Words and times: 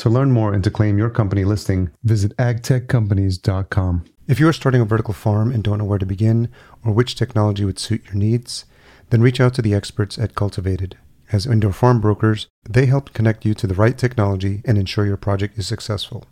To 0.00 0.08
learn 0.08 0.32
more 0.32 0.54
and 0.54 0.64
to 0.64 0.70
claim 0.70 0.96
your 0.96 1.10
company 1.10 1.44
listing, 1.44 1.90
visit 2.02 2.34
agtechcompanies.com. 2.38 4.04
If 4.26 4.40
you 4.40 4.48
are 4.48 4.52
starting 4.54 4.80
a 4.80 4.86
vertical 4.86 5.12
farm 5.12 5.52
and 5.52 5.62
don't 5.62 5.76
know 5.76 5.84
where 5.84 5.98
to 5.98 6.06
begin 6.06 6.48
or 6.82 6.94
which 6.94 7.16
technology 7.16 7.66
would 7.66 7.78
suit 7.78 8.06
your 8.06 8.14
needs, 8.14 8.64
then 9.10 9.20
reach 9.20 9.42
out 9.42 9.52
to 9.54 9.62
the 9.62 9.74
experts 9.74 10.18
at 10.18 10.34
Cultivatd. 10.34 10.94
As 11.32 11.44
indoor 11.44 11.74
farm 11.74 12.00
brokers, 12.00 12.46
they 12.66 12.86
help 12.86 13.12
connect 13.12 13.44
you 13.44 13.52
to 13.52 13.66
the 13.66 13.74
right 13.74 13.98
technology 13.98 14.62
and 14.64 14.78
ensure 14.78 15.04
your 15.04 15.18
project 15.18 15.58
is 15.58 15.66
successful. 15.66 16.24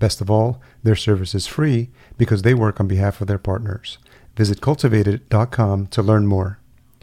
Best 0.00 0.20
of 0.20 0.28
all, 0.28 0.60
their 0.82 0.96
service 0.96 1.36
is 1.36 1.46
free 1.46 1.90
because 2.18 2.42
they 2.42 2.52
work 2.52 2.80
on 2.80 2.88
behalf 2.88 3.20
of 3.20 3.28
their 3.28 3.38
partners. 3.38 3.98
Visit 4.34 4.60
cultivatd.com 4.60 5.86
to 5.86 6.02
learn 6.02 6.26
more. 6.26 6.58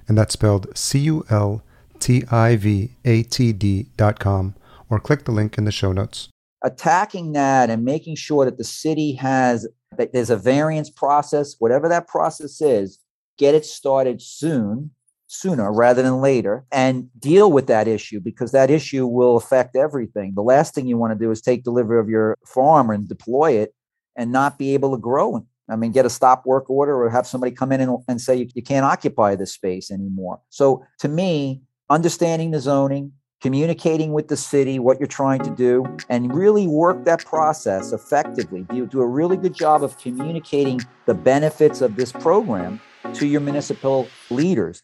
And 0.09 0.17
that's 0.17 0.33
spelled 0.33 0.77
C 0.77 0.99
U 0.99 1.25
L 1.29 1.63
T 1.99 2.25
I 2.29 2.57
V 2.57 2.91
A 3.05 3.23
T 3.23 3.53
D.com 3.53 4.55
or 4.91 4.99
click 4.99 5.23
the 5.23 5.31
link 5.31 5.57
in 5.57 5.63
the 5.63 5.71
show 5.71 5.91
notes. 5.91 6.29
Attacking 6.63 7.31
that 7.31 7.71
and 7.71 7.83
making 7.83 8.15
sure 8.15 8.45
that 8.45 8.59
the 8.59 8.63
city 8.63 9.13
has 9.13 9.67
that 9.97 10.13
there's 10.13 10.29
a 10.29 10.37
variance 10.37 10.89
process, 10.89 11.55
whatever 11.57 11.89
that 11.89 12.07
process 12.07 12.61
is, 12.61 12.99
get 13.37 13.55
it 13.55 13.65
started 13.65 14.21
soon, 14.21 14.91
sooner 15.27 15.73
rather 15.73 16.03
than 16.03 16.21
later, 16.21 16.65
and 16.71 17.09
deal 17.19 17.51
with 17.51 17.67
that 17.67 17.87
issue 17.87 18.19
because 18.19 18.51
that 18.51 18.69
issue 18.69 19.07
will 19.07 19.37
affect 19.37 19.75
everything. 19.75 20.33
The 20.35 20.43
last 20.43 20.75
thing 20.75 20.87
you 20.87 20.97
want 20.97 21.17
to 21.17 21.25
do 21.25 21.31
is 21.31 21.41
take 21.41 21.63
delivery 21.63 21.99
of 21.99 22.09
your 22.09 22.37
farm 22.45 22.89
and 22.89 23.07
deploy 23.07 23.53
it 23.53 23.73
and 24.15 24.31
not 24.31 24.59
be 24.59 24.73
able 24.73 24.91
to 24.91 24.97
grow. 24.97 25.45
I 25.69 25.77
mean, 25.77 25.91
get 25.91 26.05
a 26.05 26.09
stop 26.09 26.45
work 26.45 26.69
order 26.69 27.01
or 27.01 27.09
have 27.09 27.25
somebody 27.25 27.53
come 27.53 27.71
in 27.71 27.81
and, 27.81 27.97
and 28.07 28.19
say 28.19 28.35
you, 28.35 28.49
you 28.53 28.61
can't 28.61 28.85
occupy 28.85 29.35
this 29.35 29.53
space 29.53 29.89
anymore. 29.89 30.41
So 30.49 30.85
to 30.99 31.07
me, 31.07 31.63
understanding 31.89 32.51
the 32.51 32.59
zoning, 32.59 33.13
communicating 33.41 34.13
with 34.13 34.27
the 34.27 34.37
city 34.37 34.77
what 34.77 34.99
you're 34.99 35.07
trying 35.07 35.39
to 35.39 35.49
do, 35.49 35.83
and 36.09 36.33
really 36.33 36.67
work 36.67 37.03
that 37.05 37.25
process 37.25 37.91
effectively. 37.91 38.67
You 38.71 38.85
do 38.85 39.01
a 39.01 39.07
really 39.07 39.35
good 39.35 39.55
job 39.55 39.83
of 39.83 39.97
communicating 39.97 40.79
the 41.07 41.15
benefits 41.15 41.81
of 41.81 41.95
this 41.95 42.11
program 42.11 42.79
to 43.15 43.25
your 43.25 43.41
municipal 43.41 44.07
leaders. 44.29 44.83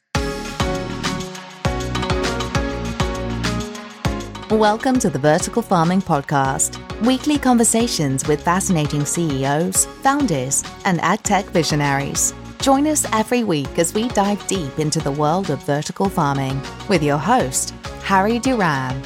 Welcome 4.49 4.97
to 4.99 5.11
the 5.11 5.19
Vertical 5.21 5.61
Farming 5.61 6.01
Podcast, 6.01 6.79
weekly 7.05 7.37
conversations 7.37 8.27
with 8.27 8.41
fascinating 8.41 9.05
CEOs, 9.05 9.85
founders, 10.01 10.63
and 10.83 10.99
ag 11.01 11.21
tech 11.21 11.45
visionaries. 11.45 12.33
Join 12.61 12.87
us 12.87 13.05
every 13.13 13.43
week 13.43 13.77
as 13.77 13.93
we 13.93 14.07
dive 14.09 14.45
deep 14.47 14.79
into 14.79 14.99
the 14.99 15.11
world 15.11 15.51
of 15.51 15.63
vertical 15.63 16.09
farming 16.09 16.59
with 16.89 17.03
your 17.03 17.17
host, 17.17 17.73
Harry 18.07 18.39
Duran. 18.39 19.03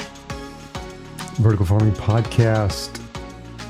Vertical 1.40 1.66
Farming 1.66 1.92
Podcast, 1.94 3.00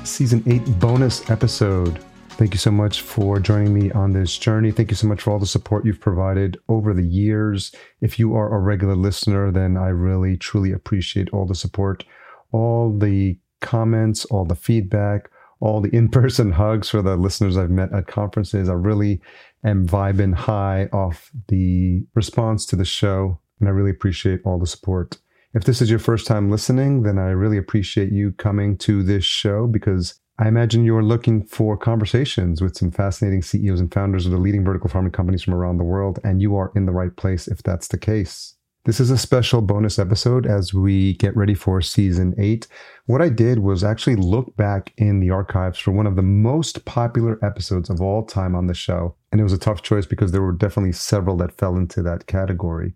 Season 0.05 0.43
8 0.45 0.77
bonus 0.77 1.27
episode. 1.31 1.97
Thank 2.37 2.53
you 2.53 2.59
so 2.59 2.69
much 2.69 3.01
for 3.01 3.39
joining 3.39 3.73
me 3.73 3.89
on 3.93 4.13
this 4.13 4.37
journey. 4.37 4.69
Thank 4.69 4.91
you 4.91 4.95
so 4.95 5.07
much 5.07 5.23
for 5.23 5.31
all 5.31 5.39
the 5.39 5.47
support 5.47 5.87
you've 5.87 5.99
provided 5.99 6.59
over 6.69 6.93
the 6.93 7.07
years. 7.07 7.73
If 7.99 8.19
you 8.19 8.35
are 8.35 8.53
a 8.53 8.59
regular 8.59 8.95
listener, 8.95 9.49
then 9.49 9.75
I 9.75 9.87
really, 9.87 10.37
truly 10.37 10.71
appreciate 10.71 11.31
all 11.31 11.47
the 11.47 11.55
support, 11.55 12.03
all 12.51 12.95
the 12.95 13.39
comments, 13.59 14.25
all 14.25 14.45
the 14.45 14.55
feedback, 14.55 15.31
all 15.59 15.81
the 15.81 15.89
in 15.95 16.09
person 16.09 16.51
hugs 16.51 16.89
for 16.89 17.01
the 17.01 17.15
listeners 17.15 17.57
I've 17.57 17.71
met 17.71 17.91
at 17.91 18.05
conferences. 18.05 18.69
I 18.69 18.73
really 18.73 19.19
am 19.65 19.87
vibing 19.87 20.35
high 20.35 20.89
off 20.93 21.31
the 21.47 22.05
response 22.13 22.67
to 22.67 22.75
the 22.75 22.85
show, 22.85 23.39
and 23.63 23.69
I 23.69 23.71
really 23.71 23.91
appreciate 23.91 24.41
all 24.43 24.59
the 24.59 24.67
support. 24.67 25.17
If 25.53 25.63
this 25.63 25.81
is 25.81 25.89
your 25.89 25.99
first 25.99 26.27
time 26.27 26.51
listening, 26.51 27.03
then 27.03 27.17
I 27.17 27.29
really 27.29 27.57
appreciate 27.57 28.11
you 28.11 28.33
coming 28.33 28.77
to 28.79 29.03
this 29.03 29.23
show 29.23 29.67
because 29.67 30.19
I 30.37 30.49
imagine 30.49 30.83
you're 30.83 31.01
looking 31.01 31.45
for 31.45 31.77
conversations 31.77 32.61
with 32.61 32.75
some 32.75 32.91
fascinating 32.91 33.41
CEOs 33.41 33.79
and 33.79 33.93
founders 33.93 34.25
of 34.25 34.33
the 34.33 34.37
leading 34.37 34.65
vertical 34.65 34.89
farming 34.89 35.13
companies 35.13 35.43
from 35.43 35.53
around 35.53 35.77
the 35.77 35.85
world, 35.85 36.19
and 36.25 36.41
you 36.41 36.57
are 36.57 36.73
in 36.75 36.85
the 36.85 36.91
right 36.91 37.15
place 37.15 37.47
if 37.47 37.63
that's 37.63 37.87
the 37.87 37.97
case. 37.97 38.55
This 38.83 38.99
is 38.99 39.09
a 39.09 39.17
special 39.17 39.61
bonus 39.61 39.97
episode 39.97 40.45
as 40.45 40.73
we 40.73 41.13
get 41.13 41.37
ready 41.37 41.53
for 41.53 41.79
season 41.79 42.35
eight. 42.37 42.67
What 43.05 43.21
I 43.21 43.29
did 43.29 43.59
was 43.59 43.81
actually 43.81 44.17
look 44.17 44.57
back 44.57 44.91
in 44.97 45.21
the 45.21 45.29
archives 45.29 45.79
for 45.79 45.91
one 45.91 46.05
of 46.05 46.17
the 46.17 46.21
most 46.21 46.83
popular 46.83 47.39
episodes 47.41 47.89
of 47.89 48.01
all 48.01 48.25
time 48.25 48.55
on 48.55 48.67
the 48.67 48.73
show. 48.73 49.15
And 49.31 49.39
it 49.39 49.45
was 49.45 49.53
a 49.53 49.57
tough 49.57 49.83
choice 49.83 50.05
because 50.05 50.33
there 50.33 50.41
were 50.41 50.51
definitely 50.51 50.91
several 50.91 51.37
that 51.37 51.57
fell 51.57 51.77
into 51.77 52.03
that 52.03 52.27
category. 52.27 52.93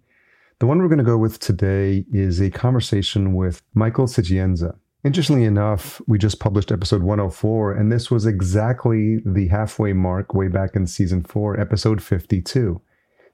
The 0.59 0.65
one 0.65 0.79
we're 0.79 0.87
going 0.87 0.97
to 0.97 1.03
go 1.03 1.19
with 1.19 1.37
today 1.37 2.03
is 2.11 2.41
a 2.41 2.49
conversation 2.49 3.35
with 3.35 3.61
Michael 3.75 4.07
Sichenzia. 4.07 4.75
Interestingly 5.03 5.43
enough, 5.43 6.01
we 6.07 6.17
just 6.17 6.39
published 6.39 6.71
episode 6.71 7.03
104, 7.03 7.73
and 7.73 7.91
this 7.91 8.09
was 8.09 8.25
exactly 8.25 9.19
the 9.23 9.49
halfway 9.49 9.93
mark 9.93 10.33
way 10.33 10.47
back 10.47 10.75
in 10.75 10.87
season 10.87 11.21
four, 11.21 11.59
episode 11.59 12.01
52. 12.01 12.81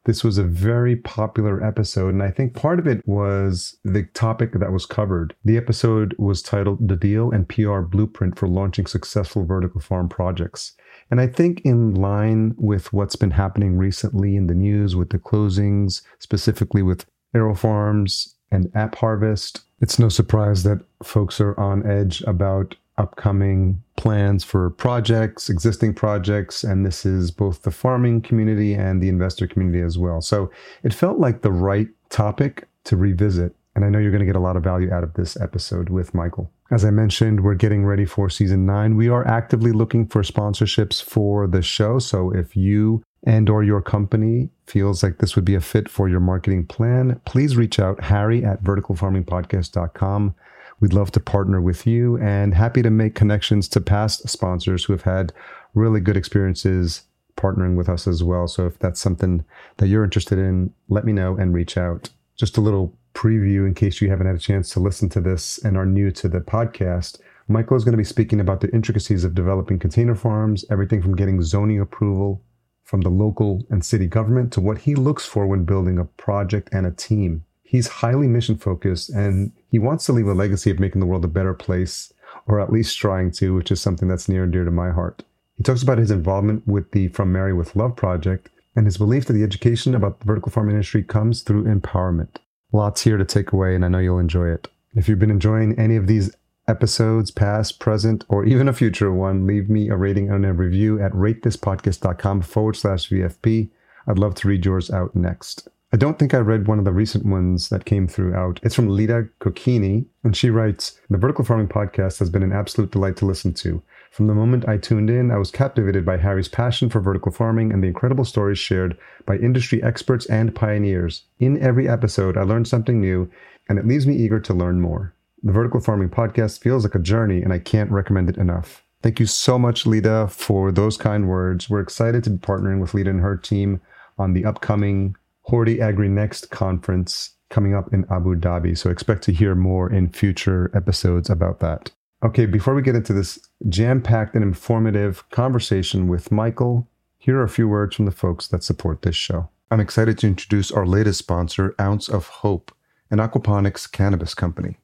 This 0.06 0.22
was 0.22 0.38
a 0.38 0.44
very 0.44 0.97
popular 0.97 1.66
episode, 1.66 2.13
and 2.13 2.22
I 2.22 2.29
think 2.29 2.56
part 2.56 2.78
of 2.78 2.88
it 2.88 3.01
was 3.07 3.78
the 3.85 4.03
topic 4.13 4.51
that 4.59 4.73
was 4.73 4.85
covered. 4.85 5.33
The 5.45 5.56
episode 5.56 6.13
was 6.19 6.41
titled 6.41 6.89
The 6.89 6.97
Deal 6.97 7.31
and 7.31 7.47
PR 7.47 7.79
Blueprint 7.79 8.38
for 8.38 8.50
Launching 8.50 8.85
Successful 8.85 9.45
Vertical 9.45 9.79
Farm 9.79 10.09
Projects. 10.09 10.73
And 11.09 11.22
I 11.22 11.28
think, 11.28 11.62
in 11.63 11.95
line 11.95 12.53
with 12.57 12.91
what's 12.91 13.16
been 13.16 13.31
happening 13.31 13.78
recently 13.78 14.35
in 14.35 14.47
the 14.47 14.56
news 14.56 14.94
with 14.94 15.12
the 15.12 15.19
closings, 15.19 16.01
specifically 16.19 16.81
with 16.81 17.06
AeroFarms 17.33 18.33
and 18.51 18.71
AppHarvest. 18.73 19.61
it's 19.81 19.99
no 19.99 20.09
surprise 20.09 20.63
that 20.63 20.79
folks 21.01 21.41
are 21.41 21.59
on 21.59 21.85
edge 21.85 22.21
about 22.21 22.75
upcoming 22.97 23.81
plans 23.95 24.44
for 24.44 24.69
projects, 24.69 25.49
existing 25.49 25.94
projects, 25.94 26.63
and 26.63 26.85
this 26.85 27.05
is 27.05 27.31
both 27.31 27.63
the 27.63 27.71
farming 27.71 28.21
community 28.21 28.73
and 28.73 29.01
the 29.01 29.09
investor 29.09 29.47
community 29.47 29.81
as 29.81 29.97
well. 29.97 30.21
So 30.21 30.51
it 30.83 30.94
felt 30.94 31.17
like 31.17 31.41
the 31.41 31.51
right 31.51 31.88
topic 32.09 32.67
to 32.85 32.95
revisit. 32.95 33.55
And 33.75 33.83
I 33.83 33.89
know 33.89 33.97
you're 33.97 34.11
going 34.11 34.19
to 34.19 34.25
get 34.25 34.35
a 34.35 34.39
lot 34.39 34.55
of 34.55 34.63
value 34.63 34.91
out 34.91 35.03
of 35.03 35.15
this 35.15 35.35
episode 35.41 35.89
with 35.89 36.13
Michael. 36.13 36.51
As 36.69 36.85
I 36.85 36.91
mentioned, 36.91 37.44
we're 37.44 37.55
getting 37.55 37.85
ready 37.85 38.05
for 38.05 38.29
season 38.29 38.65
nine. 38.65 38.95
We 38.95 39.09
are 39.09 39.27
actively 39.27 39.71
looking 39.71 40.07
for 40.07 40.21
sponsorships 40.21 41.01
for 41.01 41.47
the 41.47 41.63
show. 41.63 41.97
So 41.97 42.31
if 42.31 42.55
you 42.55 43.03
and 43.23 43.50
or 43.50 43.63
your 43.63 43.81
company 43.81 44.50
feels 44.68 45.01
like 45.01 45.18
this 45.18 45.36
would 45.36 45.45
be 45.45 45.56
a 45.56 45.62
fit 45.62 45.89
for 45.89 46.09
your 46.09 46.19
marketing 46.19 46.65
plan, 46.65 47.19
please 47.25 47.56
reach 47.56 47.80
out, 47.80 48.03
harry 48.03 48.44
at 48.44 48.63
verticalfarmingpodcast.com. 48.63 50.36
We'd 50.80 50.94
love 50.94 51.12
to 51.12 51.19
partner 51.19 51.62
with 51.62 51.88
you 51.88 52.18
and 52.18 52.53
happy 52.53 52.81
to 52.81 52.89
make 52.89 53.15
connections 53.15 53.68
to 53.69 53.81
past 53.81 54.27
sponsors 54.27 54.83
who 54.83 54.94
have 54.94 55.03
had 55.03 55.31
really 55.74 56.01
good 56.01 56.18
experiences 56.18 57.03
partnering 57.38 57.75
with 57.75 57.88
us 57.88 58.07
as 58.07 58.24
well. 58.24 58.47
So 58.47 58.65
if 58.68 58.77
that's 58.80 59.00
something 59.00 59.45
that 59.77 59.88
you're 59.88 60.03
interested 60.03 60.38
in, 60.38 60.74
let 60.89 61.06
me 61.06 61.13
know 61.13 61.36
and 61.38 61.53
reach 61.53 61.77
out. 61.77 62.09
Just 62.36 62.57
a 62.57 62.62
little 62.62 62.94
preview 63.13 63.65
in 63.65 63.74
case 63.74 64.01
you 64.01 64.09
haven't 64.09 64.27
had 64.27 64.36
a 64.36 64.39
chance 64.39 64.69
to 64.71 64.80
listen 64.80 65.07
to 65.09 65.21
this 65.21 65.57
and 65.63 65.77
are 65.77 65.86
new 65.86 66.12
to 66.12 66.27
the 66.27 66.42
podcast. 66.42 67.19
Michael 67.47 67.77
is 67.77 67.83
going 67.83 67.94
to 67.94 67.97
be 67.97 68.03
speaking 68.03 68.39
about 68.39 68.62
the 68.62 68.71
intricacies 68.71 69.24
of 69.24 69.36
developing 69.36 69.80
container 69.80 70.15
farms, 70.15 70.65
everything 70.69 71.01
from 71.01 71.15
getting 71.15 71.42
zoning 71.42 71.80
approval 71.80 72.42
from 72.83 73.01
the 73.01 73.09
local 73.09 73.65
and 73.69 73.83
city 73.83 74.07
government 74.07 74.51
to 74.53 74.62
what 74.62 74.80
he 74.80 74.95
looks 74.95 75.25
for 75.25 75.47
when 75.47 75.65
building 75.65 75.97
a 75.97 76.06
project 76.06 76.69
and 76.71 76.85
a 76.85 76.91
team. 76.91 77.44
He's 77.63 77.88
highly 77.88 78.27
mission 78.27 78.57
focused 78.57 79.09
and 79.09 79.51
he 79.69 79.80
wants 79.80 80.06
to 80.06 80.13
leave 80.13 80.27
a 80.27 80.33
legacy 80.33 80.69
of 80.69 80.80
making 80.80 81.00
the 81.00 81.07
world 81.07 81.25
a 81.25 81.30
better 81.30 81.53
place, 81.53 82.13
or 82.45 82.59
at 82.59 82.71
least 82.71 82.97
trying 82.97 83.31
to, 83.31 83.56
which 83.56 83.71
is 83.71 83.81
something 83.81 84.07
that's 84.07 84.30
near 84.30 84.44
and 84.44 84.51
dear 84.51 84.65
to 84.65 84.71
my 84.71 84.91
heart. 84.91 85.24
He 85.57 85.63
talks 85.63 85.81
about 85.81 85.97
his 85.97 86.12
involvement 86.12 86.68
with 86.68 86.91
the 86.91 87.07
From 87.09 87.31
Mary 87.31 87.53
with 87.53 87.75
Love 87.75 87.95
project 87.95 88.50
and 88.75 88.85
his 88.85 88.97
belief 88.97 89.25
that 89.25 89.33
the 89.33 89.44
education 89.44 89.95
about 89.95 90.19
the 90.19 90.25
vertical 90.25 90.51
farming 90.51 90.75
industry 90.75 91.03
comes 91.03 91.41
through 91.41 91.63
empowerment. 91.63 92.38
Lots 92.71 93.01
here 93.03 93.18
to 93.18 93.25
take 93.25 93.51
away, 93.51 93.75
and 93.75 93.85
I 93.85 93.88
know 93.88 94.00
you'll 94.00 94.19
enjoy 94.19 94.50
it. 94.50 94.68
If 94.95 95.07
you've 95.07 95.19
been 95.19 95.31
enjoying 95.31 95.77
any 95.80 95.95
of 95.95 96.07
these 96.07 96.35
episodes, 96.68 97.31
past, 97.31 97.80
present, 97.80 98.25
or 98.30 98.45
even 98.45 98.68
a 98.68 98.74
future 98.74 99.12
one, 99.12 99.45
leave 99.45 99.69
me 99.69 99.89
a 99.89 99.95
rating 99.95 100.30
and 100.30 100.45
a 100.45 100.54
review 100.54 101.01
at 101.01 101.12
ratethispodcast.com 101.12 102.42
forward 102.42 102.75
slash 102.75 103.10
VFP. 103.10 103.69
I'd 104.07 104.19
love 104.19 104.36
to 104.36 104.48
read 104.48 104.65
yours 104.65 104.92
out 104.92 105.15
next. 105.15 105.68
I 105.94 105.98
don't 105.98 106.18
think 106.18 106.33
I 106.33 106.39
read 106.39 106.68
one 106.68 106.80
of 106.80 106.86
the 106.86 106.92
recent 106.92 107.24
ones 107.24 107.69
that 107.69 107.86
came 107.86 108.07
through 108.07 108.33
out. 108.33 108.60
It's 108.63 108.74
from 108.74 108.88
Lita 108.88 109.30
Cocchini, 109.39 110.06
and 110.24 110.36
she 110.36 110.50
writes 110.50 111.00
The 111.12 111.19
Vertical 111.19 111.45
Farming 111.45 111.68
Podcast 111.68 112.18
has 112.18 112.31
been 112.31 112.42
an 112.42 112.51
absolute 112.51 112.92
delight 112.92 113.16
to 113.18 113.27
listen 113.27 113.54
to. 113.56 113.83
From 114.09 114.25
the 114.25 114.33
moment 114.33 114.68
I 114.68 114.77
tuned 114.77 115.12
in, 115.12 115.30
I 115.30 115.38
was 115.38 115.51
captivated 115.51 116.04
by 116.04 116.18
Harry's 116.18 116.48
passion 116.48 116.89
for 116.89 117.00
vertical 117.00 117.31
farming 117.31 117.71
and 117.71 117.83
the 117.83 117.88
incredible 117.88 118.25
stories 118.25 118.57
shared 118.57 118.98
by 119.27 119.38
industry 119.38 119.83
experts 119.83 120.25
and 120.25 120.56
pioneers. 120.56 121.25
In 121.39 121.62
every 121.62 121.88
episode, 121.88 122.38
I 122.38 122.42
learned 122.42 122.68
something 122.68 123.00
new, 123.00 123.30
and 123.69 123.77
it 123.77 123.88
leaves 123.88 124.07
me 124.07 124.16
eager 124.16 124.39
to 124.39 124.54
learn 124.54 124.81
more. 124.81 125.13
The 125.45 125.51
Vertical 125.51 125.81
Farming 125.81 126.07
Podcast 126.07 126.60
feels 126.60 126.86
like 126.86 126.95
a 126.95 127.00
journey, 127.00 127.42
and 127.42 127.51
I 127.51 127.60
can't 127.60 127.92
recommend 127.92 128.30
it 128.30 128.38
enough. 128.38 128.81
Thank 129.01 129.19
you 129.19 129.25
so 129.25 129.60
much, 129.60 129.86
Lita, 129.86 130.30
for 130.31 130.72
those 130.72 130.95
kind 130.95 131.28
words. 131.28 131.69
We're 131.69 131.81
excited 131.81 132.24
to 132.24 132.30
be 132.30 132.38
partnering 132.38 132.80
with 132.80 132.94
Lita 132.94 133.10
and 133.10 133.19
her 133.19 133.36
team 133.36 133.81
on 134.18 134.31
the 134.31 134.45
upcoming 134.45 135.18
Horti 135.42 135.81
Agri 135.81 136.07
Next 136.07 136.50
conference 136.50 137.31
coming 137.50 137.75
up 137.75 137.94
in 137.94 138.06
Abu 138.10 138.38
Dhabi. 138.38 138.78
So 138.78 138.90
expect 138.90 139.22
to 139.24 139.34
hear 139.34 139.54
more 139.54 139.92
in 139.92 140.10
future 140.12 140.72
episodes 140.74 141.30
about 141.30 141.60
that. 141.60 141.92
Okay, 142.24 142.45
before 142.45 142.74
we 142.74 142.81
get 142.81 142.95
into 142.95 143.12
this 143.12 143.38
jam 143.68 144.01
packed 144.01 144.36
and 144.36 144.44
informative 144.45 145.30
conversation 145.31 146.07
with 146.07 146.31
Michael, 146.31 146.88
here 147.18 147.38
are 147.38 147.44
a 147.44 147.50
few 147.50 147.68
words 147.68 147.98
from 147.98 148.06
the 148.06 148.12
folks 148.12 148.48
that 148.48 148.63
support 148.63 149.01
this 149.01 149.18
show. 149.18 149.50
I'm 149.69 149.81
excited 149.81 150.18
to 150.19 150.28
introduce 150.28 150.72
our 150.72 150.86
latest 150.86 151.19
sponsor, 151.19 151.75
Ounce 151.81 152.07
of 152.07 152.28
Hope, 152.28 152.74
an 153.12 153.18
aquaponics 153.18 153.92
cannabis 153.92 154.34
company. 154.34 154.78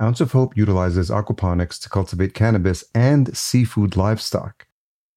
Ounce 0.00 0.20
of 0.20 0.32
Hope 0.32 0.56
utilizes 0.56 1.10
aquaponics 1.10 1.80
to 1.80 1.90
cultivate 1.90 2.34
cannabis 2.34 2.84
and 2.94 3.36
seafood 3.36 3.96
livestock. 3.96 4.66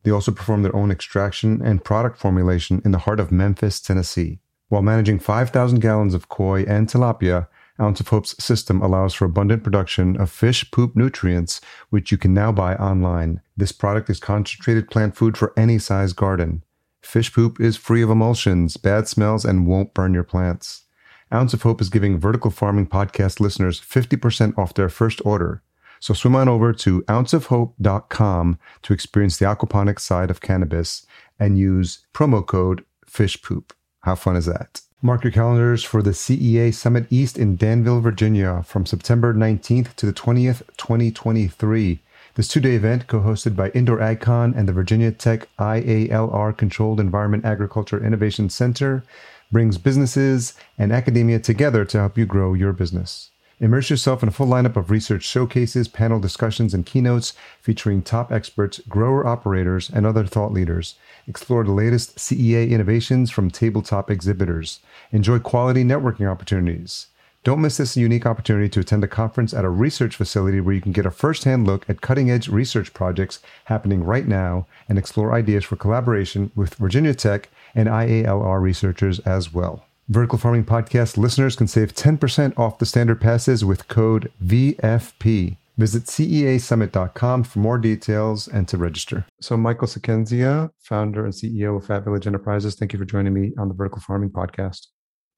They 0.03 0.11
also 0.11 0.31
perform 0.31 0.63
their 0.63 0.75
own 0.75 0.91
extraction 0.91 1.61
and 1.63 1.83
product 1.83 2.17
formulation 2.17 2.81
in 2.85 2.91
the 2.91 2.99
heart 2.99 3.19
of 3.19 3.31
Memphis, 3.31 3.79
Tennessee. 3.79 4.39
While 4.69 4.81
managing 4.81 5.19
5,000 5.19 5.79
gallons 5.79 6.13
of 6.13 6.29
koi 6.29 6.63
and 6.63 6.87
tilapia, 6.87 7.47
Ounce 7.79 7.99
of 7.99 8.07
Hope's 8.07 8.35
system 8.43 8.81
allows 8.81 9.13
for 9.13 9.25
abundant 9.25 9.63
production 9.63 10.15
of 10.19 10.29
fish 10.29 10.69
poop 10.71 10.95
nutrients, 10.95 11.59
which 11.89 12.11
you 12.11 12.17
can 12.17 12.33
now 12.33 12.51
buy 12.51 12.75
online. 12.75 13.41
This 13.57 13.71
product 13.71 14.09
is 14.09 14.19
concentrated 14.19 14.89
plant 14.89 15.15
food 15.15 15.37
for 15.37 15.53
any 15.57 15.77
size 15.77 16.13
garden. 16.13 16.63
Fish 17.01 17.33
poop 17.33 17.59
is 17.59 17.77
free 17.77 18.01
of 18.01 18.09
emulsions, 18.09 18.77
bad 18.77 19.07
smells, 19.07 19.45
and 19.45 19.67
won't 19.67 19.93
burn 19.93 20.13
your 20.13 20.23
plants. 20.23 20.84
Ounce 21.33 21.53
of 21.55 21.63
Hope 21.63 21.81
is 21.81 21.89
giving 21.89 22.19
Vertical 22.19 22.51
Farming 22.51 22.85
Podcast 22.85 23.39
listeners 23.39 23.81
50% 23.81 24.57
off 24.57 24.75
their 24.75 24.89
first 24.89 25.21
order. 25.25 25.63
So 25.99 26.13
swim 26.13 26.35
on 26.35 26.47
over 26.47 26.71
to 26.73 27.01
ounceofhope.com 27.03 28.59
to 28.83 28.93
experience 28.93 29.37
the 29.37 29.45
aquaponics 29.45 30.01
side 30.01 30.29
of 30.29 30.41
cannabis 30.41 31.05
and 31.39 31.57
use 31.57 32.05
promo 32.13 32.45
code 32.45 32.85
FISHPOOP. 33.07 33.71
How 34.01 34.13
fun 34.13 34.35
is 34.35 34.45
that? 34.45 34.81
Mark 35.01 35.23
your 35.23 35.31
calendars 35.31 35.83
for 35.83 36.03
the 36.03 36.11
CEA 36.11 36.73
Summit 36.73 37.07
East 37.09 37.37
in 37.39 37.55
Danville, 37.55 38.01
Virginia 38.01 38.61
from 38.63 38.85
September 38.85 39.33
19th 39.33 39.95
to 39.95 40.05
the 40.05 40.13
20th, 40.13 40.61
2023. 40.77 42.01
This 42.35 42.47
two 42.47 42.59
day 42.59 42.75
event, 42.75 43.07
co 43.07 43.21
hosted 43.21 43.55
by 43.55 43.69
Indoor 43.69 43.97
AgCon 43.97 44.55
and 44.55 44.67
the 44.67 44.73
Virginia 44.73 45.11
Tech 45.11 45.47
IALR 45.57 46.55
Controlled 46.55 46.99
Environment 46.99 47.45
Agriculture 47.45 48.03
Innovation 48.03 48.49
Center, 48.49 49.03
brings 49.51 49.77
businesses 49.77 50.53
and 50.77 50.91
academia 50.91 51.39
together 51.39 51.85
to 51.85 51.99
help 51.99 52.17
you 52.17 52.25
grow 52.25 52.53
your 52.53 52.73
business. 52.73 53.31
Immerse 53.59 53.89
yourself 53.89 54.21
in 54.21 54.27
a 54.27 54.33
full 54.33 54.47
lineup 54.47 54.75
of 54.75 54.91
research 54.91 55.23
showcases, 55.23 55.87
panel 55.87 56.19
discussions, 56.19 56.73
and 56.73 56.85
keynotes 56.85 57.33
featuring 57.61 58.01
top 58.01 58.29
experts, 58.31 58.81
grower 58.89 59.25
operators, 59.25 59.89
and 59.89 60.05
other 60.05 60.25
thought 60.25 60.51
leaders. 60.51 60.95
Explore 61.25 61.63
the 61.63 61.71
latest 61.71 62.17
CEA 62.17 62.69
innovations 62.69 63.31
from 63.31 63.49
tabletop 63.49 64.11
exhibitors. 64.11 64.79
Enjoy 65.13 65.39
quality 65.39 65.85
networking 65.85 66.29
opportunities. 66.29 67.07
Don't 67.45 67.61
miss 67.61 67.77
this 67.77 67.95
unique 67.95 68.25
opportunity 68.25 68.67
to 68.69 68.79
attend 68.79 69.03
a 69.03 69.07
conference 69.07 69.53
at 69.53 69.63
a 69.63 69.69
research 69.69 70.15
facility 70.15 70.59
where 70.59 70.73
you 70.73 70.81
can 70.81 70.91
get 70.91 71.05
a 71.05 71.11
first-hand 71.11 71.67
look 71.67 71.87
at 71.87 72.01
cutting-edge 72.01 72.47
research 72.47 72.91
projects 72.91 73.39
happening 73.65 74.03
right 74.03 74.27
now 74.27 74.65
and 74.89 74.97
explore 74.97 75.31
ideas 75.31 75.63
for 75.63 75.75
collaboration 75.75 76.49
with 76.55 76.73
Virginia 76.73 77.13
Tech 77.13 77.49
and 77.75 77.87
IALR 77.87 78.59
researchers 78.59 79.19
as 79.19 79.53
well. 79.53 79.85
Vertical 80.09 80.39
Farming 80.39 80.65
Podcast 80.65 81.17
listeners 81.17 81.55
can 81.55 81.67
save 81.67 81.93
10% 81.93 82.57
off 82.57 82.79
the 82.79 82.85
standard 82.87 83.21
passes 83.21 83.63
with 83.63 83.87
code 83.87 84.31
VFP. 84.43 85.57
Visit 85.77 86.05
ceasummit.com 86.05 87.43
for 87.43 87.59
more 87.59 87.77
details 87.77 88.47
and 88.47 88.67
to 88.69 88.77
register. 88.79 89.27
So, 89.39 89.55
Michael 89.55 89.87
Sichenzia, 89.87 90.71
founder 90.79 91.25
and 91.25 91.33
CEO 91.33 91.77
of 91.77 91.85
Fat 91.85 92.05
Village 92.05 92.25
Enterprises, 92.25 92.73
thank 92.73 92.91
you 92.91 92.97
for 92.97 93.05
joining 93.05 93.35
me 93.35 93.51
on 93.59 93.67
the 93.67 93.75
Vertical 93.75 94.01
Farming 94.01 94.31
Podcast. 94.31 94.87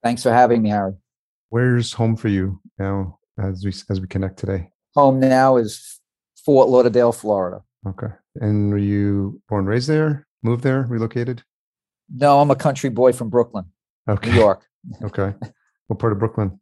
Thanks 0.02 0.22
for 0.22 0.32
having 0.32 0.62
me, 0.62 0.70
Harry. 0.70 0.94
Where's 1.50 1.92
home 1.92 2.16
for 2.16 2.28
you 2.28 2.60
now 2.78 3.18
as 3.38 3.64
we 3.64 3.72
as 3.90 4.00
we 4.00 4.06
connect 4.06 4.38
today? 4.38 4.70
Home 4.94 5.20
now 5.20 5.56
is 5.56 6.00
Fort 6.44 6.68
Lauderdale, 6.68 7.12
Florida. 7.12 7.62
Okay. 7.86 8.08
And 8.36 8.70
were 8.70 8.78
you 8.78 9.40
born 9.48 9.66
raised 9.66 9.88
there, 9.88 10.26
moved 10.42 10.62
there, 10.62 10.82
relocated? 10.82 11.42
No, 12.12 12.40
I'm 12.40 12.50
a 12.50 12.56
country 12.56 12.90
boy 12.90 13.12
from 13.12 13.30
Brooklyn. 13.30 13.66
Okay. 14.08 14.30
New 14.30 14.38
York. 14.38 14.64
okay. 15.02 15.34
What 15.86 15.98
part 15.98 16.12
of 16.12 16.18
Brooklyn? 16.18 16.60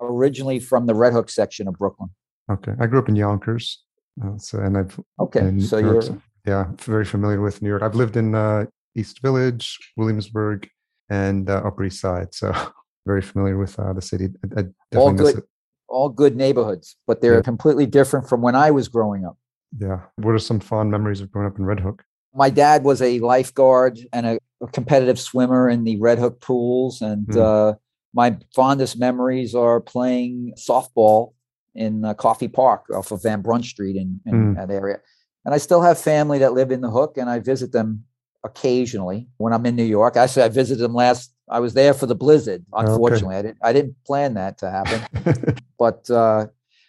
Originally 0.00 0.58
from 0.58 0.86
the 0.86 0.94
Red 0.94 1.12
Hook 1.12 1.30
section 1.30 1.68
of 1.68 1.74
Brooklyn. 1.74 2.10
Okay. 2.50 2.72
I 2.80 2.86
grew 2.86 2.98
up 2.98 3.08
in 3.08 3.16
Yonkers. 3.16 3.82
Uh, 4.22 4.36
so, 4.36 4.58
and 4.58 4.76
I've. 4.76 4.98
Okay. 5.18 5.58
So 5.60 5.78
you're. 5.78 6.02
Yeah, 6.46 6.66
very 6.78 7.04
familiar 7.04 7.40
with 7.40 7.62
New 7.62 7.68
York. 7.68 7.82
I've 7.82 7.94
lived 7.94 8.16
in 8.16 8.34
uh, 8.34 8.66
East 8.96 9.22
Village, 9.22 9.78
Williamsburg, 9.96 10.68
and 11.08 11.48
uh, 11.48 11.62
Upper 11.64 11.84
East 11.84 12.00
Side. 12.00 12.34
So 12.34 12.52
very 13.06 13.22
familiar 13.22 13.58
with 13.58 13.78
uh, 13.78 13.92
the 13.92 14.02
city. 14.02 14.28
I, 14.56 14.60
I 14.92 14.96
all 14.96 15.12
good, 15.12 15.42
all 15.88 16.08
good 16.08 16.36
neighborhoods, 16.36 16.96
but 17.06 17.20
they're 17.20 17.36
yeah. 17.36 17.42
completely 17.42 17.86
different 17.86 18.28
from 18.28 18.42
when 18.42 18.54
I 18.54 18.70
was 18.70 18.88
growing 18.88 19.24
up. 19.24 19.36
Yeah. 19.78 20.00
What 20.16 20.32
are 20.32 20.38
some 20.38 20.60
fond 20.60 20.90
memories 20.90 21.20
of 21.20 21.30
growing 21.30 21.48
up 21.48 21.58
in 21.58 21.64
Red 21.64 21.80
Hook? 21.80 22.04
My 22.34 22.50
dad 22.50 22.84
was 22.84 23.02
a 23.02 23.18
lifeguard 23.18 23.98
and 24.12 24.26
a 24.26 24.38
a 24.62 24.68
competitive 24.68 25.18
swimmer 25.18 25.68
in 25.68 25.84
the 25.84 25.98
Red 25.98 26.18
Hook 26.18 26.40
pools, 26.40 27.02
and 27.02 27.26
mm. 27.26 27.36
uh, 27.36 27.74
my 28.14 28.36
fondest 28.54 28.98
memories 28.98 29.54
are 29.54 29.80
playing 29.80 30.54
softball 30.56 31.32
in 31.74 32.04
uh, 32.04 32.14
Coffey 32.14 32.48
Park 32.48 32.84
off 32.94 33.10
of 33.10 33.22
Van 33.22 33.42
Brunt 33.42 33.64
Street 33.64 33.96
in, 33.96 34.20
in 34.24 34.54
mm. 34.54 34.56
that 34.56 34.72
area. 34.72 34.98
And 35.44 35.54
I 35.54 35.58
still 35.58 35.82
have 35.82 35.98
family 35.98 36.38
that 36.38 36.52
live 36.52 36.70
in 36.70 36.80
the 36.80 36.90
Hook, 36.90 37.18
and 37.18 37.28
I 37.28 37.40
visit 37.40 37.72
them 37.72 38.04
occasionally 38.44 39.28
when 39.38 39.52
I'm 39.52 39.66
in 39.66 39.74
New 39.74 39.84
York. 39.84 40.16
Actually, 40.16 40.44
I 40.44 40.48
visited 40.48 40.82
them 40.82 40.94
last. 40.94 41.31
I 41.48 41.60
was 41.60 41.74
there 41.74 41.94
for 41.94 42.06
the 42.06 42.14
blizzard. 42.14 42.64
Unfortunately, 42.72 43.36
okay. 43.36 43.38
I 43.38 43.42
didn't. 43.42 43.58
I 43.62 43.72
didn't 43.72 43.96
plan 44.04 44.34
that 44.34 44.58
to 44.58 44.70
happen, 44.70 45.56
but 45.78 46.08
uh, 46.10 46.46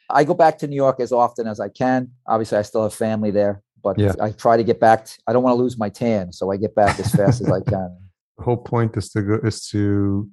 I 0.10 0.24
go 0.24 0.34
back 0.34 0.58
to 0.60 0.68
New 0.68 0.76
York 0.76 1.00
as 1.00 1.12
often 1.12 1.48
as 1.48 1.60
I 1.60 1.70
can. 1.70 2.12
Obviously, 2.28 2.58
I 2.58 2.62
still 2.62 2.84
have 2.84 2.94
family 2.94 3.32
there, 3.32 3.62
but 3.84 3.98
yeah. 4.00 4.14
I 4.22 4.32
try 4.32 4.58
to 4.58 4.64
get 4.64 4.80
back. 4.80 5.06
To, 5.06 5.12
I 5.28 5.34
don't 5.34 5.44
want 5.44 5.58
to 5.58 5.62
lose 5.62 5.78
my 5.78 5.90
tan, 5.90 6.32
so 6.32 6.52
I 6.52 6.58
get 6.58 6.76
back 6.76 7.00
as 7.00 7.12
fast 7.12 7.42
as 7.42 7.52
I 7.52 7.60
can. 7.70 7.98
The 8.38 8.44
whole 8.44 8.58
point 8.58 8.96
is 8.98 9.10
to 9.12 9.22
go 9.22 9.40
is 9.44 9.68
to 9.70 10.30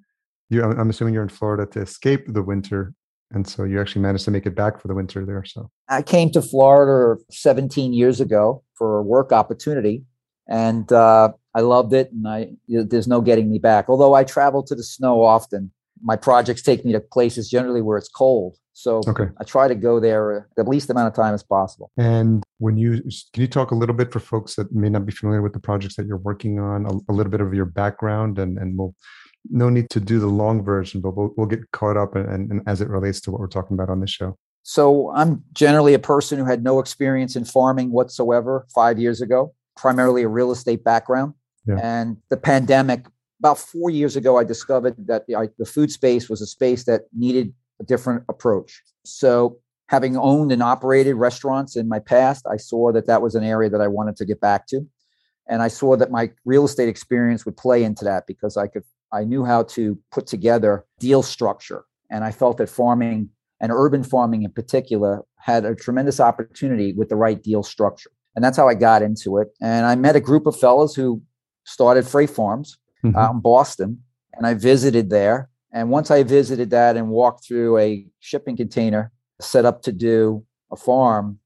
you. 0.51 0.63
I'm 0.63 0.91
assuming 0.91 1.15
you're 1.15 1.23
in 1.23 1.29
Florida 1.29 1.67
to 1.73 1.81
escape 1.81 2.33
the 2.33 2.43
winter, 2.43 2.93
and 3.33 3.47
so 3.47 3.65
you 3.65 3.81
actually 3.81 4.03
managed 4.03 4.27
to 4.27 4.31
make 4.31 4.47
it 4.47 4.55
back 4.55 4.81
for 4.81 4.89
the 4.89 4.95
winter 4.95 5.25
there. 5.25 5.45
So 5.45 5.71
I 5.89 6.03
came 6.03 6.31
to 6.33 6.43
Florida 6.43 7.21
17 7.31 7.93
years 7.93 8.21
ago 8.21 8.63
for 8.75 8.99
a 8.99 9.03
work 9.03 9.33
opportunity, 9.33 10.05
and 10.49 10.91
uh, 10.93 11.33
I 11.55 11.61
loved 11.61 11.93
it. 11.93 12.13
And 12.13 12.27
I 12.29 12.51
there's 12.69 13.09
no 13.09 13.21
getting 13.21 13.51
me 13.51 13.59
back. 13.59 13.89
Although 13.89 14.15
I 14.15 14.25
travel 14.25 14.63
to 14.65 14.75
the 14.75 14.83
snow 14.83 15.23
often, 15.23 15.73
my 16.03 16.17
projects 16.17 16.63
take 16.63 16.85
me 16.85 16.93
to 16.93 17.01
places 17.01 17.49
generally 17.49 17.83
where 17.83 17.99
it's 17.99 18.09
cold. 18.09 18.57
So 18.73 19.03
okay. 19.07 19.27
I 19.39 19.45
try 19.45 19.69
to 19.69 19.75
go 19.75 20.01
there 20.01 20.41
uh, 20.41 20.43
the 20.57 20.65
least 20.65 20.89
amount 20.89 21.09
of 21.09 21.15
time 21.15 21.35
as 21.35 21.43
possible. 21.43 21.91
And 21.99 22.43
when 22.59 22.79
you 22.79 23.03
can 23.33 23.43
you 23.43 23.47
talk 23.47 23.73
a 23.73 23.75
little 23.75 23.95
bit 23.95 24.13
for 24.13 24.21
folks 24.21 24.55
that 24.55 24.73
may 24.73 24.89
not 24.89 25.05
be 25.05 25.13
familiar 25.13 25.43
with 25.43 25.53
the 25.53 25.61
projects 25.61 25.97
that 25.97 26.07
you're 26.07 26.17
working 26.17 26.59
on, 26.59 26.87
a, 26.87 27.13
a 27.13 27.13
little 27.13 27.31
bit 27.31 27.41
of 27.41 27.53
your 27.53 27.67
background, 27.67 28.39
and 28.39 28.59
and 28.59 28.79
we'll 28.79 28.95
no 29.51 29.69
need 29.71 29.89
to 29.91 30.01
do 30.01 30.19
the 30.19 30.27
long 30.27 30.65
version, 30.65 31.01
but 31.01 31.17
we'll 31.17 31.35
we'll 31.37 31.47
get 31.47 31.71
caught 31.73 31.97
up 31.97 32.15
and, 32.15 32.51
and 32.51 32.63
as 32.67 32.81
it 32.81 32.89
relates 32.89 33.21
to 33.23 33.31
what 33.31 33.41
we're 33.41 33.49
talking 33.49 33.75
about 33.75 33.91
on 33.91 34.01
this 34.01 34.11
show. 34.11 34.39
So 34.63 35.11
I'm 35.11 35.43
generally 35.53 35.95
a 35.95 35.99
person 35.99 36.39
who 36.39 36.45
had 36.45 36.63
no 36.63 36.79
experience 36.79 37.35
in 37.37 37.45
farming 37.45 37.93
whatsoever 37.93 38.67
five 38.75 38.99
years 38.99 39.21
ago, 39.21 39.55
primarily 39.77 40.23
a 40.23 40.29
real 40.29 40.53
estate 40.53 40.85
background. 40.85 41.35
Yeah. 41.71 41.81
And 41.83 42.17
the 42.29 42.37
pandemic 42.37 43.07
about 43.39 43.59
four 43.59 43.91
years 43.91 44.17
ago, 44.17 44.39
I 44.39 44.45
discovered 44.45 44.95
that 45.07 45.27
the, 45.27 45.35
I, 45.35 45.49
the 45.59 45.65
food 45.65 45.91
space 45.91 46.29
was 46.29 46.43
a 46.43 46.47
space 46.47 46.85
that 46.85 47.03
needed 47.17 47.55
a 47.81 47.85
different 47.85 48.25
approach. 48.29 48.83
So, 49.05 49.59
having 49.89 50.17
owned 50.17 50.53
and 50.53 50.63
operated 50.63 51.17
restaurants 51.17 51.75
in 51.75 51.89
my 51.89 51.99
past, 51.99 52.47
I 52.49 52.59
saw 52.59 52.93
that 52.93 53.07
that 53.07 53.23
was 53.23 53.35
an 53.35 53.43
area 53.43 53.69
that 53.71 53.81
I 53.81 53.89
wanted 53.89 54.15
to 54.17 54.25
get 54.25 54.41
back 54.41 54.69
to. 54.69 54.87
And 55.49 55.63
I 55.63 55.69
saw 55.69 55.97
that 55.97 56.13
my 56.13 56.31
real 56.45 56.65
estate 56.65 56.89
experience 56.89 57.45
would 57.45 57.57
play 57.57 57.83
into 57.83 58.05
that 58.05 58.27
because 58.29 58.57
I 58.57 58.69
could 58.69 58.85
I 59.13 59.25
knew 59.25 59.45
how 59.45 59.65
to 59.65 59.99
put 60.13 60.27
together 60.27 60.85
deal 61.01 61.23
structure. 61.23 61.85
And 62.11 62.25
I 62.25 62.31
felt 62.31 62.59
that 62.59 62.69
farming 62.69 63.31
and 63.61 63.73
urban 63.73 64.05
farming 64.05 64.45
in 64.45 64.53
particular 64.53 65.23
had 65.37 65.65
a 65.65 65.75
tremendous 65.75 66.21
opportunity 66.21 66.93
with 66.93 67.09
the 67.09 67.17
right 67.17 67.43
deal 67.43 67.63
structure. 67.63 68.11
And 68.37 68.45
that's 68.45 68.57
how 68.57 68.69
I 68.69 68.75
got 68.75 69.03
into 69.03 69.39
it. 69.39 69.49
And 69.61 69.87
I 69.87 69.97
met 69.97 70.15
a 70.15 70.21
group 70.21 70.47
of 70.47 70.59
fellows 70.59 70.95
who 70.95 71.21
started 71.65 72.07
freight 72.07 72.31
farms 72.31 72.79
mm-hmm. 73.05 73.17
out 73.17 73.35
in 73.35 73.41
Boston. 73.41 74.03
And 74.35 74.47
I 74.47 74.55
visited 74.55 75.11
there. 75.11 75.51
And 75.73 75.91
once 75.91 76.11
I 76.11 76.23
visited 76.23 76.71
that 76.71 76.97
and 76.97 77.09
walked 77.09 77.47
through 77.47 77.79
a 77.79 78.07
shipping 78.19 78.57
container 78.57 79.13
set 79.41 79.65
up 79.65 79.83
to 79.83 79.93
do 79.93 80.45
a 80.73 80.77
farm, 80.77 81.39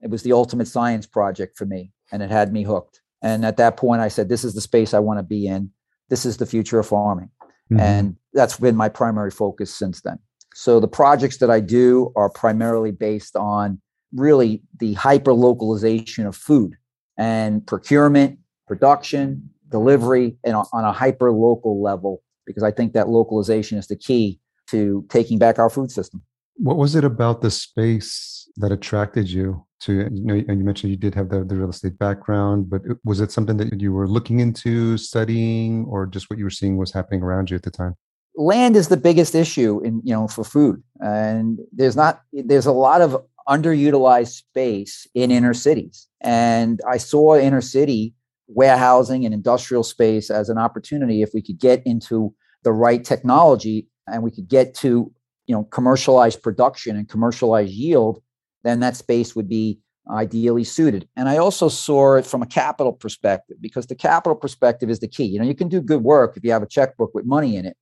it 0.00 0.10
was 0.10 0.22
the 0.22 0.32
ultimate 0.32 0.68
science 0.68 1.06
project 1.06 1.56
for 1.56 1.64
me. 1.64 1.92
And 2.10 2.22
it 2.22 2.30
had 2.30 2.52
me 2.52 2.64
hooked. 2.64 3.00
And 3.22 3.44
at 3.44 3.56
that 3.56 3.76
point, 3.76 4.02
I 4.02 4.08
said, 4.08 4.28
This 4.28 4.44
is 4.44 4.54
the 4.54 4.60
space 4.60 4.92
I 4.92 4.98
want 4.98 5.18
to 5.18 5.22
be 5.22 5.46
in. 5.46 5.70
This 6.10 6.26
is 6.26 6.36
the 6.36 6.46
future 6.46 6.78
of 6.80 6.86
farming. 6.86 7.30
Mm-hmm. 7.72 7.80
And 7.80 8.16
that's 8.34 8.58
been 8.58 8.76
my 8.76 8.88
primary 8.88 9.30
focus 9.30 9.74
since 9.74 10.02
then. 10.02 10.18
So 10.54 10.80
the 10.80 10.88
projects 10.88 11.38
that 11.38 11.50
I 11.50 11.60
do 11.60 12.12
are 12.16 12.28
primarily 12.28 12.90
based 12.90 13.36
on 13.36 13.80
really 14.14 14.62
the 14.78 14.92
hyper 14.94 15.32
localization 15.32 16.26
of 16.26 16.36
food 16.36 16.76
and 17.16 17.66
procurement, 17.66 18.38
production, 18.66 19.50
delivery, 19.72 20.36
and 20.44 20.54
on 20.54 20.84
a 20.84 20.92
hyper 20.92 21.32
local 21.32 21.82
level, 21.82 22.22
because 22.46 22.62
I 22.62 22.70
think 22.70 22.92
that 22.92 23.08
localization 23.08 23.78
is 23.78 23.88
the 23.88 23.96
key 23.96 24.38
to 24.68 25.04
taking 25.08 25.38
back 25.38 25.58
our 25.58 25.68
food 25.68 25.90
system. 25.90 26.22
What 26.56 26.76
was 26.76 26.94
it 26.94 27.02
about 27.02 27.40
the 27.40 27.50
space 27.50 28.48
that 28.56 28.70
attracted 28.70 29.28
you 29.28 29.66
to, 29.80 30.08
you 30.12 30.24
know, 30.24 30.34
and 30.34 30.58
you 30.58 30.64
mentioned 30.64 30.90
you 30.90 30.96
did 30.96 31.14
have 31.14 31.30
the, 31.30 31.44
the 31.44 31.56
real 31.56 31.70
estate 31.70 31.98
background, 31.98 32.70
but 32.70 32.82
was 33.04 33.20
it 33.20 33.32
something 33.32 33.56
that 33.56 33.80
you 33.80 33.92
were 33.92 34.06
looking 34.06 34.38
into, 34.38 34.96
studying, 34.98 35.86
or 35.86 36.06
just 36.06 36.30
what 36.30 36.38
you 36.38 36.44
were 36.44 36.50
seeing 36.50 36.76
was 36.76 36.92
happening 36.92 37.22
around 37.22 37.50
you 37.50 37.56
at 37.56 37.62
the 37.62 37.70
time? 37.70 37.96
land 38.36 38.76
is 38.76 38.88
the 38.88 38.96
biggest 38.96 39.34
issue 39.34 39.80
in 39.84 40.00
you 40.04 40.14
know 40.14 40.26
for 40.26 40.44
food 40.44 40.82
and 41.00 41.58
there's 41.72 41.96
not 41.96 42.22
there's 42.32 42.66
a 42.66 42.72
lot 42.72 43.00
of 43.00 43.16
underutilized 43.48 44.32
space 44.32 45.06
in 45.14 45.30
inner 45.30 45.52
cities 45.52 46.08
and 46.20 46.80
i 46.88 46.96
saw 46.96 47.36
inner 47.36 47.60
city 47.60 48.14
warehousing 48.54 49.24
and 49.24 49.34
industrial 49.34 49.82
space 49.82 50.30
as 50.30 50.48
an 50.48 50.58
opportunity 50.58 51.22
if 51.22 51.30
we 51.34 51.42
could 51.42 51.58
get 51.58 51.82
into 51.86 52.34
the 52.64 52.72
right 52.72 53.04
technology 53.04 53.86
and 54.06 54.22
we 54.22 54.30
could 54.30 54.48
get 54.48 54.74
to 54.74 55.12
you 55.46 55.54
know 55.54 55.64
commercialized 55.64 56.42
production 56.42 56.96
and 56.96 57.08
commercialized 57.08 57.72
yield 57.72 58.22
then 58.64 58.80
that 58.80 58.96
space 58.96 59.34
would 59.34 59.48
be 59.48 59.78
ideally 60.10 60.64
suited 60.64 61.08
and 61.16 61.28
i 61.28 61.36
also 61.36 61.68
saw 61.68 62.14
it 62.14 62.26
from 62.26 62.42
a 62.42 62.46
capital 62.46 62.92
perspective 62.92 63.56
because 63.60 63.86
the 63.86 63.94
capital 63.94 64.34
perspective 64.34 64.90
is 64.90 64.98
the 65.00 65.08
key 65.08 65.24
you 65.24 65.38
know 65.38 65.44
you 65.44 65.54
can 65.54 65.68
do 65.68 65.80
good 65.80 66.02
work 66.02 66.36
if 66.36 66.44
you 66.44 66.50
have 66.50 66.62
a 66.62 66.66
checkbook 66.66 67.14
with 67.14 67.24
money 67.24 67.56
in 67.56 67.64
it 67.64 67.76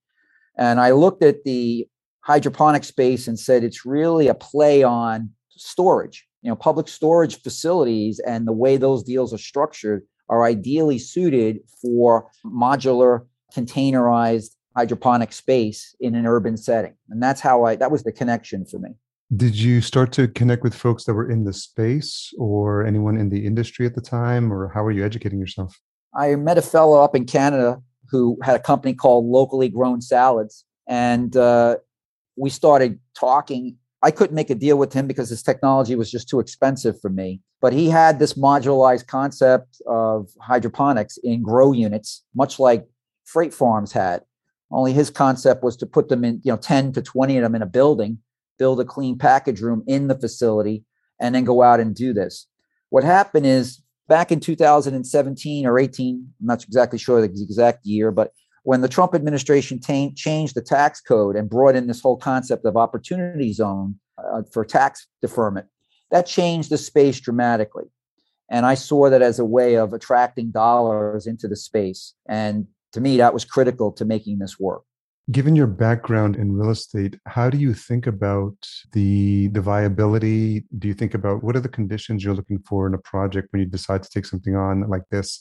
and 0.60 0.78
I 0.78 0.90
looked 0.90 1.22
at 1.22 1.44
the 1.44 1.88
hydroponic 2.20 2.84
space 2.84 3.26
and 3.26 3.38
said 3.38 3.64
it's 3.64 3.86
really 3.86 4.28
a 4.28 4.34
play 4.34 4.82
on 4.82 5.30
storage. 5.48 6.26
You 6.42 6.50
know, 6.50 6.56
public 6.56 6.86
storage 6.86 7.40
facilities 7.40 8.20
and 8.20 8.46
the 8.46 8.52
way 8.52 8.76
those 8.76 9.02
deals 9.02 9.32
are 9.32 9.38
structured 9.38 10.02
are 10.30 10.44
ideally 10.44 10.98
suited 10.98 11.60
for 11.82 12.30
modular, 12.46 13.26
containerized 13.54 14.56
hydroponic 14.76 15.32
space 15.32 15.94
in 16.00 16.14
an 16.14 16.26
urban 16.26 16.56
setting. 16.56 16.94
And 17.10 17.22
that's 17.22 17.40
how 17.40 17.64
I, 17.64 17.76
that 17.76 17.90
was 17.90 18.04
the 18.04 18.12
connection 18.12 18.64
for 18.64 18.78
me. 18.78 18.90
Did 19.36 19.54
you 19.54 19.80
start 19.80 20.12
to 20.12 20.28
connect 20.28 20.62
with 20.62 20.74
folks 20.74 21.04
that 21.04 21.14
were 21.14 21.30
in 21.30 21.44
the 21.44 21.52
space 21.52 22.32
or 22.38 22.86
anyone 22.86 23.16
in 23.16 23.28
the 23.28 23.44
industry 23.44 23.86
at 23.86 23.94
the 23.94 24.00
time, 24.00 24.52
or 24.52 24.68
how 24.68 24.82
were 24.82 24.90
you 24.90 25.04
educating 25.04 25.38
yourself? 25.38 25.78
I 26.18 26.34
met 26.36 26.58
a 26.58 26.62
fellow 26.62 27.02
up 27.02 27.14
in 27.14 27.26
Canada 27.26 27.80
who 28.10 28.38
had 28.42 28.56
a 28.56 28.60
company 28.60 28.94
called 28.94 29.26
Locally 29.26 29.68
Grown 29.68 30.00
Salads. 30.00 30.64
And 30.88 31.36
uh, 31.36 31.76
we 32.36 32.50
started 32.50 32.98
talking. 33.14 33.76
I 34.02 34.10
couldn't 34.10 34.34
make 34.34 34.50
a 34.50 34.56
deal 34.56 34.78
with 34.78 34.92
him 34.92 35.06
because 35.06 35.28
his 35.28 35.42
technology 35.42 35.94
was 35.94 36.10
just 36.10 36.28
too 36.28 36.40
expensive 36.40 37.00
for 37.00 37.10
me. 37.10 37.40
But 37.60 37.72
he 37.72 37.90
had 37.90 38.18
this 38.18 38.34
modularized 38.34 39.06
concept 39.06 39.82
of 39.86 40.30
hydroponics 40.40 41.18
in 41.18 41.42
grow 41.42 41.72
units, 41.72 42.24
much 42.34 42.58
like 42.58 42.86
freight 43.24 43.52
farms 43.52 43.92
had. 43.92 44.22
Only 44.70 44.92
his 44.92 45.10
concept 45.10 45.62
was 45.62 45.76
to 45.78 45.86
put 45.86 46.08
them 46.08 46.24
in, 46.24 46.40
you 46.44 46.52
know, 46.52 46.56
10 46.56 46.92
to 46.92 47.02
20 47.02 47.36
of 47.36 47.42
them 47.42 47.54
in 47.54 47.62
a 47.62 47.66
building, 47.66 48.18
build 48.58 48.80
a 48.80 48.84
clean 48.84 49.18
package 49.18 49.60
room 49.60 49.82
in 49.86 50.08
the 50.08 50.18
facility, 50.18 50.84
and 51.20 51.34
then 51.34 51.44
go 51.44 51.62
out 51.62 51.80
and 51.80 51.94
do 51.94 52.12
this. 52.12 52.46
What 52.88 53.04
happened 53.04 53.46
is 53.46 53.82
back 54.08 54.32
in 54.32 54.40
2017 54.40 55.66
or 55.66 55.78
18, 55.78 56.14
I'm 56.40 56.46
not 56.46 56.64
exactly 56.64 56.98
sure 56.98 57.20
the 57.20 57.42
exact 57.42 57.84
year, 57.84 58.10
but 58.10 58.32
when 58.62 58.80
the 58.80 58.88
Trump 58.88 59.14
administration 59.14 59.80
t- 59.80 60.12
changed 60.14 60.54
the 60.54 60.62
tax 60.62 61.00
code 61.00 61.36
and 61.36 61.48
brought 61.48 61.76
in 61.76 61.86
this 61.86 62.00
whole 62.00 62.16
concept 62.16 62.64
of 62.64 62.76
opportunity 62.76 63.52
zone 63.52 63.98
uh, 64.18 64.42
for 64.52 64.64
tax 64.64 65.06
deferment, 65.22 65.66
that 66.10 66.26
changed 66.26 66.70
the 66.70 66.78
space 66.78 67.20
dramatically. 67.20 67.84
And 68.50 68.66
I 68.66 68.74
saw 68.74 69.08
that 69.10 69.22
as 69.22 69.38
a 69.38 69.44
way 69.44 69.76
of 69.76 69.92
attracting 69.92 70.50
dollars 70.50 71.26
into 71.26 71.46
the 71.46 71.56
space. 71.56 72.14
And 72.28 72.66
to 72.92 73.00
me, 73.00 73.16
that 73.18 73.32
was 73.32 73.44
critical 73.44 73.92
to 73.92 74.04
making 74.04 74.38
this 74.38 74.58
work. 74.58 74.82
Given 75.30 75.54
your 75.54 75.68
background 75.68 76.34
in 76.34 76.56
real 76.56 76.70
estate, 76.70 77.16
how 77.26 77.50
do 77.50 77.56
you 77.56 77.72
think 77.72 78.08
about 78.08 78.56
the 78.92 79.46
the 79.48 79.60
viability? 79.60 80.64
Do 80.76 80.88
you 80.88 80.94
think 80.94 81.14
about 81.14 81.44
what 81.44 81.54
are 81.54 81.60
the 81.60 81.68
conditions 81.68 82.24
you're 82.24 82.34
looking 82.34 82.58
for 82.66 82.88
in 82.88 82.94
a 82.94 82.98
project 82.98 83.48
when 83.52 83.60
you 83.60 83.66
decide 83.66 84.02
to 84.02 84.10
take 84.10 84.26
something 84.26 84.56
on 84.56 84.88
like 84.88 85.04
this? 85.12 85.40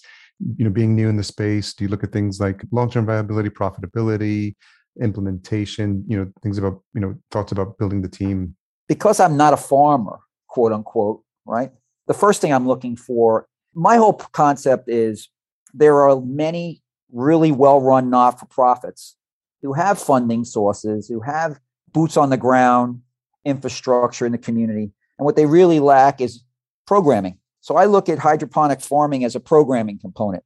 You 0.57 0.65
know, 0.65 0.71
being 0.71 0.95
new 0.95 1.09
in 1.09 1.17
the 1.17 1.23
space, 1.23 1.73
do 1.73 1.85
you 1.85 1.89
look 1.89 2.03
at 2.03 2.11
things 2.11 2.39
like 2.39 2.63
long-term 2.71 3.07
viability, 3.07 3.49
profitability, 3.49 4.55
implementation, 5.01 6.05
you 6.07 6.17
know, 6.17 6.31
things 6.43 6.59
about, 6.59 6.83
you 6.93 7.01
know, 7.01 7.15
thoughts 7.31 7.51
about 7.51 7.77
building 7.79 8.03
the 8.03 8.09
team? 8.09 8.55
Because 8.87 9.19
I'm 9.19 9.37
not 9.37 9.53
a 9.53 9.57
farmer, 9.57 10.19
quote 10.49 10.73
unquote, 10.73 11.23
right? 11.45 11.71
The 12.07 12.13
first 12.13 12.41
thing 12.41 12.51
I'm 12.51 12.67
looking 12.67 12.95
for, 12.95 13.47
my 13.73 13.95
whole 13.97 14.13
concept 14.13 14.89
is 14.89 15.29
there 15.73 16.01
are 16.01 16.19
many 16.19 16.81
really 17.11 17.51
well-run 17.51 18.09
not-for-profits 18.09 19.15
who 19.61 19.73
have 19.73 19.99
funding 19.99 20.43
sources, 20.43 21.07
who 21.07 21.21
have 21.21 21.59
boots 21.91 22.17
on 22.17 22.29
the 22.29 22.37
ground 22.37 23.01
infrastructure 23.45 24.25
in 24.25 24.31
the 24.31 24.37
community. 24.37 24.91
And 25.17 25.25
what 25.25 25.35
they 25.35 25.45
really 25.45 25.79
lack 25.79 26.21
is 26.21 26.43
programming. 26.85 27.37
So 27.61 27.75
I 27.75 27.85
look 27.85 28.09
at 28.09 28.19
hydroponic 28.19 28.81
farming 28.81 29.23
as 29.23 29.35
a 29.35 29.39
programming 29.39 29.99
component. 29.99 30.43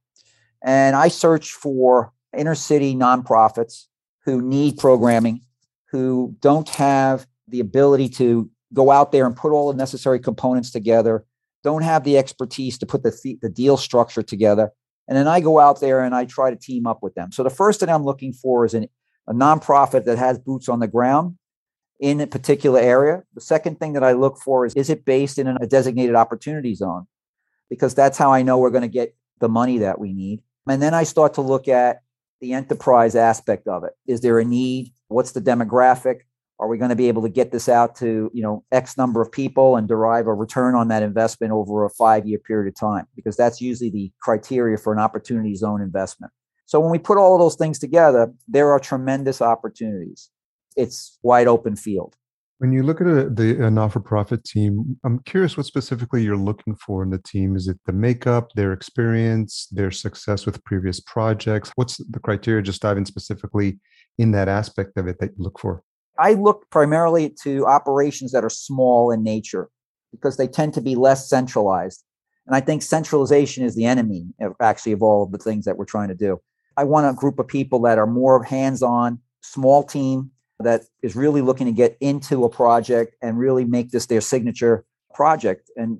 And 0.62 0.96
I 0.96 1.08
search 1.08 1.52
for 1.52 2.12
inner 2.36 2.54
city 2.54 2.94
nonprofits 2.94 3.86
who 4.24 4.42
need 4.42 4.78
programming, 4.78 5.42
who 5.90 6.36
don't 6.40 6.68
have 6.70 7.26
the 7.48 7.60
ability 7.60 8.08
to 8.08 8.50
go 8.74 8.90
out 8.90 9.12
there 9.12 9.26
and 9.26 9.34
put 9.34 9.52
all 9.52 9.72
the 9.72 9.78
necessary 9.78 10.20
components 10.20 10.70
together, 10.70 11.24
don't 11.62 11.82
have 11.82 12.04
the 12.04 12.18
expertise 12.18 12.76
to 12.78 12.86
put 12.86 13.02
the, 13.02 13.38
the 13.40 13.48
deal 13.48 13.78
structure 13.78 14.22
together. 14.22 14.70
And 15.08 15.16
then 15.16 15.28
I 15.28 15.40
go 15.40 15.58
out 15.58 15.80
there 15.80 16.02
and 16.02 16.14
I 16.14 16.26
try 16.26 16.50
to 16.50 16.56
team 16.56 16.86
up 16.86 17.02
with 17.02 17.14
them. 17.14 17.32
So 17.32 17.42
the 17.42 17.50
first 17.50 17.80
thing 17.80 17.88
I'm 17.88 18.04
looking 18.04 18.32
for 18.32 18.66
is 18.66 18.74
an 18.74 18.88
a 19.26 19.32
nonprofit 19.32 20.04
that 20.04 20.18
has 20.18 20.38
boots 20.38 20.68
on 20.68 20.80
the 20.80 20.88
ground 20.88 21.36
in 22.00 22.20
a 22.20 22.26
particular 22.26 22.80
area. 22.80 23.22
The 23.34 23.40
second 23.40 23.78
thing 23.78 23.94
that 23.94 24.04
I 24.04 24.12
look 24.12 24.38
for 24.38 24.66
is 24.66 24.74
is 24.74 24.90
it 24.90 25.04
based 25.04 25.38
in 25.38 25.46
a 25.46 25.66
designated 25.66 26.14
opportunity 26.14 26.74
zone? 26.74 27.06
Because 27.70 27.94
that's 27.94 28.18
how 28.18 28.32
I 28.32 28.42
know 28.42 28.58
we're 28.58 28.70
going 28.70 28.82
to 28.82 28.88
get 28.88 29.16
the 29.40 29.48
money 29.48 29.78
that 29.78 29.98
we 29.98 30.12
need. 30.12 30.42
And 30.68 30.82
then 30.82 30.94
I 30.94 31.04
start 31.04 31.34
to 31.34 31.40
look 31.40 31.68
at 31.68 32.02
the 32.40 32.52
enterprise 32.52 33.16
aspect 33.16 33.66
of 33.66 33.84
it. 33.84 33.92
Is 34.06 34.20
there 34.20 34.38
a 34.38 34.44
need? 34.44 34.92
What's 35.08 35.32
the 35.32 35.40
demographic? 35.40 36.20
Are 36.60 36.68
we 36.68 36.78
going 36.78 36.90
to 36.90 36.96
be 36.96 37.08
able 37.08 37.22
to 37.22 37.28
get 37.28 37.50
this 37.50 37.68
out 37.68 37.96
to, 37.96 38.30
you 38.32 38.42
know, 38.42 38.64
X 38.70 38.96
number 38.96 39.20
of 39.20 39.30
people 39.32 39.76
and 39.76 39.88
derive 39.88 40.26
a 40.26 40.34
return 40.34 40.74
on 40.74 40.88
that 40.88 41.02
investment 41.02 41.52
over 41.52 41.84
a 41.84 41.90
5-year 41.90 42.38
period 42.38 42.68
of 42.68 42.78
time? 42.78 43.06
Because 43.16 43.36
that's 43.36 43.60
usually 43.60 43.90
the 43.90 44.12
criteria 44.20 44.78
for 44.78 44.92
an 44.92 45.00
opportunity 45.00 45.54
zone 45.56 45.80
investment. 45.80 46.32
So 46.66 46.78
when 46.80 46.90
we 46.90 46.98
put 46.98 47.18
all 47.18 47.34
of 47.34 47.40
those 47.40 47.56
things 47.56 47.78
together, 47.78 48.32
there 48.46 48.70
are 48.70 48.78
tremendous 48.78 49.42
opportunities. 49.42 50.30
It's 50.76 51.18
wide 51.22 51.48
open 51.48 51.76
field. 51.76 52.14
When 52.58 52.72
you 52.72 52.84
look 52.84 53.00
at 53.00 53.08
a, 53.08 53.28
the 53.28 53.66
a 53.66 53.70
not-for-profit 53.70 54.44
team, 54.44 54.96
I'm 55.04 55.18
curious 55.20 55.56
what 55.56 55.66
specifically 55.66 56.22
you're 56.22 56.36
looking 56.36 56.76
for 56.76 57.02
in 57.02 57.10
the 57.10 57.18
team. 57.18 57.56
Is 57.56 57.66
it 57.66 57.78
the 57.84 57.92
makeup, 57.92 58.52
their 58.54 58.72
experience, 58.72 59.66
their 59.72 59.90
success 59.90 60.46
with 60.46 60.64
previous 60.64 61.00
projects? 61.00 61.72
What's 61.74 61.96
the 61.96 62.20
criteria? 62.20 62.62
Just 62.62 62.80
diving 62.80 63.06
specifically 63.06 63.80
in 64.18 64.30
that 64.30 64.48
aspect 64.48 64.96
of 64.96 65.08
it 65.08 65.18
that 65.18 65.32
you 65.36 65.44
look 65.44 65.58
for. 65.58 65.82
I 66.18 66.34
look 66.34 66.70
primarily 66.70 67.34
to 67.42 67.66
operations 67.66 68.32
that 68.32 68.44
are 68.44 68.50
small 68.50 69.10
in 69.10 69.22
nature 69.22 69.68
because 70.12 70.36
they 70.36 70.46
tend 70.46 70.74
to 70.74 70.80
be 70.80 70.94
less 70.94 71.28
centralized. 71.28 72.04
And 72.46 72.54
I 72.54 72.60
think 72.60 72.82
centralization 72.82 73.64
is 73.64 73.74
the 73.74 73.86
enemy, 73.86 74.26
actually, 74.60 74.92
of 74.92 75.02
all 75.02 75.24
of 75.24 75.32
the 75.32 75.38
things 75.38 75.64
that 75.64 75.76
we're 75.76 75.84
trying 75.84 76.08
to 76.08 76.14
do. 76.14 76.40
I 76.76 76.84
want 76.84 77.06
a 77.06 77.12
group 77.12 77.38
of 77.38 77.48
people 77.48 77.80
that 77.82 77.98
are 77.98 78.06
more 78.06 78.42
hands 78.44 78.82
on, 78.82 79.18
small 79.42 79.82
team 79.82 80.30
that 80.60 80.82
is 81.02 81.16
really 81.16 81.40
looking 81.40 81.66
to 81.66 81.72
get 81.72 81.96
into 82.00 82.44
a 82.44 82.48
project 82.48 83.16
and 83.22 83.38
really 83.38 83.64
make 83.64 83.90
this 83.90 84.06
their 84.06 84.20
signature 84.20 84.84
project. 85.14 85.70
And 85.76 85.98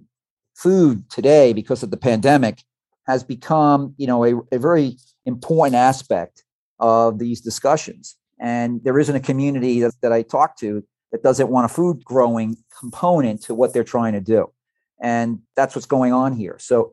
food 0.54 1.11
today, 1.11 1.52
because 1.52 1.83
of 1.83 1.90
the 1.90 1.97
pandemic, 1.97 2.62
has 3.06 3.25
become, 3.25 3.94
you 3.97 4.06
know, 4.06 4.25
a, 4.25 4.35
a 4.52 4.59
very 4.59 4.97
important 5.26 5.76
aspect 5.76 6.44
of 6.78 7.18
these 7.18 7.40
discussions. 7.40 8.16
And 8.44 8.84
there 8.84 8.98
isn't 8.98 9.16
a 9.16 9.20
community 9.20 9.80
that, 9.80 9.94
that 10.02 10.12
I 10.12 10.20
talk 10.20 10.58
to 10.58 10.84
that 11.12 11.22
doesn't 11.22 11.48
want 11.48 11.64
a 11.64 11.68
food 11.74 12.04
growing 12.04 12.58
component 12.78 13.40
to 13.44 13.54
what 13.54 13.72
they're 13.72 13.84
trying 13.84 14.12
to 14.12 14.20
do. 14.20 14.52
And 15.00 15.38
that's 15.56 15.74
what's 15.74 15.86
going 15.86 16.12
on 16.12 16.36
here. 16.36 16.58
So 16.60 16.92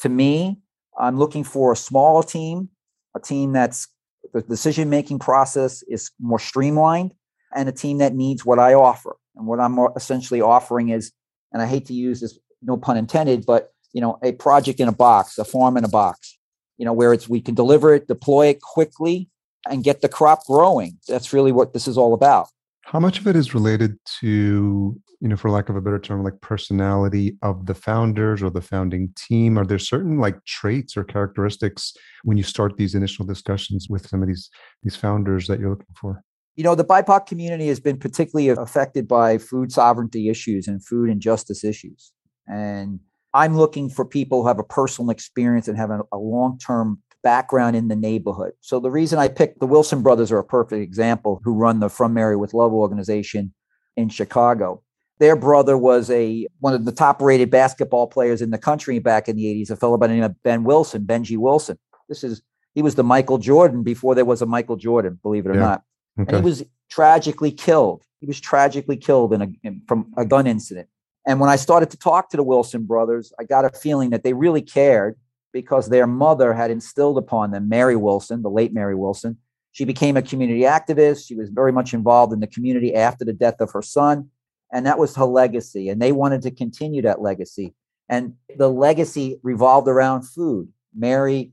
to 0.00 0.10
me, 0.10 0.60
I'm 0.98 1.18
looking 1.18 1.42
for 1.42 1.72
a 1.72 1.76
small 1.76 2.22
team, 2.22 2.68
a 3.16 3.20
team 3.20 3.52
that's 3.52 3.88
the 4.34 4.42
decision 4.42 4.90
making 4.90 5.20
process 5.20 5.82
is 5.84 6.10
more 6.20 6.38
streamlined, 6.38 7.14
and 7.54 7.66
a 7.66 7.72
team 7.72 7.96
that 7.98 8.14
needs 8.14 8.44
what 8.44 8.58
I 8.58 8.74
offer. 8.74 9.16
And 9.36 9.46
what 9.46 9.60
I'm 9.60 9.78
essentially 9.96 10.42
offering 10.42 10.90
is, 10.90 11.12
and 11.50 11.62
I 11.62 11.66
hate 11.66 11.86
to 11.86 11.94
use 11.94 12.20
this, 12.20 12.38
no 12.60 12.76
pun 12.76 12.98
intended, 12.98 13.46
but 13.46 13.72
you 13.94 14.02
know, 14.02 14.18
a 14.22 14.32
project 14.32 14.80
in 14.80 14.88
a 14.88 14.92
box, 14.92 15.38
a 15.38 15.46
farm 15.46 15.78
in 15.78 15.84
a 15.84 15.88
box, 15.88 16.36
you 16.76 16.84
know, 16.84 16.92
where 16.92 17.14
it's 17.14 17.26
we 17.26 17.40
can 17.40 17.54
deliver 17.54 17.94
it, 17.94 18.06
deploy 18.06 18.48
it 18.48 18.60
quickly, 18.60 19.30
and 19.68 19.84
get 19.84 20.00
the 20.00 20.08
crop 20.08 20.44
growing. 20.46 20.98
That's 21.08 21.32
really 21.32 21.52
what 21.52 21.72
this 21.72 21.88
is 21.88 21.98
all 21.98 22.14
about. 22.14 22.48
How 22.82 23.00
much 23.00 23.18
of 23.18 23.26
it 23.26 23.34
is 23.34 23.54
related 23.54 23.98
to, 24.20 25.00
you 25.20 25.28
know, 25.28 25.36
for 25.36 25.50
lack 25.50 25.70
of 25.70 25.76
a 25.76 25.80
better 25.80 25.98
term, 25.98 26.22
like 26.22 26.40
personality 26.42 27.36
of 27.40 27.66
the 27.66 27.74
founders 27.74 28.42
or 28.42 28.50
the 28.50 28.60
founding 28.60 29.12
team? 29.16 29.58
Are 29.58 29.64
there 29.64 29.78
certain 29.78 30.18
like 30.18 30.44
traits 30.44 30.96
or 30.96 31.04
characteristics 31.04 31.94
when 32.24 32.36
you 32.36 32.42
start 32.42 32.76
these 32.76 32.94
initial 32.94 33.24
discussions 33.24 33.88
with 33.88 34.06
some 34.06 34.22
of 34.22 34.28
these 34.28 34.50
these 34.82 34.96
founders 34.96 35.46
that 35.46 35.60
you're 35.60 35.70
looking 35.70 35.86
for? 35.98 36.22
You 36.56 36.62
know, 36.62 36.74
the 36.74 36.84
BIPOC 36.84 37.26
community 37.26 37.66
has 37.68 37.80
been 37.80 37.98
particularly 37.98 38.48
affected 38.48 39.08
by 39.08 39.38
food 39.38 39.72
sovereignty 39.72 40.28
issues 40.28 40.68
and 40.68 40.84
food 40.84 41.10
injustice 41.10 41.64
issues. 41.64 42.12
And 42.46 43.00
I'm 43.32 43.56
looking 43.56 43.90
for 43.90 44.04
people 44.04 44.42
who 44.42 44.48
have 44.48 44.60
a 44.60 44.64
personal 44.64 45.10
experience 45.10 45.66
and 45.66 45.76
have 45.76 45.90
a, 45.90 46.02
a 46.12 46.18
long 46.18 46.58
term 46.58 47.02
background 47.24 47.74
in 47.74 47.88
the 47.88 47.96
neighborhood. 47.96 48.52
So 48.60 48.78
the 48.78 48.90
reason 48.90 49.18
I 49.18 49.26
picked 49.26 49.58
the 49.58 49.66
Wilson 49.66 50.02
brothers 50.02 50.30
are 50.30 50.38
a 50.38 50.44
perfect 50.44 50.82
example 50.82 51.40
who 51.42 51.54
run 51.54 51.80
the 51.80 51.88
From 51.88 52.14
Mary 52.14 52.36
with 52.36 52.54
Love 52.54 52.72
organization 52.72 53.52
in 53.96 54.10
Chicago. 54.10 54.82
Their 55.18 55.34
brother 55.34 55.76
was 55.78 56.10
a 56.10 56.46
one 56.60 56.74
of 56.74 56.84
the 56.84 56.92
top 56.92 57.20
rated 57.22 57.50
basketball 57.50 58.06
players 58.06 58.42
in 58.42 58.50
the 58.50 58.58
country 58.58 58.98
back 58.98 59.28
in 59.28 59.36
the 59.36 59.44
80s, 59.44 59.70
a 59.70 59.76
fellow 59.76 59.96
by 59.96 60.06
the 60.06 60.14
name 60.14 60.22
of 60.22 60.40
Ben 60.42 60.64
Wilson, 60.64 61.02
Benji 61.02 61.38
Wilson. 61.38 61.78
This 62.08 62.22
is 62.22 62.42
he 62.74 62.82
was 62.82 62.94
the 62.94 63.04
Michael 63.04 63.38
Jordan 63.38 63.82
before 63.82 64.14
there 64.14 64.24
was 64.24 64.42
a 64.42 64.46
Michael 64.46 64.76
Jordan, 64.76 65.18
believe 65.22 65.46
it 65.46 65.50
or 65.50 65.54
yeah. 65.54 65.60
not. 65.60 65.82
Okay. 66.20 66.28
And 66.28 66.44
he 66.44 66.44
was 66.44 66.64
tragically 66.90 67.52
killed. 67.52 68.02
He 68.20 68.26
was 68.26 68.40
tragically 68.40 68.96
killed 68.96 69.32
in 69.32 69.42
a 69.42 69.48
in, 69.62 69.82
from 69.86 70.12
a 70.16 70.26
gun 70.26 70.46
incident. 70.46 70.88
And 71.26 71.40
when 71.40 71.48
I 71.48 71.56
started 71.56 71.90
to 71.90 71.96
talk 71.96 72.28
to 72.30 72.36
the 72.36 72.42
Wilson 72.42 72.84
brothers, 72.84 73.32
I 73.40 73.44
got 73.44 73.64
a 73.64 73.70
feeling 73.70 74.10
that 74.10 74.24
they 74.24 74.34
really 74.34 74.60
cared 74.60 75.16
because 75.54 75.88
their 75.88 76.06
mother 76.06 76.52
had 76.52 76.72
instilled 76.72 77.16
upon 77.16 77.52
them, 77.52 77.68
Mary 77.68 77.94
Wilson, 77.94 78.42
the 78.42 78.50
late 78.50 78.74
Mary 78.74 78.96
Wilson. 78.96 79.38
She 79.70 79.84
became 79.84 80.16
a 80.16 80.22
community 80.22 80.62
activist. 80.62 81.26
She 81.26 81.36
was 81.36 81.48
very 81.48 81.72
much 81.72 81.94
involved 81.94 82.32
in 82.32 82.40
the 82.40 82.48
community 82.48 82.94
after 82.94 83.24
the 83.24 83.32
death 83.32 83.60
of 83.60 83.70
her 83.70 83.80
son. 83.80 84.28
And 84.72 84.84
that 84.84 84.98
was 84.98 85.14
her 85.14 85.24
legacy. 85.24 85.88
And 85.88 86.02
they 86.02 86.10
wanted 86.10 86.42
to 86.42 86.50
continue 86.50 87.02
that 87.02 87.22
legacy. 87.22 87.72
And 88.08 88.34
the 88.56 88.68
legacy 88.68 89.38
revolved 89.42 89.88
around 89.88 90.22
food. 90.22 90.68
Mary 90.94 91.52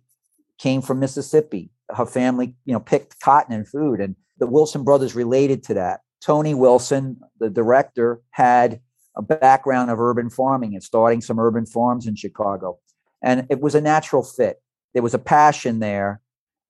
came 0.58 0.82
from 0.82 1.00
Mississippi. 1.00 1.70
Her 1.96 2.08
family, 2.08 2.56
you 2.66 2.74
know, 2.74 2.80
picked 2.80 3.20
cotton 3.20 3.54
and 3.54 3.68
food. 3.68 4.00
And 4.00 4.16
the 4.40 4.48
Wilson 4.48 4.84
brothers 4.84 5.14
related 5.14 5.62
to 5.66 5.76
that. 5.76 6.02
Tony 6.22 6.56
Wilson, 6.56 7.20
the 7.40 7.52
director, 7.52 8.22
had 8.32 8.82
a 9.16 9.22
background 9.22 9.92
of 9.92 10.00
urban 10.00 10.32
farming 10.32 10.74
and 10.74 10.84
starting 10.84 11.22
some 11.22 11.40
urban 11.40 11.68
farms 11.68 12.08
in 12.08 12.16
Chicago. 12.16 12.80
And 13.24 13.48
it 13.50 13.62
was 13.62 13.76
a 13.76 13.82
natural 13.82 14.24
fit. 14.24 14.62
There 14.94 15.04
was 15.04 15.14
a 15.14 15.20
passion 15.20 15.80
there. 15.80 16.22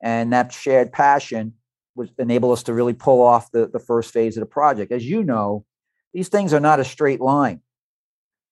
And 0.03 0.33
that 0.33 0.51
shared 0.51 0.91
passion 0.91 1.53
was 1.95 2.09
enable 2.17 2.51
us 2.51 2.63
to 2.63 2.73
really 2.73 2.93
pull 2.93 3.21
off 3.21 3.51
the, 3.51 3.67
the 3.67 3.79
first 3.79 4.13
phase 4.13 4.37
of 4.37 4.41
the 4.41 4.47
project. 4.47 4.91
As 4.91 5.05
you 5.05 5.23
know, 5.23 5.65
these 6.13 6.29
things 6.29 6.53
are 6.53 6.59
not 6.59 6.79
a 6.79 6.85
straight 6.85 7.21
line. 7.21 7.61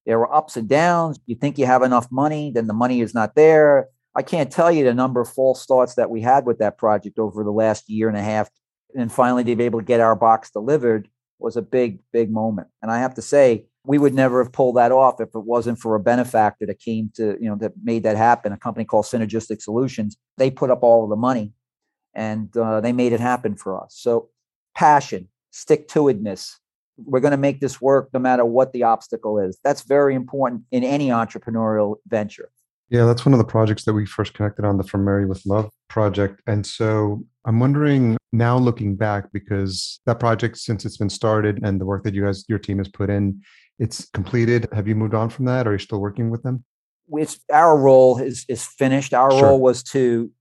There 0.06 0.20
were 0.20 0.34
ups 0.34 0.58
and 0.58 0.68
downs. 0.68 1.20
You 1.26 1.36
think 1.36 1.58
you 1.58 1.66
have 1.66 1.84
enough 1.84 2.08
money, 2.12 2.52
then 2.52 2.68
the 2.68 2.74
money 2.74 3.02
is 3.02 3.14
not 3.14 3.36
there. 3.36 3.90
I 4.16 4.22
can't 4.24 4.52
tell 4.52 4.72
you 4.72 4.84
the 4.84 4.94
number 4.94 5.22
of 5.22 5.30
false 5.30 5.62
starts 5.62 5.96
that 5.96 6.10
we 6.10 6.22
had 6.22 6.46
with 6.46 6.60
that 6.60 6.78
project 6.78 7.20
over 7.20 7.44
the 7.44 7.52
last 7.52 7.90
year 7.90 8.10
and 8.10 8.18
a 8.18 8.24
half. 8.24 8.50
And 8.96 9.12
finally, 9.12 9.44
to 9.44 9.56
be 9.56 9.66
able 9.66 9.80
to 9.80 9.86
get 9.86 10.00
our 10.00 10.16
box 10.16 10.50
delivered 10.50 11.08
was 11.38 11.56
a 11.56 11.62
big, 11.62 12.00
big 12.12 12.32
moment. 12.32 12.70
And 12.82 12.92
I 12.92 13.00
have 13.00 13.14
to 13.16 13.22
say, 13.22 13.68
we 13.90 13.98
would 13.98 14.14
never 14.14 14.44
have 14.44 14.54
pulled 14.54 14.76
that 14.76 14.92
off 14.92 15.20
if 15.20 15.30
it 15.34 15.46
wasn't 15.46 15.80
for 15.80 15.96
a 15.96 16.00
benefactor 16.00 16.64
that 16.64 16.78
came 16.78 17.10
to, 17.16 17.36
you 17.42 17.50
know, 17.50 17.56
that 17.56 17.72
made 17.82 18.04
that 18.04 18.16
happen, 18.16 18.54
a 18.54 18.58
company 18.58 18.86
called 18.86 19.04
Synergistic 19.04 19.64
Solutions. 19.64 20.16
They 20.38 20.52
put 20.52 20.70
up 20.70 20.84
all 20.84 21.04
of 21.04 21.10
the 21.10 21.16
money 21.16 21.54
and 22.14 22.56
uh, 22.56 22.82
they 22.82 22.94
made 22.94 23.14
it 23.14 23.20
happen 23.20 23.56
for 23.56 23.84
us. 23.84 23.96
So, 23.98 24.30
passion, 24.76 25.28
stick 25.50 25.88
to 25.88 26.02
itness. 26.02 26.58
We're 26.98 27.20
going 27.20 27.32
to 27.32 27.38
make 27.38 27.62
this 27.62 27.82
work 27.82 28.10
no 28.14 28.20
matter 28.20 28.46
what 28.46 28.74
the 28.74 28.84
obstacle 28.84 29.40
is. 29.40 29.58
That's 29.64 29.82
very 29.82 30.14
important 30.14 30.66
in 30.72 30.84
any 30.84 31.08
entrepreneurial 31.08 31.96
venture. 32.08 32.52
Yeah, 32.92 33.06
that's 33.06 33.26
one 33.26 33.34
of 33.34 33.40
the 33.40 33.46
projects 33.46 33.86
that 33.86 33.94
we 33.94 34.06
first 34.06 34.36
connected 34.36 34.66
on 34.66 34.78
the 34.78 34.84
From 34.84 35.04
Mary 35.04 35.26
with 35.26 35.44
Love 35.48 35.72
project. 35.88 36.44
And 36.46 36.64
so 36.64 37.24
I'm 37.44 37.60
wondering 37.60 38.18
now 38.34 38.56
looking 38.56 38.96
back, 38.96 39.32
because 39.32 40.00
that 40.06 40.20
project, 40.20 40.60
since 40.60 40.86
it's 40.86 40.98
been 40.98 41.10
started 41.10 41.60
and 41.64 41.82
the 41.82 41.86
work 41.86 42.04
that 42.04 42.14
you 42.14 42.26
guys, 42.26 42.46
your 42.48 42.60
team 42.60 42.78
has 42.78 42.88
put 42.88 43.10
in, 43.10 43.42
it's 43.80 44.10
completed. 44.10 44.68
Have 44.74 44.88
you 44.88 44.96
moved 44.96 45.14
on 45.14 45.30
from 45.30 45.46
that? 45.46 45.68
Are 45.68 45.72
you 45.72 45.80
still 45.80 46.00
working 46.00 46.30
with 46.30 46.44
them? 46.44 46.64
It's 47.12 47.40
our 47.52 47.78
role 47.78 48.20
is 48.20 48.46
is 48.48 48.66
finished. 48.66 49.14
Our 49.14 49.32
sure. 49.32 49.44
role 49.44 49.62
was 49.62 49.82
to 49.84 50.32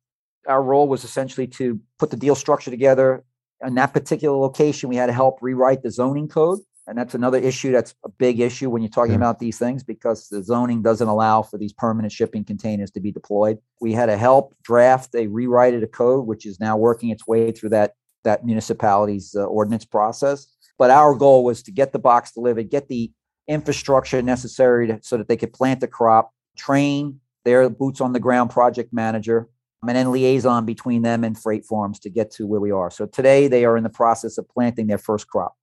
our 0.47 0.63
role 0.63 0.89
was 0.89 1.05
essentially 1.05 1.47
to 1.47 1.81
put 1.99 2.11
the 2.11 2.17
deal 2.17 2.35
structure 2.35 2.71
together. 2.71 3.25
In 3.65 3.75
that 3.75 3.93
particular 3.93 4.37
location, 4.37 4.89
we 4.89 4.97
had 4.97 5.07
to 5.07 5.13
help 5.13 5.39
rewrite 5.41 5.83
the 5.83 5.91
zoning 5.91 6.29
code. 6.29 6.61
And 6.87 6.97
that's 6.97 7.15
another 7.15 7.37
issue 7.37 7.71
that's 7.71 7.95
a 8.03 8.09
big 8.09 8.41
issue 8.41 8.71
when 8.71 8.81
you're 8.81 8.89
talking 8.89 9.13
yeah. 9.13 9.19
about 9.19 9.41
these 9.41 9.59
things 9.59 9.85
because 9.85 10.29
the 10.29 10.43
zoning 10.43 10.81
doesn't 10.81 11.07
allow 11.07 11.43
for 11.43 11.59
these 11.59 11.73
permanent 11.73 12.13
shipping 12.13 12.45
containers 12.45 12.91
to 12.93 13.01
be 13.01 13.13
deployed. 13.13 13.59
We 13.81 13.93
had 13.93 14.07
to 14.07 14.17
help 14.17 14.57
draft 14.63 15.15
a 15.15 15.27
rewrite 15.27 15.75
of 15.75 15.83
the 15.83 15.87
code, 15.87 16.27
which 16.27 16.47
is 16.47 16.59
now 16.59 16.79
working 16.79 17.11
its 17.11 17.27
way 17.27 17.53
through 17.53 17.71
that, 17.71 17.93
that 18.25 18.47
municipality's 18.47 19.35
uh, 19.37 19.45
ordinance 19.45 19.85
process. 19.85 20.47
But 20.79 20.91
our 20.91 21.15
goal 21.15 21.45
was 21.45 21.63
to 21.65 21.73
get 21.73 21.93
the 21.93 21.99
box 21.99 22.33
delivered, 22.33 22.71
get 22.71 22.89
the 22.89 23.11
infrastructure 23.49 24.23
necessary 24.23 24.87
to, 24.87 24.99
so 25.03 25.17
that 25.17 25.29
they 25.29 25.37
could 25.37 25.53
plant 25.53 25.81
the 25.81 25.89
crop, 25.89 26.33
train 26.57 27.21
their 27.45 27.69
boots 27.69 28.01
on 28.01 28.13
the 28.13 28.21
ground 28.21 28.51
project 28.51 28.93
manager, 28.93 29.49
and 29.83 29.97
then 29.97 30.11
liaison 30.13 30.65
between 30.67 31.03
them 31.03 31.25
and 31.25 31.39
freight 31.39 31.65
farms 31.65 31.99
to 32.01 32.11
get 32.11 32.31
to 32.33 32.47
where 32.47 32.61
we 32.61 32.71
are. 32.71 32.91
So 32.91 33.07
today 33.07 33.49
they 33.49 33.65
are 33.65 33.77
in 33.77 33.85
the 33.85 33.91
process 33.91 34.39
of 34.39 34.49
planting 34.49 34.87
their 34.87 34.99
first 34.99 35.29
crop. 35.29 35.55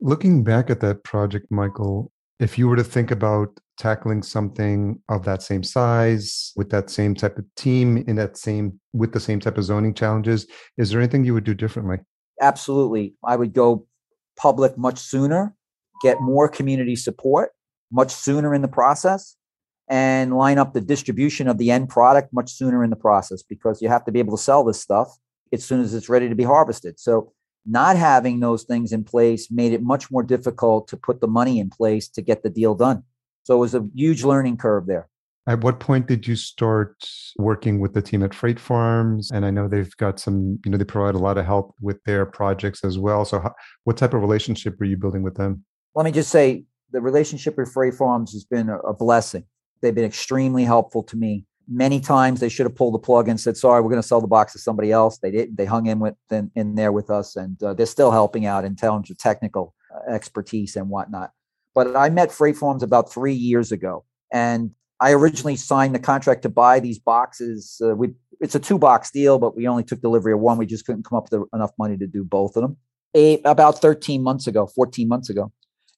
Looking 0.00 0.42
back 0.42 0.70
at 0.70 0.80
that 0.80 1.04
project, 1.04 1.46
Michael, 1.50 2.10
if 2.40 2.58
you 2.58 2.68
were 2.68 2.76
to 2.76 2.84
think 2.84 3.10
about 3.10 3.48
tackling 3.76 4.22
something 4.22 5.00
of 5.08 5.24
that 5.24 5.42
same 5.42 5.62
size 5.62 6.52
with 6.56 6.70
that 6.70 6.90
same 6.90 7.14
type 7.14 7.36
of 7.38 7.44
team 7.56 7.98
in 8.06 8.16
that 8.16 8.36
same 8.36 8.78
with 8.92 9.12
the 9.12 9.20
same 9.20 9.40
type 9.40 9.58
of 9.58 9.64
zoning 9.64 9.94
challenges, 9.94 10.46
is 10.78 10.90
there 10.90 11.00
anything 11.00 11.24
you 11.24 11.34
would 11.34 11.44
do 11.44 11.54
differently? 11.54 11.98
Absolutely. 12.40 13.14
I 13.24 13.36
would 13.36 13.52
go 13.52 13.86
public 14.36 14.76
much 14.78 14.98
sooner 14.98 15.54
get 16.02 16.20
more 16.20 16.48
community 16.48 16.96
support 16.96 17.50
much 17.90 18.12
sooner 18.12 18.54
in 18.54 18.62
the 18.62 18.68
process 18.68 19.36
and 19.88 20.34
line 20.34 20.58
up 20.58 20.72
the 20.72 20.80
distribution 20.80 21.46
of 21.46 21.58
the 21.58 21.70
end 21.70 21.88
product 21.88 22.32
much 22.32 22.52
sooner 22.52 22.82
in 22.82 22.90
the 22.90 22.96
process 22.96 23.42
because 23.42 23.82
you 23.82 23.88
have 23.88 24.04
to 24.04 24.12
be 24.12 24.18
able 24.18 24.36
to 24.36 24.42
sell 24.42 24.64
this 24.64 24.80
stuff 24.80 25.16
as 25.52 25.64
soon 25.64 25.80
as 25.80 25.94
it's 25.94 26.08
ready 26.08 26.28
to 26.28 26.34
be 26.34 26.44
harvested. 26.44 26.98
So, 26.98 27.32
not 27.66 27.96
having 27.96 28.40
those 28.40 28.64
things 28.64 28.92
in 28.92 29.04
place 29.04 29.50
made 29.50 29.72
it 29.72 29.82
much 29.82 30.10
more 30.10 30.22
difficult 30.22 30.86
to 30.88 30.98
put 30.98 31.22
the 31.22 31.26
money 31.26 31.58
in 31.58 31.70
place 31.70 32.08
to 32.08 32.20
get 32.20 32.42
the 32.42 32.50
deal 32.50 32.74
done. 32.74 33.04
So, 33.44 33.56
it 33.56 33.60
was 33.60 33.74
a 33.74 33.86
huge 33.94 34.24
learning 34.24 34.56
curve 34.56 34.86
there. 34.86 35.08
At 35.46 35.62
what 35.62 35.78
point 35.78 36.06
did 36.06 36.26
you 36.26 36.36
start 36.36 36.96
working 37.36 37.78
with 37.78 37.92
the 37.92 38.00
team 38.00 38.22
at 38.22 38.34
Freight 38.34 38.58
Farms? 38.58 39.30
And 39.30 39.44
I 39.44 39.50
know 39.50 39.68
they've 39.68 39.94
got 39.98 40.18
some, 40.18 40.58
you 40.64 40.70
know, 40.70 40.78
they 40.78 40.84
provide 40.84 41.14
a 41.14 41.18
lot 41.18 41.36
of 41.36 41.44
help 41.44 41.74
with 41.82 42.02
their 42.04 42.24
projects 42.24 42.82
as 42.82 42.98
well. 42.98 43.24
So, 43.24 43.40
how, 43.40 43.54
what 43.84 43.96
type 43.96 44.14
of 44.14 44.22
relationship 44.22 44.76
were 44.78 44.86
you 44.86 44.96
building 44.96 45.22
with 45.22 45.36
them? 45.36 45.64
Let 45.94 46.04
me 46.04 46.12
just 46.12 46.30
say 46.30 46.64
the 46.90 47.00
relationship 47.00 47.56
with 47.56 47.72
Freight 47.72 47.94
Farms 47.94 48.32
has 48.32 48.44
been 48.44 48.68
a, 48.68 48.92
blessing. 48.92 49.44
They've 49.80 49.94
been 49.94 50.04
extremely 50.04 50.64
helpful 50.64 51.02
to 51.04 51.16
me. 51.16 51.44
Many 51.68 52.00
times 52.00 52.40
they 52.40 52.48
should 52.48 52.66
have 52.66 52.74
pulled 52.74 52.94
the 52.94 52.98
plug 52.98 53.28
and 53.28 53.40
said, 53.40 53.56
"Sorry, 53.56 53.80
we're 53.80 53.90
going 53.90 54.02
to 54.02 54.06
sell 54.06 54.20
the 54.20 54.26
box 54.26 54.52
to 54.52 54.58
somebody 54.58 54.92
else." 54.92 55.18
They 55.18 55.30
didn't. 55.30 55.56
They 55.56 55.64
hung 55.64 55.86
in 55.86 55.98
with 55.98 56.14
in, 56.30 56.50
in 56.54 56.74
there 56.74 56.92
with 56.92 57.10
us, 57.10 57.36
and 57.36 57.60
uh, 57.62 57.72
they're 57.72 57.86
still 57.86 58.10
helping 58.10 58.44
out 58.44 58.64
in 58.64 58.76
terms 58.76 59.10
of 59.10 59.16
technical 59.16 59.74
uh, 59.94 60.12
expertise 60.12 60.76
and 60.76 60.90
whatnot. 60.90 61.30
But 61.74 61.96
I 61.96 62.10
met 62.10 62.30
Freight 62.30 62.56
Farms 62.56 62.82
about 62.82 63.10
three 63.10 63.32
years 63.32 63.72
ago, 63.72 64.04
and 64.30 64.72
I 65.00 65.12
originally 65.12 65.56
signed 65.56 65.94
the 65.94 65.98
contract 65.98 66.42
to 66.42 66.50
buy 66.50 66.80
these 66.80 66.98
boxes. 66.98 67.80
Uh, 67.82 67.94
we 67.96 68.10
it's 68.40 68.54
a 68.54 68.60
two 68.60 68.78
box 68.78 69.10
deal, 69.10 69.38
but 69.38 69.56
we 69.56 69.66
only 69.66 69.84
took 69.84 70.02
delivery 70.02 70.34
of 70.34 70.40
one. 70.40 70.58
We 70.58 70.66
just 70.66 70.84
couldn't 70.84 71.04
come 71.04 71.16
up 71.16 71.28
with 71.32 71.48
enough 71.54 71.72
money 71.78 71.96
to 71.96 72.06
do 72.06 72.24
both 72.24 72.56
of 72.56 72.62
them. 72.62 72.76
About 73.44 73.80
13 73.80 74.22
months 74.22 74.46
ago, 74.46 74.66
14 74.66 75.08
months 75.08 75.30
ago. 75.30 75.50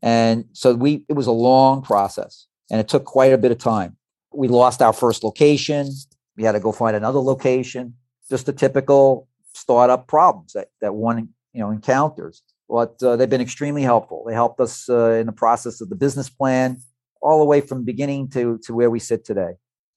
And 0.03 0.45
so 0.53 0.75
we 0.75 1.05
it 1.09 1.15
was 1.15 1.27
a 1.27 1.33
long 1.33 1.83
process 1.83 2.47
and 2.71 2.81
it 2.81 2.89
took 2.89 3.05
quite 3.05 3.33
a 3.33 3.39
bit 3.39 3.53
of 3.53 3.59
time. 3.59 3.97
We 4.33 4.49
lost 4.49 4.83
our 4.83 4.93
first 4.93 5.25
location. 5.25 5.91
We 6.37 6.45
had 6.45 6.53
to 6.53 6.61
go 6.61 6.73
find 6.73 6.97
another 6.97 7.21
location. 7.21 7.95
Just 8.29 8.47
the 8.47 8.53
typical 8.53 9.29
startup 9.55 10.07
problems 10.07 10.53
that 10.53 10.69
that 10.81 10.95
one 10.95 11.29
you 11.53 11.61
know 11.61 11.71
encounters. 11.71 12.43
But 12.69 13.01
uh, 13.03 13.17
they've 13.17 13.31
been 13.31 13.41
extremely 13.41 13.83
helpful. 13.83 14.25
They 14.27 14.35
helped 14.35 14.61
us 14.61 14.89
uh, 14.89 15.13
in 15.13 15.27
the 15.27 15.33
process 15.33 15.81
of 15.81 15.89
the 15.89 15.95
business 15.95 16.29
plan, 16.29 16.79
all 17.23 17.39
the 17.39 17.45
way 17.45 17.61
from 17.61 17.85
beginning 17.85 18.29
to 18.31 18.59
to 18.65 18.75
where 18.75 18.91
we 18.91 18.99
sit 18.99 19.25
today. 19.25 19.55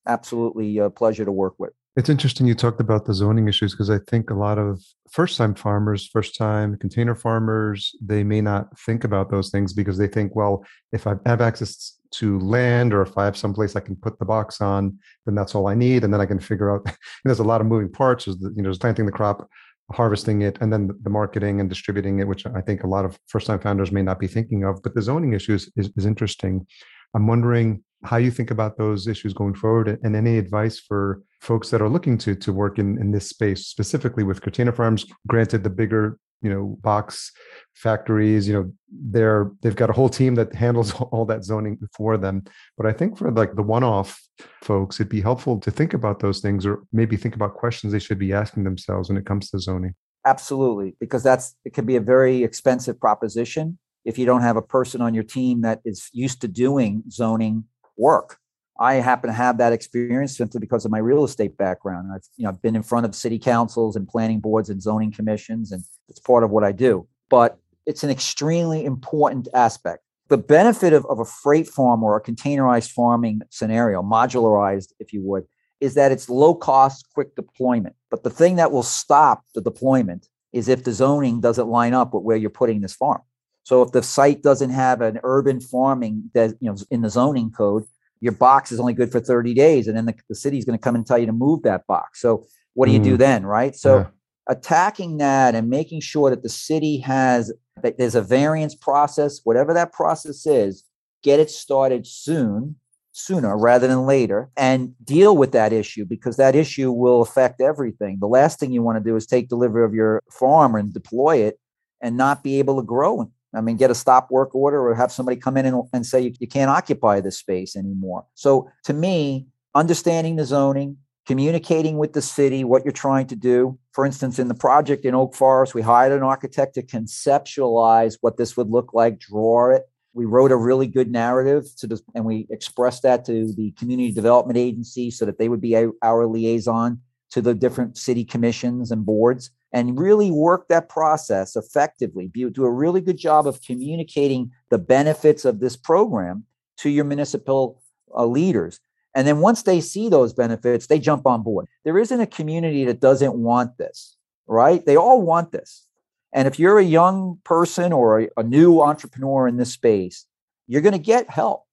Absolutely 0.08 0.78
a 0.78 0.90
pleasure 0.90 1.26
to 1.26 1.32
work 1.32 1.56
with. 1.58 1.74
It's 2.00 2.08
interesting 2.08 2.48
you 2.48 2.56
talked 2.56 2.80
about 2.80 3.06
the 3.06 3.14
zoning 3.14 3.50
issues 3.50 3.74
because 3.74 3.90
I 3.90 4.00
think 4.08 4.30
a 4.30 4.34
lot 4.34 4.58
of 4.58 4.82
first 5.12 5.36
time 5.36 5.54
farmers, 5.54 6.08
first 6.08 6.38
time 6.38 6.78
container 6.78 7.14
farmers, 7.14 7.94
they 8.02 8.24
may 8.24 8.40
not 8.40 8.80
think 8.80 9.04
about 9.04 9.30
those 9.30 9.50
things 9.50 9.74
because 9.74 9.98
they 9.98 10.08
think, 10.08 10.34
well, 10.34 10.64
if 10.94 11.06
I 11.08 11.16
have 11.26 11.42
access 11.42 12.00
to 12.12 12.40
land 12.40 12.94
or 12.94 13.02
if 13.02 13.18
I 13.18 13.26
have 13.26 13.36
someplace 13.36 13.76
I 13.76 13.82
can 13.82 13.98
put 13.98 14.18
the 14.18 14.24
box 14.24 14.62
on, 14.62 14.98
then 15.26 15.36
that's 15.36 15.56
all 15.56 15.68
I 15.68 15.76
need. 15.76 16.06
And 16.06 16.14
then 16.14 16.22
I 16.22 16.26
can 16.26 16.40
figure 16.40 16.74
out 16.74 16.90
there's 17.26 17.40
a 17.40 17.44
lot 17.44 17.60
of 17.60 17.68
moving 17.68 17.92
parts. 17.92 18.24
There's, 18.24 18.38
the, 18.38 18.54
you 18.56 18.62
know, 18.62 18.70
there's 18.70 18.78
planting 18.78 19.06
the 19.06 19.12
crop, 19.12 19.50
harvesting 19.92 20.42
it, 20.42 20.58
and 20.62 20.72
then 20.72 20.92
the 21.02 21.10
marketing 21.10 21.60
and 21.60 21.68
distributing 21.68 22.20
it, 22.20 22.28
which 22.30 22.46
I 22.46 22.62
think 22.62 22.84
a 22.84 22.88
lot 22.88 23.04
of 23.04 23.20
first 23.28 23.46
time 23.46 23.60
founders 23.60 23.92
may 23.92 24.04
not 24.04 24.22
be 24.22 24.28
thinking 24.28 24.64
of. 24.64 24.82
But 24.84 24.96
the 24.96 25.02
zoning 25.02 25.34
issues 25.34 25.70
is, 25.76 25.92
is 25.98 26.06
interesting. 26.06 26.66
I'm 27.14 27.28
wondering 27.28 27.84
how 28.04 28.18
you 28.18 28.32
think 28.32 28.52
about 28.52 28.78
those 28.78 29.08
issues 29.08 29.34
going 29.34 29.54
forward 29.54 30.00
and 30.04 30.16
any 30.16 30.38
advice 30.38 30.80
for 30.80 31.22
folks 31.42 31.70
that 31.70 31.82
are 31.82 31.90
looking 31.90 32.18
to 32.20 32.36
to 32.36 32.54
work 32.54 32.80
in, 32.80 32.98
in 33.00 33.12
this 33.12 33.30
space 33.30 33.68
specifically 33.68 34.24
with 34.24 34.42
container 34.42 34.72
farms? 34.72 35.06
Granted 35.28 35.64
the 35.64 35.70
bigger 35.70 36.18
you 36.42 36.50
know 36.50 36.78
box 36.82 37.32
factories 37.76 38.48
you 38.48 38.54
know 38.54 38.72
they're 39.10 39.52
they've 39.62 39.76
got 39.76 39.90
a 39.90 39.94
whole 39.94 40.10
team 40.10 40.36
that 40.36 40.54
handles 40.54 40.94
all 41.12 41.26
that 41.26 41.44
zoning 41.44 41.78
for 41.96 42.18
them. 42.18 42.44
But 42.78 42.86
i 42.86 42.94
think 42.94 43.18
for 43.18 43.32
like 43.32 43.56
the 43.56 43.64
one-off 43.64 44.22
folks 44.64 45.00
it'd 45.00 45.10
be 45.10 45.22
helpful 45.22 45.60
to 45.60 45.72
think 45.72 45.94
about 45.94 46.20
those 46.20 46.40
things 46.40 46.66
or 46.66 46.84
maybe 46.92 47.18
think 47.18 47.36
about 47.36 47.56
questions 47.56 47.94
they 47.94 48.00
should 48.00 48.20
be 48.20 48.34
asking 48.34 48.64
themselves 48.64 49.10
when 49.10 49.18
it 49.18 49.26
comes 49.26 49.50
to 49.50 49.60
zoning. 49.60 49.96
Absolutely 50.26 50.96
because 51.00 51.24
that's 51.24 51.56
it 51.66 51.74
can 51.74 51.86
be 51.86 51.96
a 51.96 52.02
very 52.02 52.44
expensive 52.44 53.00
proposition 53.00 53.78
if 54.06 54.18
you 54.18 54.26
don't 54.26 54.42
have 54.42 54.58
a 54.58 54.62
person 54.62 55.02
on 55.02 55.14
your 55.14 55.24
team 55.24 55.62
that 55.62 55.82
is 55.84 56.10
used 56.14 56.42
to 56.42 56.48
doing 56.48 57.04
zoning 57.10 57.66
work. 58.00 58.38
I 58.80 58.96
happen 58.96 59.28
to 59.28 59.34
have 59.34 59.58
that 59.58 59.74
experience 59.74 60.38
simply 60.38 60.62
because 60.62 60.86
of 60.86 60.92
my 60.92 61.00
real 61.00 61.26
estate 61.26 61.58
background. 61.58 62.10
I've 62.14 62.24
you 62.38 62.44
know 62.44 62.50
I've 62.50 62.62
been 62.62 62.76
in 62.76 62.84
front 62.84 63.06
of 63.06 63.14
city 63.14 63.38
councils 63.38 63.96
and 63.96 64.08
planning 64.08 64.40
boards 64.40 64.70
and 64.70 64.82
zoning 64.82 65.12
commissions, 65.12 65.72
and 65.72 65.84
it's 66.08 66.20
part 66.20 66.44
of 66.44 66.50
what 66.50 66.64
I 66.64 66.72
do. 66.72 67.08
But 67.30 67.60
it's 67.86 68.04
an 68.04 68.10
extremely 68.10 68.86
important 68.86 69.48
aspect. 69.54 70.04
The 70.30 70.38
benefit 70.38 70.94
of, 70.94 71.06
of 71.08 71.20
a 71.20 71.26
freight 71.26 71.68
farm 71.68 72.04
or 72.04 72.16
a 72.16 72.22
containerized 72.22 72.92
farming 72.92 73.42
scenario, 73.50 74.02
modularized, 74.02 74.94
if 75.00 75.12
you 75.12 75.24
would, 75.24 75.46
is 75.82 75.96
that 75.96 76.12
it's 76.12 76.30
low 76.30 76.54
cost, 76.54 77.08
quick 77.14 77.36
deployment. 77.36 77.96
But 78.12 78.24
the 78.24 78.30
thing 78.30 78.58
that 78.58 78.72
will 78.72 78.84
stop 78.84 79.44
the 79.56 79.62
deployment 79.62 80.28
is 80.54 80.68
if 80.68 80.84
the 80.84 80.94
zoning 80.94 81.42
doesn't 81.42 81.68
line 81.68 81.94
up 81.94 82.14
with 82.14 82.24
where 82.24 82.38
you're 82.38 82.50
putting 82.50 82.82
this 82.82 82.96
farm. 82.96 83.22
So 83.70 83.84
if 83.84 83.92
the 83.92 84.02
site 84.02 84.42
doesn't 84.42 84.72
have 84.72 85.00
an 85.02 85.20
urban 85.24 85.62
farming 85.62 86.32
that 86.34 86.56
you 86.60 86.72
know 86.72 86.76
in 86.90 87.04
the 87.04 87.10
zoning 87.12 87.52
code, 87.52 87.84
your 88.20 88.32
box 88.32 88.72
is 88.72 88.80
only 88.80 88.94
good 88.94 89.12
for 89.12 89.20
30 89.20 89.54
days, 89.54 89.88
and 89.88 89.96
then 89.96 90.08
the, 90.08 90.16
the 90.28 90.34
city's 90.34 90.66
going 90.66 90.76
to 90.76 90.82
come 90.82 90.96
and 90.96 91.06
tell 91.06 91.20
you 91.20 91.28
to 91.28 91.32
move 91.32 91.62
that 91.62 91.86
box. 91.86 92.20
So 92.20 92.48
what 92.74 92.88
do 92.88 92.94
you 92.94 92.98
do 92.98 93.14
mm. 93.14 93.20
then, 93.20 93.46
right? 93.46 93.76
So 93.76 93.98
yeah. 93.98 94.08
attacking 94.48 95.18
that 95.18 95.54
and 95.54 95.70
making 95.70 96.02
sure 96.02 96.32
that 96.32 96.42
the 96.42 96.50
city 96.50 96.98
has 97.02 97.54
that 97.84 98.00
there's 98.00 98.16
a 98.16 98.24
variance 98.24 98.74
process, 98.74 99.42
whatever 99.44 99.72
that 99.76 99.94
process 99.94 100.48
is, 100.48 100.84
get 101.22 101.40
it 101.40 101.52
started 101.52 102.08
soon 102.08 102.76
sooner 103.12 103.56
rather 103.56 103.88
than 103.88 104.08
later 104.08 104.50
and 104.58 104.96
deal 105.04 105.38
with 105.38 105.52
that 105.52 105.74
issue 105.74 106.06
because 106.06 106.38
that 106.38 106.56
issue 106.56 106.92
will 106.92 107.22
affect 107.22 107.62
everything. 107.62 108.18
The 108.20 108.28
last 108.28 108.60
thing 108.60 108.72
you 108.72 108.82
want 108.82 108.98
to 108.98 109.08
do 109.08 109.16
is 109.16 109.28
take 109.28 109.48
delivery 109.48 109.86
of 109.86 109.94
your 109.94 110.24
farm 110.32 110.74
and 110.74 110.92
deploy 110.92 111.38
it 111.38 111.60
and 112.02 112.18
not 112.18 112.44
be 112.44 112.58
able 112.58 112.78
to 112.78 112.84
grow 112.84 113.22
I 113.54 113.62
mean, 113.62 113.78
get 113.78 113.92
a 113.92 113.96
stop 113.96 114.30
work 114.30 114.54
order 114.54 114.88
or 114.88 114.96
have 114.96 115.12
somebody 115.12 115.38
come 115.38 115.58
in 115.58 115.66
and, 115.66 115.84
and 115.92 116.06
say 116.06 116.22
you, 116.22 116.34
you 116.40 116.48
can't 116.48 116.70
occupy 116.70 117.20
this 117.20 117.38
space 117.38 117.76
anymore. 117.76 118.26
So 118.36 118.70
to 118.84 118.94
me, 118.94 119.48
understanding 119.74 120.36
the 120.36 120.46
zoning, 120.46 120.98
communicating 121.26 121.98
with 121.98 122.14
the 122.14 122.22
city 122.22 122.64
what 122.64 122.84
you're 122.84 122.92
trying 122.92 123.28
to 123.28 123.36
do. 123.36 123.78
For 123.92 124.06
instance, 124.06 124.40
in 124.40 124.48
the 124.48 124.56
project 124.56 125.06
in 125.06 125.16
Oak 125.16 125.36
Forest, 125.36 125.74
we 125.74 125.82
hired 125.82 126.12
an 126.12 126.24
architect 126.24 126.76
to 126.76 126.84
conceptualize 126.84 128.18
what 128.22 128.38
this 128.38 128.56
would 128.56 128.70
look 128.70 128.94
like, 128.94 129.20
draw 129.20 129.72
it. 129.72 129.84
We 130.14 130.26
wrote 130.26 130.52
a 130.52 130.58
really 130.58 130.88
good 130.88 131.12
narrative 131.12 131.66
to 131.78 131.88
this, 131.88 132.02
and 132.16 132.26
we 132.26 132.48
expressed 132.50 133.04
that 133.04 133.26
to 133.26 133.54
the 133.54 133.72
community 133.74 134.12
development 134.12 134.58
agency 134.58 135.12
so 135.12 135.26
that 135.26 135.38
they 135.38 135.50
would 135.50 135.62
be 135.62 135.76
our 136.02 136.26
liaison 136.26 137.02
to 137.32 137.42
the 137.42 137.54
different 137.54 137.98
city 137.98 138.26
commissions 138.26 138.90
and 138.90 139.06
boards 139.06 139.52
and 139.72 140.00
really 140.00 140.32
work 140.32 140.68
that 140.68 140.90
process 140.90 141.56
effectively. 141.56 142.28
Do 142.28 142.66
a 142.66 142.72
really 142.72 143.02
good 143.02 143.18
job 143.18 143.48
of 143.48 143.62
communicating 143.62 144.52
the 144.70 144.80
benefits 144.80 145.46
of 145.46 145.60
this 145.60 145.76
program 145.76 146.46
to 146.78 146.90
your 146.90 147.06
municipal 147.06 147.82
uh, 148.16 148.26
leaders. 148.26 148.80
And 149.16 149.28
then 149.28 149.40
once 149.40 149.64
they 149.64 149.82
see 149.82 150.10
those 150.10 150.34
benefits, 150.34 150.88
they 150.88 151.00
jump 151.00 151.26
on 151.26 151.44
board. 151.44 151.68
There 151.84 151.98
isn't 151.98 152.22
a 152.22 152.28
community 152.28 152.86
that 152.86 153.00
doesn't 153.00 153.36
want 153.36 153.78
this, 153.78 154.16
right? 154.48 154.86
They 154.86 154.96
all 154.96 155.22
want 155.22 155.52
this. 155.52 155.88
And 156.32 156.48
if 156.48 156.60
you're 156.60 156.80
a 156.80 156.84
young 156.84 157.40
person 157.44 157.92
or 157.92 158.22
a, 158.22 158.30
a 158.38 158.44
new 158.44 158.82
entrepreneur 158.82 159.48
in 159.48 159.58
this 159.58 159.74
space, 159.74 160.26
you're 160.68 160.82
going 160.82 160.94
to 160.94 161.00
get 161.00 161.30
help, 161.30 161.66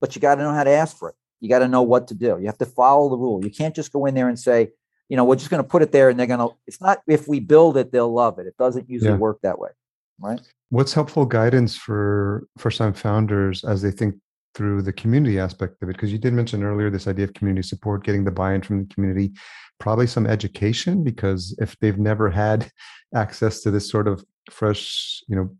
but 0.00 0.14
you 0.14 0.20
got 0.20 0.34
to 0.34 0.42
know 0.42 0.52
how 0.52 0.64
to 0.64 0.70
ask 0.70 0.96
for 0.96 1.08
it. 1.08 1.14
You 1.40 1.48
got 1.48 1.60
to 1.60 1.68
know 1.68 1.82
what 1.82 2.08
to 2.08 2.14
do. 2.14 2.36
You 2.38 2.46
have 2.46 2.58
to 2.58 2.66
follow 2.66 3.08
the 3.08 3.16
rule. 3.16 3.42
You 3.42 3.50
can't 3.50 3.74
just 3.74 3.92
go 3.92 4.06
in 4.06 4.14
there 4.14 4.28
and 4.28 4.38
say, 4.38 4.70
you 5.08 5.16
know, 5.16 5.24
we're 5.24 5.36
just 5.36 5.50
going 5.50 5.62
to 5.62 5.68
put 5.68 5.82
it 5.82 5.92
there 5.92 6.08
and 6.08 6.18
they're 6.18 6.26
going 6.26 6.40
to, 6.40 6.54
it's 6.66 6.80
not 6.80 7.02
if 7.06 7.28
we 7.28 7.40
build 7.40 7.76
it, 7.76 7.92
they'll 7.92 8.12
love 8.12 8.38
it. 8.38 8.46
It 8.46 8.56
doesn't 8.58 8.88
usually 8.88 9.12
yeah. 9.12 9.18
work 9.18 9.38
that 9.42 9.58
way. 9.58 9.70
Right. 10.18 10.40
What's 10.70 10.94
helpful 10.94 11.26
guidance 11.26 11.76
for 11.76 12.46
first 12.58 12.78
time 12.78 12.94
founders 12.94 13.64
as 13.64 13.82
they 13.82 13.90
think 13.90 14.14
through 14.54 14.82
the 14.82 14.92
community 14.92 15.38
aspect 15.38 15.82
of 15.82 15.88
it? 15.88 15.92
Because 15.92 16.12
you 16.12 16.18
did 16.18 16.32
mention 16.32 16.62
earlier 16.62 16.88
this 16.88 17.08
idea 17.08 17.24
of 17.24 17.34
community 17.34 17.66
support, 17.66 18.04
getting 18.04 18.24
the 18.24 18.30
buy 18.30 18.54
in 18.54 18.62
from 18.62 18.80
the 18.86 18.94
community, 18.94 19.32
probably 19.80 20.06
some 20.06 20.26
education, 20.26 21.02
because 21.02 21.56
if 21.60 21.76
they've 21.80 21.98
never 21.98 22.30
had 22.30 22.70
access 23.14 23.60
to 23.62 23.70
this 23.70 23.90
sort 23.90 24.08
of 24.08 24.24
fresh, 24.50 25.22
you 25.28 25.36
know, 25.36 25.50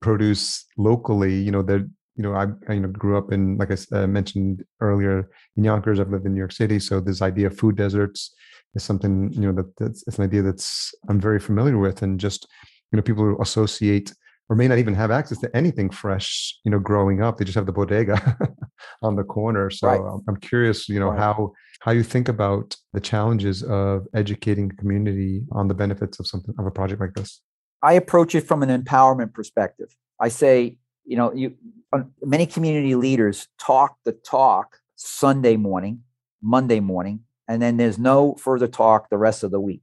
produce 0.00 0.66
locally, 0.76 1.34
you 1.34 1.50
know, 1.50 1.62
they're 1.62 1.88
you 2.16 2.22
know, 2.22 2.34
I, 2.34 2.46
I, 2.68 2.74
you 2.74 2.80
know 2.80 2.88
grew 2.88 3.16
up 3.18 3.32
in, 3.32 3.56
like 3.56 3.70
I 3.70 3.76
uh, 3.96 4.06
mentioned 4.06 4.64
earlier, 4.80 5.30
in 5.56 5.64
Yonkers. 5.64 5.98
I've 5.98 6.10
lived 6.10 6.26
in 6.26 6.32
New 6.34 6.38
York 6.38 6.52
City, 6.52 6.78
so 6.78 7.00
this 7.00 7.22
idea 7.22 7.48
of 7.48 7.58
food 7.58 7.76
deserts 7.76 8.34
is 8.74 8.82
something 8.82 9.32
you 9.32 9.40
know 9.40 9.52
that 9.52 9.76
that's 9.76 10.04
it's 10.06 10.18
an 10.18 10.24
idea 10.24 10.42
that's 10.42 10.94
I'm 11.08 11.20
very 11.20 11.40
familiar 11.40 11.78
with, 11.78 12.02
and 12.02 12.20
just 12.20 12.46
you 12.92 12.96
know 12.96 13.02
people 13.02 13.24
who 13.24 13.40
associate 13.40 14.12
or 14.48 14.56
may 14.56 14.68
not 14.68 14.78
even 14.78 14.94
have 14.94 15.10
access 15.10 15.38
to 15.38 15.56
anything 15.56 15.88
fresh, 15.88 16.58
you 16.64 16.70
know, 16.70 16.78
growing 16.78 17.22
up. 17.22 17.38
They 17.38 17.44
just 17.44 17.54
have 17.54 17.66
the 17.66 17.72
bodega 17.72 18.36
on 19.02 19.16
the 19.16 19.24
corner. 19.24 19.70
So 19.70 19.88
right. 19.88 20.22
I'm 20.28 20.36
curious, 20.36 20.88
you 20.88 21.00
know, 21.00 21.08
right. 21.08 21.18
how 21.18 21.52
how 21.80 21.92
you 21.92 22.02
think 22.02 22.28
about 22.28 22.76
the 22.92 23.00
challenges 23.00 23.62
of 23.62 24.06
educating 24.14 24.68
the 24.68 24.74
community 24.74 25.42
on 25.52 25.68
the 25.68 25.74
benefits 25.74 26.18
of 26.18 26.26
something 26.26 26.54
of 26.58 26.66
a 26.66 26.70
project 26.70 27.00
like 27.00 27.14
this. 27.14 27.40
I 27.82 27.94
approach 27.94 28.34
it 28.34 28.42
from 28.42 28.62
an 28.62 28.70
empowerment 28.70 29.34
perspective. 29.34 29.94
I 30.18 30.28
say, 30.28 30.78
you 31.04 31.16
know, 31.16 31.34
you 31.34 31.54
Um, 31.94 32.10
many 32.22 32.46
community 32.46 32.96
leaders 32.96 33.46
talk 33.58 33.96
the 34.04 34.12
talk 34.12 34.80
Sunday 34.96 35.56
morning, 35.56 36.02
Monday 36.42 36.80
morning, 36.80 37.20
and 37.46 37.62
then 37.62 37.76
there's 37.76 37.98
no 37.98 38.34
further 38.34 38.66
talk 38.66 39.10
the 39.10 39.18
rest 39.18 39.44
of 39.44 39.52
the 39.52 39.60
week. 39.60 39.82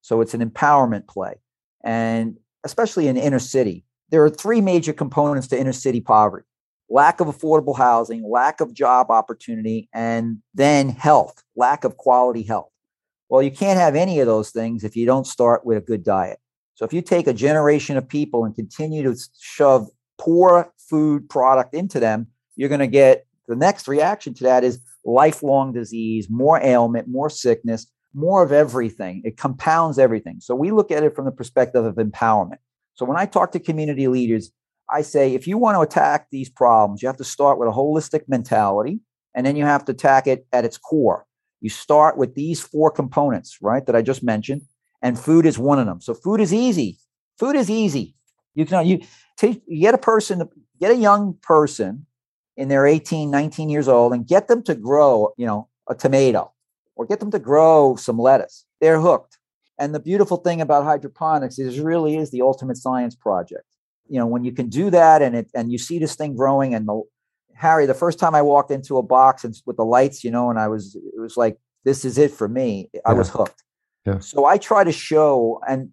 So 0.00 0.20
it's 0.20 0.32
an 0.32 0.48
empowerment 0.48 1.08
play. 1.08 1.40
And 1.82 2.36
especially 2.62 3.08
in 3.08 3.16
inner 3.16 3.40
city, 3.40 3.84
there 4.10 4.22
are 4.24 4.30
three 4.30 4.60
major 4.60 4.92
components 4.92 5.48
to 5.48 5.58
inner 5.58 5.72
city 5.72 6.00
poverty 6.00 6.46
lack 6.92 7.20
of 7.20 7.28
affordable 7.28 7.76
housing, 7.76 8.28
lack 8.28 8.60
of 8.60 8.74
job 8.74 9.10
opportunity, 9.10 9.88
and 9.94 10.38
then 10.54 10.88
health, 10.88 11.42
lack 11.54 11.84
of 11.84 11.96
quality 11.96 12.42
health. 12.42 12.70
Well, 13.28 13.42
you 13.42 13.52
can't 13.52 13.78
have 13.78 13.94
any 13.94 14.18
of 14.18 14.26
those 14.26 14.50
things 14.50 14.82
if 14.82 14.96
you 14.96 15.06
don't 15.06 15.26
start 15.26 15.64
with 15.64 15.78
a 15.78 15.80
good 15.80 16.02
diet. 16.02 16.40
So 16.74 16.84
if 16.84 16.92
you 16.92 17.00
take 17.00 17.28
a 17.28 17.32
generation 17.32 17.96
of 17.96 18.08
people 18.08 18.44
and 18.44 18.56
continue 18.56 19.04
to 19.04 19.16
shove 19.38 19.88
poor 20.20 20.72
food 20.76 21.28
product 21.28 21.74
into 21.74 21.98
them, 21.98 22.26
you're 22.54 22.68
going 22.68 22.80
to 22.80 22.86
get 22.86 23.26
the 23.48 23.56
next 23.56 23.88
reaction 23.88 24.34
to 24.34 24.44
that 24.44 24.62
is 24.62 24.78
lifelong 25.04 25.72
disease, 25.72 26.28
more 26.28 26.60
ailment, 26.62 27.08
more 27.08 27.30
sickness, 27.30 27.86
more 28.12 28.42
of 28.42 28.52
everything. 28.52 29.22
It 29.24 29.38
compounds 29.38 29.98
everything. 29.98 30.40
So 30.40 30.54
we 30.54 30.70
look 30.70 30.90
at 30.90 31.02
it 31.02 31.16
from 31.16 31.24
the 31.24 31.32
perspective 31.32 31.84
of 31.84 31.94
empowerment. 31.94 32.58
So 32.94 33.06
when 33.06 33.16
I 33.16 33.24
talk 33.24 33.52
to 33.52 33.58
community 33.58 34.08
leaders, 34.08 34.52
I 34.90 35.02
say 35.02 35.34
if 35.34 35.46
you 35.46 35.56
want 35.56 35.76
to 35.76 35.80
attack 35.80 36.26
these 36.30 36.50
problems, 36.50 37.02
you 37.02 37.08
have 37.08 37.16
to 37.16 37.24
start 37.24 37.58
with 37.58 37.68
a 37.68 37.72
holistic 37.72 38.22
mentality 38.28 39.00
and 39.34 39.46
then 39.46 39.56
you 39.56 39.64
have 39.64 39.84
to 39.86 39.92
attack 39.92 40.26
it 40.26 40.46
at 40.52 40.64
its 40.64 40.76
core. 40.76 41.26
You 41.60 41.70
start 41.70 42.18
with 42.18 42.34
these 42.34 42.60
four 42.60 42.90
components, 42.90 43.58
right, 43.62 43.84
that 43.86 43.96
I 43.96 44.02
just 44.02 44.22
mentioned, 44.22 44.62
and 45.02 45.18
food 45.18 45.46
is 45.46 45.58
one 45.58 45.78
of 45.78 45.86
them. 45.86 46.00
So 46.00 46.14
food 46.14 46.40
is 46.40 46.52
easy. 46.52 46.98
Food 47.38 47.56
is 47.56 47.70
easy. 47.70 48.14
You 48.54 48.66
can 48.66 48.86
you 48.86 49.00
you 49.42 49.80
get 49.80 49.94
a 49.94 49.98
person, 49.98 50.48
get 50.80 50.90
a 50.90 50.96
young 50.96 51.34
person 51.42 52.06
in 52.56 52.68
their 52.68 52.86
18, 52.86 53.30
19 53.30 53.68
years 53.70 53.88
old 53.88 54.12
and 54.12 54.26
get 54.26 54.48
them 54.48 54.62
to 54.64 54.74
grow, 54.74 55.32
you 55.36 55.46
know, 55.46 55.68
a 55.88 55.94
tomato 55.94 56.52
or 56.96 57.06
get 57.06 57.20
them 57.20 57.30
to 57.30 57.38
grow 57.38 57.96
some 57.96 58.18
lettuce. 58.18 58.64
They're 58.80 59.00
hooked. 59.00 59.38
And 59.78 59.94
the 59.94 60.00
beautiful 60.00 60.36
thing 60.36 60.60
about 60.60 60.84
hydroponics 60.84 61.58
is 61.58 61.80
really 61.80 62.16
is 62.16 62.30
the 62.30 62.42
ultimate 62.42 62.76
science 62.76 63.14
project. 63.14 63.64
You 64.08 64.18
know, 64.18 64.26
when 64.26 64.44
you 64.44 64.52
can 64.52 64.68
do 64.68 64.90
that 64.90 65.22
and 65.22 65.34
it 65.34 65.50
and 65.54 65.72
you 65.72 65.78
see 65.78 65.98
this 65.98 66.16
thing 66.16 66.36
growing 66.36 66.74
and 66.74 66.86
the 66.86 67.02
Harry, 67.54 67.86
the 67.86 67.94
first 67.94 68.18
time 68.18 68.34
I 68.34 68.42
walked 68.42 68.70
into 68.70 68.98
a 68.98 69.02
box 69.02 69.44
and 69.44 69.54
with 69.64 69.76
the 69.76 69.84
lights, 69.84 70.22
you 70.22 70.30
know, 70.30 70.50
and 70.50 70.58
I 70.58 70.68
was 70.68 70.96
it 70.96 71.20
was 71.20 71.36
like, 71.36 71.58
this 71.84 72.04
is 72.04 72.18
it 72.18 72.30
for 72.30 72.48
me. 72.48 72.90
I 73.06 73.14
was 73.14 73.30
hooked. 73.30 73.62
Yeah. 74.04 74.18
So 74.18 74.44
I 74.44 74.58
try 74.58 74.84
to 74.84 74.92
show, 74.92 75.60
and 75.66 75.90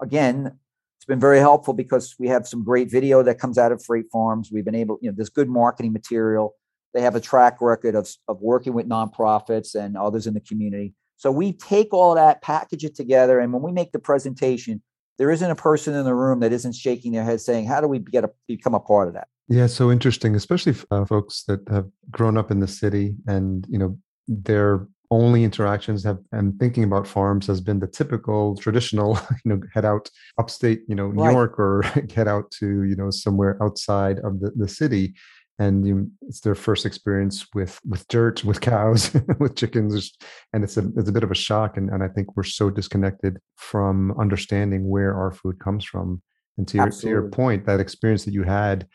again, 0.00 0.58
it's 1.02 1.06
been 1.08 1.18
very 1.18 1.40
helpful 1.40 1.74
because 1.74 2.14
we 2.20 2.28
have 2.28 2.46
some 2.46 2.62
great 2.62 2.88
video 2.88 3.24
that 3.24 3.40
comes 3.40 3.58
out 3.58 3.72
of 3.72 3.84
freight 3.84 4.06
farms. 4.12 4.50
We've 4.52 4.64
been 4.64 4.76
able, 4.76 5.00
you 5.02 5.10
know, 5.10 5.14
there's 5.16 5.30
good 5.30 5.48
marketing 5.48 5.92
material. 5.92 6.54
They 6.94 7.00
have 7.00 7.16
a 7.16 7.20
track 7.20 7.60
record 7.60 7.96
of, 7.96 8.08
of 8.28 8.40
working 8.40 8.72
with 8.72 8.88
nonprofits 8.88 9.74
and 9.74 9.96
others 9.96 10.28
in 10.28 10.34
the 10.34 10.40
community. 10.40 10.94
So 11.16 11.32
we 11.32 11.54
take 11.54 11.92
all 11.92 12.14
that, 12.14 12.40
package 12.40 12.84
it 12.84 12.94
together, 12.94 13.40
and 13.40 13.52
when 13.52 13.62
we 13.62 13.72
make 13.72 13.90
the 13.90 13.98
presentation, 13.98 14.80
there 15.18 15.32
isn't 15.32 15.50
a 15.50 15.56
person 15.56 15.92
in 15.92 16.04
the 16.04 16.14
room 16.14 16.38
that 16.38 16.52
isn't 16.52 16.76
shaking 16.76 17.10
their 17.10 17.24
head 17.24 17.40
saying, 17.40 17.66
"How 17.66 17.80
do 17.80 17.88
we 17.88 17.98
get 17.98 18.22
a, 18.22 18.30
become 18.46 18.74
a 18.74 18.80
part 18.80 19.08
of 19.08 19.14
that?" 19.14 19.26
Yeah, 19.48 19.66
so 19.66 19.90
interesting, 19.90 20.36
especially 20.36 20.76
uh, 20.92 21.04
folks 21.04 21.42
that 21.48 21.68
have 21.68 21.88
grown 22.12 22.36
up 22.36 22.52
in 22.52 22.60
the 22.60 22.68
city 22.68 23.16
and 23.26 23.66
you 23.68 23.78
know 23.78 23.98
their 24.28 24.86
only 25.12 25.44
interactions 25.44 26.02
have 26.04 26.18
and 26.32 26.58
thinking 26.58 26.84
about 26.84 27.06
farms 27.06 27.46
has 27.46 27.60
been 27.60 27.78
the 27.78 27.86
typical 27.86 28.56
traditional 28.56 29.18
you 29.44 29.50
know 29.50 29.60
head 29.74 29.84
out 29.84 30.08
upstate 30.38 30.80
you 30.88 30.94
know 30.94 31.10
new 31.10 31.22
right. 31.22 31.32
york 31.32 31.58
or 31.58 31.82
head 32.14 32.26
out 32.26 32.50
to 32.50 32.84
you 32.84 32.96
know 32.96 33.10
somewhere 33.10 33.62
outside 33.62 34.18
of 34.20 34.40
the, 34.40 34.50
the 34.56 34.66
city. 34.66 35.14
And 35.58 35.86
you, 35.86 36.10
it's 36.22 36.40
their 36.40 36.54
first 36.54 36.86
experience 36.86 37.46
with 37.54 37.78
with 37.84 38.08
dirt 38.08 38.42
with 38.42 38.62
cows 38.62 39.14
with 39.38 39.54
chickens. 39.54 40.12
And 40.54 40.64
it's 40.64 40.78
a 40.78 40.90
it's 40.96 41.10
a 41.10 41.12
bit 41.12 41.24
of 41.24 41.30
a 41.30 41.36
shock. 41.36 41.76
And, 41.76 41.90
and 41.90 42.02
i 42.02 42.08
think 42.08 42.34
we're 42.34 42.42
so 42.60 42.70
disconnected 42.70 43.38
from 43.56 44.18
understanding 44.18 44.88
where 44.88 45.14
our 45.14 45.30
food 45.30 45.60
comes 45.60 45.84
from. 45.84 46.22
And 46.56 46.66
to 46.68 46.78
your, 46.78 46.90
to 46.90 47.08
your 47.08 47.28
point 47.28 47.66
that 47.66 47.80
experience 47.80 48.24
that 48.24 48.34
you 48.34 48.44
had 48.44 48.88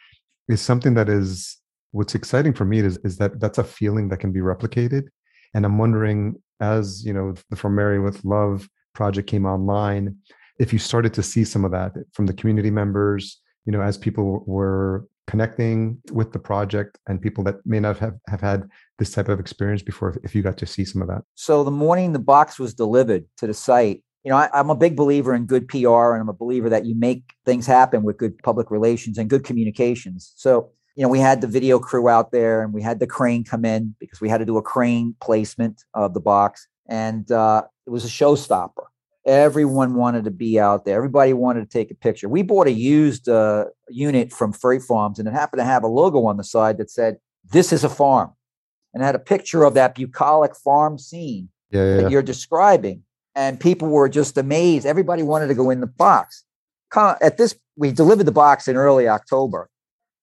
is 0.50 0.60
something 0.62 0.96
that 0.96 1.10
is 1.10 1.58
what's 1.92 2.16
exciting 2.16 2.54
for 2.54 2.66
me 2.66 2.80
is, 2.80 2.98
is 3.04 3.18
that 3.18 3.40
that's 3.40 3.60
a 3.60 3.64
feeling 3.64 4.10
that 4.10 4.18
can 4.18 4.32
be 4.32 4.40
replicated 4.40 5.04
and 5.54 5.66
I'm 5.66 5.78
wondering, 5.78 6.36
as 6.60 7.06
you 7.06 7.14
know, 7.14 7.34
the 7.50 7.56
From 7.56 7.76
Mary 7.76 8.00
with 8.00 8.24
Love 8.26 8.68
project 8.94 9.30
came 9.30 9.46
online, 9.46 10.18
if 10.60 10.74
you 10.74 10.80
started 10.80 11.14
to 11.14 11.24
see 11.24 11.44
some 11.44 11.66
of 11.66 11.72
that 11.72 11.94
from 12.14 12.26
the 12.26 12.34
community 12.34 12.72
members, 12.72 13.40
you 13.66 13.72
know, 13.72 13.82
as 13.82 13.98
people 13.98 14.44
were 14.48 15.08
connecting 15.28 16.02
with 16.12 16.32
the 16.32 16.40
project 16.40 16.98
and 17.08 17.22
people 17.22 17.44
that 17.44 17.56
may 17.66 17.80
not 17.80 17.98
have, 17.98 18.16
have 18.28 18.42
had 18.42 18.68
this 18.98 19.12
type 19.12 19.28
of 19.28 19.40
experience 19.40 19.82
before, 19.82 20.18
if 20.24 20.34
you 20.34 20.42
got 20.42 20.58
to 20.58 20.66
see 20.66 20.86
some 20.86 21.02
of 21.02 21.08
that. 21.10 21.22
So 21.36 21.64
the 21.64 21.72
morning 21.72 22.14
the 22.14 22.20
box 22.20 22.58
was 22.58 22.74
delivered 22.74 23.26
to 23.38 23.48
the 23.48 23.54
site, 23.54 24.04
you 24.24 24.32
know, 24.32 24.38
I, 24.38 24.50
am 24.54 24.70
a 24.70 24.76
big 24.76 24.96
believer 24.96 25.36
in 25.36 25.46
good 25.46 25.68
PR 25.68 26.14
and 26.14 26.22
I'm 26.22 26.30
a 26.30 26.34
believer 26.34 26.70
that 26.70 26.86
you 26.86 26.96
make 26.96 27.24
things 27.46 27.66
happen 27.68 28.04
with 28.04 28.18
good 28.18 28.42
public 28.42 28.72
relations 28.72 29.18
and 29.18 29.30
good 29.30 29.44
communications. 29.44 30.34
So 30.36 30.72
you 30.98 31.04
know, 31.04 31.10
we 31.10 31.20
had 31.20 31.42
the 31.42 31.48
video 31.48 31.78
crew 31.78 32.10
out 32.10 32.32
there 32.32 32.64
and 32.64 32.74
we 32.74 32.82
had 32.82 33.00
the 33.00 33.06
crane 33.06 33.44
come 33.44 33.64
in 33.64 33.96
because 34.00 34.20
we 34.20 34.30
had 34.30 34.40
to 34.40 34.46
do 34.46 34.58
a 34.58 34.64
crane 34.64 35.16
placement 35.22 35.84
of 35.94 36.16
the 36.16 36.20
box. 36.20 36.68
And 36.90 37.32
uh, 37.32 37.66
it 37.86 37.92
was 37.92 38.04
a 38.04 38.08
showstopper. 38.08 38.86
Everyone 39.24 39.94
wanted 39.94 40.24
to 40.24 40.32
be 40.32 40.60
out 40.60 40.86
there. 40.86 40.98
Everybody 40.98 41.34
wanted 41.34 41.62
to 41.62 41.70
take 41.70 41.92
a 41.92 41.96
picture. 41.96 42.28
We 42.28 42.42
bought 42.42 42.66
a 42.66 42.72
used 42.72 43.30
uh, 43.30 43.66
unit 43.90 44.34
from 44.34 44.52
Freight 44.52 44.82
Farms 44.82 45.20
and 45.20 45.28
it 45.28 45.36
happened 45.36 45.60
to 45.60 45.66
have 45.66 45.84
a 45.84 45.88
logo 45.88 46.26
on 46.26 46.38
the 46.38 46.44
side 46.44 46.80
that 46.80 46.90
said, 46.90 47.18
This 47.52 47.72
is 47.72 47.84
a 47.84 47.90
farm. 47.90 48.32
And 48.92 49.04
had 49.04 49.14
a 49.14 49.20
picture 49.20 49.64
of 49.66 49.76
that 49.76 49.94
bucolic 49.94 50.56
farm 50.56 50.98
scene 50.98 51.50
yeah, 51.70 51.82
yeah, 51.82 51.96
that 51.98 52.02
yeah. 52.04 52.10
you're 52.10 52.24
describing. 52.24 53.04
And 53.36 53.60
people 53.60 53.90
were 53.90 54.10
just 54.10 54.36
amazed. 54.36 54.88
Everybody 54.88 55.22
wanted 55.22 55.48
to 55.50 55.54
go 55.54 55.70
in 55.70 55.80
the 55.80 55.86
box. 55.86 56.44
At 56.96 57.38
this, 57.38 57.54
we 57.76 57.92
delivered 57.92 58.24
the 58.24 58.32
box 58.32 58.68
in 58.68 58.76
early 58.76 59.08
October 59.08 59.70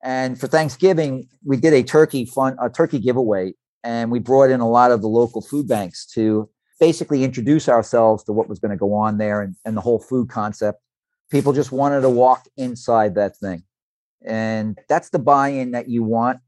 and 0.05 0.39
for 0.39 0.47
Thanksgiving, 0.47 1.27
we 1.45 1.57
did 1.57 1.73
a 1.73 1.83
turkey 1.83 2.27
fun 2.27 2.57
a 2.61 2.69
turkey 2.69 2.99
giveaway, 2.99 3.55
and 3.83 4.11
we 4.11 4.19
brought 4.19 4.51
in 4.51 4.61
a 4.61 4.69
lot 4.69 4.93
of 4.93 5.01
the 5.01 5.09
local 5.09 5.41
food 5.41 5.67
banks 5.67 6.07
to 6.13 6.49
basically 6.79 7.25
introduce 7.25 7.69
ourselves 7.69 8.23
to 8.25 8.33
what 8.33 8.49
was 8.49 8.59
going 8.59 8.71
to 8.71 8.77
go 8.77 8.93
on 8.93 9.17
there 9.17 9.41
and, 9.41 9.57
and 9.65 9.77
the 9.77 9.81
whole 9.81 9.99
food 9.99 10.29
concept. 10.29 10.81
People 11.31 11.55
just 11.55 11.73
wanted 11.73 12.03
to 12.03 12.11
walk 12.11 12.47
inside 12.57 13.15
that 13.15 13.37
thing. 13.37 13.63
And 14.25 14.79
that's 14.89 15.09
the 15.11 15.19
buy-in 15.19 15.71
that 15.71 15.89
you 15.89 16.03
want 16.03 16.41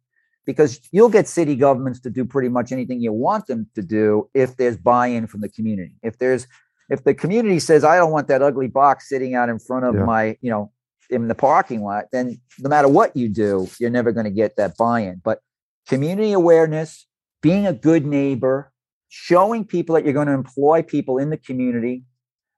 because 0.45 0.81
you'll 0.93 1.09
get 1.09 1.27
city 1.27 1.57
governments 1.57 2.01
to 2.01 2.11
do 2.11 2.25
pretty 2.25 2.49
much 2.49 2.73
anything 2.73 3.01
you 3.01 3.13
want 3.13 3.47
them 3.47 3.69
to 3.75 3.83
do 3.83 4.29
if 4.35 4.57
there's 4.57 4.77
buy-in 4.77 5.27
from 5.27 5.41
the 5.41 5.49
community. 5.49 5.95
If 6.03 6.19
there's 6.19 6.47
if 6.89 7.03
the 7.05 7.15
community 7.15 7.59
says 7.59 7.85
I 7.85 7.97
don't 7.97 8.13
want 8.13 8.29
that 8.29 8.43
ugly 8.43 8.69
box 8.69 9.09
sitting 9.09 9.35
out 9.35 9.49
in 9.49 9.59
front 9.59 9.87
of 9.87 9.95
yeah. 9.95 10.05
my, 10.05 10.37
you 10.41 10.51
know, 10.51 10.71
in 11.11 11.29
the 11.29 11.35
parking 11.35 11.83
lot, 11.83 12.07
then 12.13 12.41
no 12.59 12.69
matter 12.69 12.89
what 12.89 13.17
you 13.17 13.29
do, 13.29 13.69
you're 13.79 13.91
never 13.91 14.13
going 14.13 14.25
to 14.25 14.31
get 14.31 14.57
that 14.57 14.77
buy-in. 14.77 15.21
But 15.23 15.41
community 15.89 16.33
awareness, 16.33 17.07
being 17.43 17.67
a 17.67 17.73
good 17.73 18.07
neighbor, 18.07 18.73
showing 19.09 19.65
people 19.65 19.95
that 19.95 20.05
you're 20.05 20.15
going 20.15 20.27
to 20.27 20.33
employ 20.33 20.83
people 20.83 21.19
in 21.19 21.31
the 21.31 21.37
community, 21.37 22.05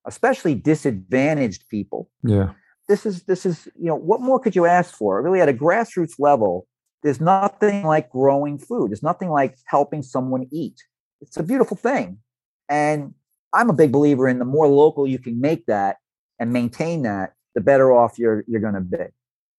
especially 0.07 0.55
disadvantaged 0.55 1.69
people. 1.69 2.11
Yeah. 2.23 2.53
This 2.89 3.05
is 3.05 3.25
this 3.25 3.45
is, 3.45 3.69
you 3.79 3.87
know, 3.87 3.95
what 3.97 4.23
more 4.23 4.41
could 4.41 4.57
you 4.57 4.65
ask 4.65 4.95
for? 4.95 5.21
Really 5.21 5.43
at 5.43 5.49
a 5.49 5.53
grassroots 5.53 6.15
level, 6.19 6.67
there's 7.03 7.21
nothing 7.21 7.85
like 7.85 8.11
growing 8.11 8.59
food. 8.59 8.91
There's 8.91 9.03
nothing 9.03 9.29
like 9.29 9.57
helping 9.67 10.03
someone 10.03 10.47
eat. 10.51 10.83
It's 11.21 11.37
a 11.37 11.43
beautiful 11.43 11.77
thing. 11.77 12.19
And 12.69 13.15
I'm 13.53 13.71
a 13.71 13.75
big 13.75 13.93
believer 13.93 14.27
in 14.29 14.39
the 14.39 14.45
more 14.45 14.69
local 14.69 15.07
you 15.07 15.19
can 15.19 15.41
make 15.41 15.67
that 15.67 15.97
and 16.39 16.53
maintain 16.53 17.03
that, 17.03 17.35
the 17.55 17.61
better 17.61 17.93
off 17.93 18.19
you're 18.19 18.45
you're 18.47 18.61
going 18.61 18.75
to 18.75 18.81
be. 18.81 19.05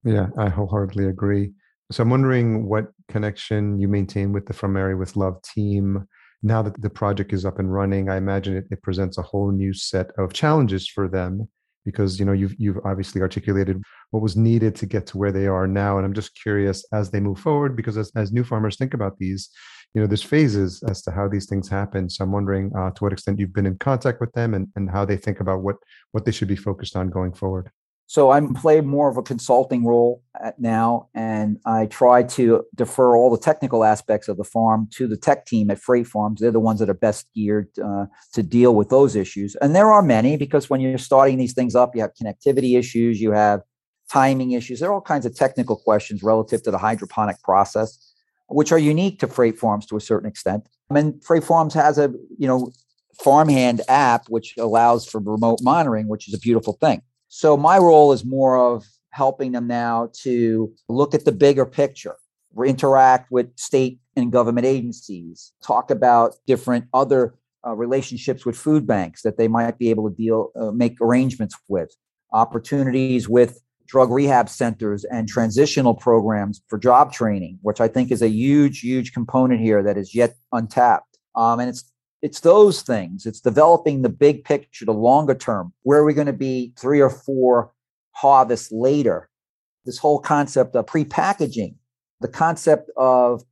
Yeah, 0.03 0.27
I 0.37 0.49
wholeheartedly 0.49 1.05
agree. 1.05 1.51
So 1.91 2.03
I'm 2.03 2.09
wondering 2.09 2.67
what 2.67 2.91
connection 3.07 3.79
you 3.79 3.87
maintain 3.87 4.31
with 4.31 4.45
the 4.45 4.53
From 4.53 4.73
Mary 4.73 4.95
with 4.95 5.15
Love 5.15 5.41
team 5.41 6.07
now 6.41 6.61
that 6.61 6.81
the 6.81 6.89
project 6.89 7.33
is 7.33 7.45
up 7.45 7.59
and 7.59 7.73
running. 7.73 8.09
I 8.09 8.17
imagine 8.17 8.55
it, 8.55 8.65
it 8.71 8.81
presents 8.81 9.17
a 9.17 9.23
whole 9.23 9.51
new 9.51 9.73
set 9.73 10.11
of 10.17 10.31
challenges 10.31 10.87
for 10.87 11.07
them 11.07 11.49
because 11.85 12.19
you 12.19 12.25
know 12.25 12.31
you've 12.31 12.55
you've 12.59 12.79
obviously 12.85 13.21
articulated 13.21 13.81
what 14.11 14.21
was 14.21 14.35
needed 14.35 14.75
to 14.75 14.85
get 14.85 15.05
to 15.07 15.17
where 15.17 15.31
they 15.31 15.47
are 15.47 15.67
now 15.67 15.97
and 15.97 16.05
i'm 16.05 16.13
just 16.13 16.35
curious 16.35 16.85
as 16.91 17.09
they 17.09 17.19
move 17.19 17.39
forward 17.39 17.75
because 17.75 17.97
as, 17.97 18.11
as 18.15 18.31
new 18.31 18.43
farmers 18.43 18.75
think 18.75 18.93
about 18.93 19.17
these 19.17 19.49
you 19.93 20.01
know 20.01 20.07
there's 20.07 20.23
phases 20.23 20.83
as 20.87 21.01
to 21.01 21.11
how 21.11 21.27
these 21.27 21.47
things 21.47 21.69
happen 21.69 22.09
so 22.09 22.23
i'm 22.23 22.31
wondering 22.31 22.71
uh, 22.77 22.91
to 22.91 23.03
what 23.03 23.13
extent 23.13 23.39
you've 23.39 23.53
been 23.53 23.65
in 23.65 23.77
contact 23.77 24.19
with 24.19 24.31
them 24.33 24.53
and, 24.53 24.67
and 24.75 24.89
how 24.89 25.05
they 25.05 25.17
think 25.17 25.39
about 25.39 25.61
what 25.61 25.77
what 26.11 26.25
they 26.25 26.31
should 26.31 26.47
be 26.47 26.55
focused 26.55 26.95
on 26.95 27.09
going 27.09 27.33
forward 27.33 27.71
so 28.09 28.31
I'm 28.31 28.55
play 28.55 28.81
more 28.81 29.07
of 29.07 29.17
a 29.17 29.21
consulting 29.21 29.85
role 29.85 30.23
now, 30.57 31.09
and 31.13 31.59
I 31.67 31.85
try 31.85 32.23
to 32.23 32.65
defer 32.73 33.15
all 33.15 33.29
the 33.29 33.37
technical 33.37 33.83
aspects 33.83 34.27
of 34.27 34.37
the 34.37 34.43
farm 34.43 34.89
to 34.93 35.05
the 35.05 35.15
tech 35.15 35.45
team 35.45 35.69
at 35.69 35.77
Freight 35.77 36.07
Farms. 36.07 36.41
They're 36.41 36.49
the 36.49 36.59
ones 36.59 36.79
that 36.79 36.89
are 36.89 36.95
best 36.95 37.27
geared 37.35 37.69
uh, 37.77 38.07
to 38.33 38.41
deal 38.41 38.73
with 38.73 38.89
those 38.89 39.15
issues, 39.15 39.55
and 39.57 39.75
there 39.75 39.91
are 39.91 40.01
many 40.01 40.37
because 40.37 40.71
when 40.71 40.81
you're 40.81 40.97
starting 40.97 41.37
these 41.37 41.53
things 41.53 41.75
up, 41.75 41.95
you 41.95 42.01
have 42.01 42.15
connectivity 42.19 42.79
issues, 42.79 43.21
you 43.21 43.31
have 43.31 43.61
timing 44.11 44.53
issues. 44.53 44.79
There 44.79 44.89
are 44.89 44.93
all 44.93 45.01
kinds 45.01 45.27
of 45.27 45.35
technical 45.35 45.75
questions 45.75 46.23
relative 46.23 46.63
to 46.63 46.71
the 46.71 46.79
hydroponic 46.79 47.39
process, 47.43 48.11
which 48.47 48.71
are 48.71 48.79
unique 48.79 49.19
to 49.19 49.27
Freight 49.27 49.59
Farms 49.59 49.85
to 49.85 49.97
a 49.97 50.01
certain 50.01 50.27
extent. 50.27 50.67
I 50.89 50.95
mean, 50.95 51.19
Freight 51.21 51.43
Farms 51.43 51.75
has 51.75 51.99
a 51.99 52.11
you 52.39 52.47
know 52.47 52.71
farmhand 53.23 53.81
app 53.87 54.29
which 54.29 54.55
allows 54.57 55.05
for 55.05 55.19
remote 55.19 55.59
monitoring, 55.61 56.07
which 56.07 56.27
is 56.27 56.33
a 56.33 56.39
beautiful 56.39 56.73
thing. 56.81 57.03
So 57.29 57.55
my 57.55 57.77
role 57.77 58.11
is 58.11 58.25
more 58.25 58.57
of 58.57 58.85
helping 59.11 59.51
them 59.51 59.67
now 59.67 60.09
to 60.23 60.73
look 60.87 61.13
at 61.13 61.25
the 61.25 61.31
bigger 61.31 61.65
picture, 61.65 62.15
interact 62.65 63.31
with 63.31 63.55
state 63.57 63.99
and 64.15 64.31
government 64.31 64.65
agencies, 64.65 65.53
talk 65.63 65.91
about 65.91 66.35
different 66.47 66.85
other 66.93 67.35
uh, 67.65 67.75
relationships 67.75 68.45
with 68.45 68.57
food 68.57 68.87
banks 68.87 69.21
that 69.21 69.37
they 69.37 69.47
might 69.47 69.77
be 69.77 69.89
able 69.89 70.09
to 70.09 70.15
deal, 70.15 70.51
uh, 70.55 70.71
make 70.71 70.99
arrangements 71.01 71.55
with, 71.67 71.95
opportunities 72.33 73.29
with 73.29 73.61
drug 73.85 74.11
rehab 74.11 74.49
centers 74.49 75.03
and 75.05 75.27
transitional 75.27 75.93
programs 75.93 76.61
for 76.67 76.77
job 76.77 77.11
training, 77.11 77.59
which 77.61 77.81
I 77.81 77.87
think 77.87 78.11
is 78.11 78.21
a 78.21 78.29
huge, 78.29 78.79
huge 78.79 79.13
component 79.13 79.61
here 79.61 79.81
that 79.83 79.97
is 79.97 80.13
yet 80.15 80.35
untapped. 80.51 81.17
Um, 81.35 81.59
and 81.59 81.69
it's 81.69 81.91
it's 82.21 82.41
those 82.41 82.81
things. 82.81 83.25
It's 83.25 83.39
developing 83.39 84.01
the 84.01 84.09
big 84.09 84.43
picture, 84.43 84.85
the 84.85 84.93
longer 84.93 85.35
term. 85.35 85.73
Where 85.83 85.99
are 85.99 86.05
we 86.05 86.13
going 86.13 86.27
to 86.27 86.33
be 86.33 86.73
three 86.77 86.99
or 86.99 87.09
four 87.09 87.71
harvests 88.11 88.71
later? 88.71 89.29
This 89.85 89.97
whole 89.97 90.19
concept 90.19 90.75
of 90.75 90.87
pre-packaging, 90.87 91.75
the 92.19 92.27
concept 92.27 92.91
of 92.97 93.43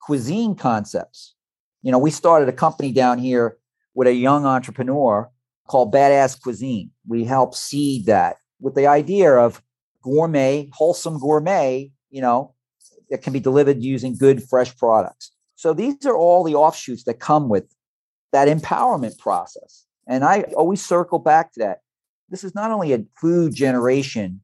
cuisine 0.00 0.54
concepts. 0.54 1.34
You 1.82 1.92
know, 1.92 1.98
we 1.98 2.10
started 2.10 2.48
a 2.48 2.52
company 2.52 2.92
down 2.92 3.18
here 3.18 3.58
with 3.94 4.08
a 4.08 4.14
young 4.14 4.46
entrepreneur 4.46 5.30
called 5.68 5.92
Badass 5.92 6.40
Cuisine. 6.40 6.90
We 7.06 7.24
help 7.24 7.54
seed 7.54 8.06
that 8.06 8.36
with 8.60 8.74
the 8.74 8.86
idea 8.86 9.34
of 9.34 9.62
gourmet, 10.02 10.70
wholesome 10.72 11.18
gourmet, 11.18 11.92
you 12.10 12.22
know, 12.22 12.54
that 13.10 13.22
can 13.22 13.32
be 13.32 13.40
delivered 13.40 13.82
using 13.82 14.16
good, 14.16 14.42
fresh 14.42 14.76
products. 14.76 15.30
So 15.56 15.74
these 15.74 16.06
are 16.06 16.16
all 16.16 16.44
the 16.44 16.54
offshoots 16.54 17.04
that 17.04 17.20
come 17.20 17.48
with 17.48 17.64
that 18.32 18.48
empowerment 18.48 19.18
process. 19.18 19.84
And 20.06 20.24
I 20.24 20.42
always 20.56 20.84
circle 20.84 21.18
back 21.18 21.52
to 21.54 21.60
that. 21.60 21.80
This 22.28 22.44
is 22.44 22.54
not 22.54 22.70
only 22.70 22.92
a 22.92 23.04
food 23.20 23.54
generation 23.54 24.42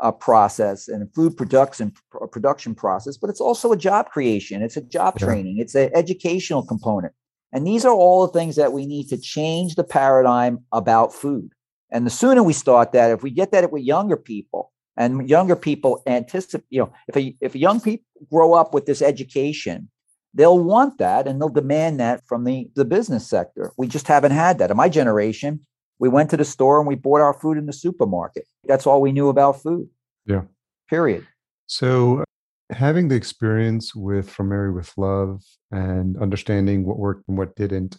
uh, 0.00 0.12
process 0.12 0.88
and 0.88 1.02
a 1.02 1.06
food 1.14 1.36
production 1.36 1.92
production 2.30 2.74
process, 2.74 3.16
but 3.16 3.30
it's 3.30 3.40
also 3.40 3.72
a 3.72 3.76
job 3.76 4.10
creation. 4.10 4.62
It's 4.62 4.76
a 4.76 4.82
job 4.82 5.16
yeah. 5.18 5.26
training. 5.26 5.58
It's 5.58 5.74
an 5.74 5.90
educational 5.94 6.64
component. 6.64 7.14
And 7.52 7.66
these 7.66 7.84
are 7.84 7.94
all 7.94 8.26
the 8.26 8.32
things 8.32 8.56
that 8.56 8.72
we 8.72 8.86
need 8.86 9.08
to 9.08 9.18
change 9.18 9.74
the 9.74 9.84
paradigm 9.84 10.64
about 10.72 11.12
food. 11.12 11.52
And 11.90 12.06
the 12.06 12.10
sooner 12.10 12.42
we 12.42 12.54
start 12.54 12.92
that, 12.92 13.10
if 13.10 13.22
we 13.22 13.30
get 13.30 13.52
that 13.52 13.70
with 13.70 13.82
younger 13.82 14.16
people, 14.16 14.72
and 14.96 15.28
younger 15.28 15.56
people 15.56 16.02
anticipate, 16.06 16.66
you 16.70 16.80
know, 16.80 16.92
if 17.08 17.16
a, 17.16 17.36
if 17.40 17.56
young 17.56 17.80
people 17.80 18.04
grow 18.30 18.52
up 18.52 18.74
with 18.74 18.86
this 18.86 19.00
education, 19.00 19.88
they'll 20.34 20.62
want 20.62 20.98
that 20.98 21.26
and 21.26 21.40
they'll 21.40 21.48
demand 21.48 22.00
that 22.00 22.26
from 22.26 22.44
the, 22.44 22.70
the 22.74 22.84
business 22.84 23.26
sector. 23.26 23.72
We 23.76 23.86
just 23.86 24.08
haven't 24.08 24.32
had 24.32 24.58
that. 24.58 24.70
In 24.70 24.76
my 24.76 24.88
generation, 24.88 25.60
we 25.98 26.08
went 26.08 26.30
to 26.30 26.36
the 26.36 26.44
store 26.44 26.78
and 26.78 26.86
we 26.88 26.94
bought 26.94 27.20
our 27.20 27.34
food 27.34 27.58
in 27.58 27.66
the 27.66 27.72
supermarket. 27.72 28.44
That's 28.64 28.86
all 28.86 29.00
we 29.00 29.12
knew 29.12 29.28
about 29.28 29.62
food. 29.62 29.88
Yeah. 30.26 30.42
Period. 30.88 31.26
So 31.66 32.24
having 32.70 33.08
the 33.08 33.14
experience 33.14 33.94
with 33.94 34.28
From 34.28 34.48
Mary 34.48 34.72
with 34.72 34.92
Love 34.96 35.42
and 35.70 36.16
understanding 36.18 36.84
what 36.84 36.98
worked 36.98 37.28
and 37.28 37.36
what 37.36 37.54
didn't, 37.54 37.98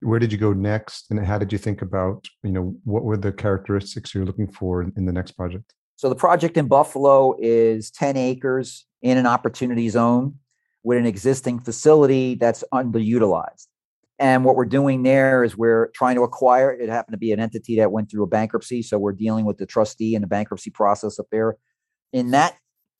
where 0.00 0.18
did 0.18 0.32
you 0.32 0.38
go 0.38 0.52
next 0.52 1.10
and 1.10 1.24
how 1.24 1.38
did 1.38 1.52
you 1.52 1.58
think 1.58 1.82
about, 1.82 2.26
you 2.42 2.50
know, 2.50 2.76
what 2.84 3.04
were 3.04 3.16
the 3.16 3.32
characteristics 3.32 4.14
you're 4.14 4.24
looking 4.24 4.50
for 4.50 4.82
in, 4.82 4.92
in 4.96 5.06
the 5.06 5.12
next 5.12 5.32
project? 5.32 5.72
So 5.96 6.08
the 6.08 6.16
project 6.16 6.56
in 6.56 6.66
Buffalo 6.66 7.36
is 7.38 7.90
10 7.92 8.16
acres 8.16 8.84
in 9.00 9.16
an 9.16 9.26
opportunity 9.26 9.88
zone 9.88 10.38
with 10.84 10.98
an 10.98 11.06
existing 11.06 11.58
facility 11.58 12.36
that's 12.36 12.62
underutilized. 12.72 13.66
And 14.18 14.44
what 14.44 14.54
we're 14.54 14.64
doing 14.64 15.02
there 15.02 15.42
is 15.42 15.56
we're 15.56 15.88
trying 15.88 16.14
to 16.16 16.22
acquire 16.22 16.70
it. 16.70 16.88
happened 16.88 17.14
to 17.14 17.18
be 17.18 17.32
an 17.32 17.40
entity 17.40 17.76
that 17.76 17.90
went 17.90 18.10
through 18.10 18.22
a 18.22 18.28
bankruptcy. 18.28 18.82
So 18.82 18.98
we're 18.98 19.12
dealing 19.12 19.44
with 19.44 19.58
the 19.58 19.66
trustee 19.66 20.14
and 20.14 20.22
the 20.22 20.28
bankruptcy 20.28 20.70
process 20.70 21.18
up 21.18 21.26
there. 21.32 21.56
In 22.12 22.30
that 22.30 22.56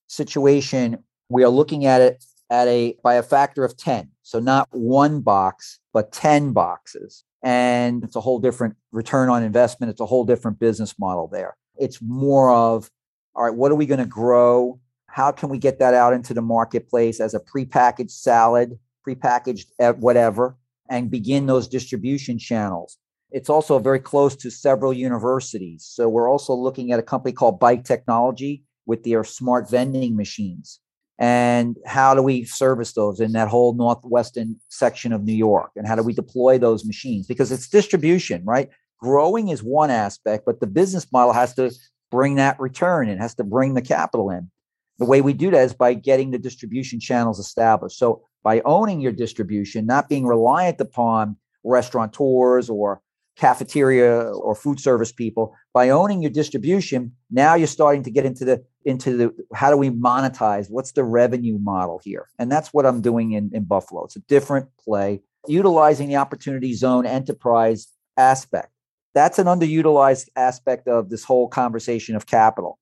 situation, 0.08 1.04
we 1.28 1.44
are 1.44 1.50
looking 1.50 1.86
at 1.86 2.00
it 2.00 2.24
at 2.50 2.66
a 2.66 2.96
by 3.02 3.14
a 3.14 3.22
factor 3.22 3.64
of 3.64 3.76
10. 3.76 4.10
So 4.22 4.40
not 4.40 4.68
one 4.72 5.20
box, 5.20 5.78
but 5.92 6.10
10 6.10 6.52
boxes. 6.52 7.24
And 7.42 8.02
it's 8.02 8.16
a 8.16 8.20
whole 8.20 8.40
different 8.40 8.76
return 8.90 9.28
on 9.28 9.42
investment. 9.42 9.90
It's 9.90 10.00
a 10.00 10.06
whole 10.06 10.24
different 10.24 10.58
business 10.58 10.94
model 10.98 11.28
there. 11.28 11.56
It's 11.76 12.00
more 12.00 12.52
of, 12.52 12.90
all 13.34 13.44
right, 13.44 13.54
what 13.54 13.70
are 13.70 13.74
we 13.74 13.86
going 13.86 14.00
to 14.00 14.06
grow? 14.06 14.80
How 15.14 15.30
can 15.30 15.48
we 15.48 15.58
get 15.58 15.78
that 15.78 15.94
out 15.94 16.12
into 16.12 16.34
the 16.34 16.42
marketplace 16.42 17.20
as 17.20 17.34
a 17.34 17.40
prepackaged 17.40 18.10
salad, 18.10 18.78
prepackaged 19.06 19.66
whatever, 19.98 20.56
and 20.90 21.08
begin 21.08 21.46
those 21.46 21.68
distribution 21.68 22.36
channels? 22.38 22.98
It's 23.30 23.48
also 23.48 23.78
very 23.78 24.00
close 24.00 24.34
to 24.36 24.50
several 24.50 24.92
universities. 24.92 25.84
So 25.88 26.08
we're 26.08 26.28
also 26.28 26.54
looking 26.54 26.90
at 26.90 26.98
a 26.98 27.02
company 27.02 27.32
called 27.32 27.60
Bike 27.60 27.84
Technology 27.84 28.64
with 28.86 29.04
their 29.04 29.22
smart 29.22 29.70
vending 29.70 30.16
machines. 30.16 30.80
And 31.18 31.76
how 31.86 32.14
do 32.14 32.22
we 32.22 32.44
service 32.44 32.92
those 32.92 33.20
in 33.20 33.32
that 33.32 33.46
whole 33.46 33.72
northwestern 33.74 34.56
section 34.68 35.12
of 35.12 35.22
New 35.22 35.32
York? 35.32 35.70
And 35.76 35.86
how 35.86 35.94
do 35.94 36.02
we 36.02 36.12
deploy 36.12 36.58
those 36.58 36.84
machines? 36.84 37.28
Because 37.28 37.52
it's 37.52 37.68
distribution, 37.68 38.44
right? 38.44 38.68
growing 39.04 39.48
is 39.48 39.62
one 39.62 39.90
aspect, 39.90 40.46
but 40.46 40.60
the 40.60 40.66
business 40.66 41.12
model 41.12 41.34
has 41.34 41.54
to 41.54 41.70
bring 42.10 42.36
that 42.36 42.58
return 42.58 43.08
and 43.08 43.20
has 43.20 43.34
to 43.34 43.44
bring 43.44 43.74
the 43.74 43.82
capital 43.82 44.30
in. 44.30 44.50
The 44.98 45.04
way 45.04 45.20
we 45.20 45.32
do 45.32 45.50
that 45.50 45.62
is 45.62 45.74
by 45.74 45.94
getting 45.94 46.30
the 46.30 46.38
distribution 46.38 47.00
channels 47.00 47.38
established. 47.38 47.98
So 47.98 48.22
by 48.42 48.60
owning 48.64 49.00
your 49.00 49.12
distribution, 49.12 49.86
not 49.86 50.08
being 50.08 50.26
reliant 50.26 50.80
upon 50.80 51.36
restaurateurs 51.64 52.70
or 52.70 53.00
cafeteria 53.36 54.30
or 54.30 54.54
food 54.54 54.78
service 54.78 55.10
people, 55.10 55.54
by 55.72 55.88
owning 55.88 56.22
your 56.22 56.30
distribution, 56.30 57.12
now 57.30 57.54
you're 57.54 57.66
starting 57.66 58.04
to 58.04 58.10
get 58.10 58.24
into 58.24 58.44
the 58.44 58.64
into 58.84 59.16
the 59.16 59.34
how 59.54 59.70
do 59.70 59.76
we 59.76 59.90
monetize? 59.90 60.70
What's 60.70 60.92
the 60.92 61.04
revenue 61.04 61.58
model 61.58 62.00
here? 62.04 62.28
And 62.38 62.52
that's 62.52 62.68
what 62.68 62.84
I'm 62.84 63.00
doing 63.00 63.32
in, 63.32 63.50
in 63.54 63.64
Buffalo. 63.64 64.04
It's 64.04 64.16
a 64.16 64.20
different 64.20 64.68
play, 64.78 65.22
utilizing 65.48 66.08
the 66.08 66.16
opportunity 66.16 66.74
zone 66.74 67.06
enterprise 67.06 67.88
aspect 68.16 68.74
that's 69.14 69.38
an 69.38 69.46
underutilized 69.46 70.28
aspect 70.36 70.88
of 70.88 71.08
this 71.08 71.24
whole 71.24 71.48
conversation 71.48 72.16
of 72.16 72.26
capital. 72.26 72.78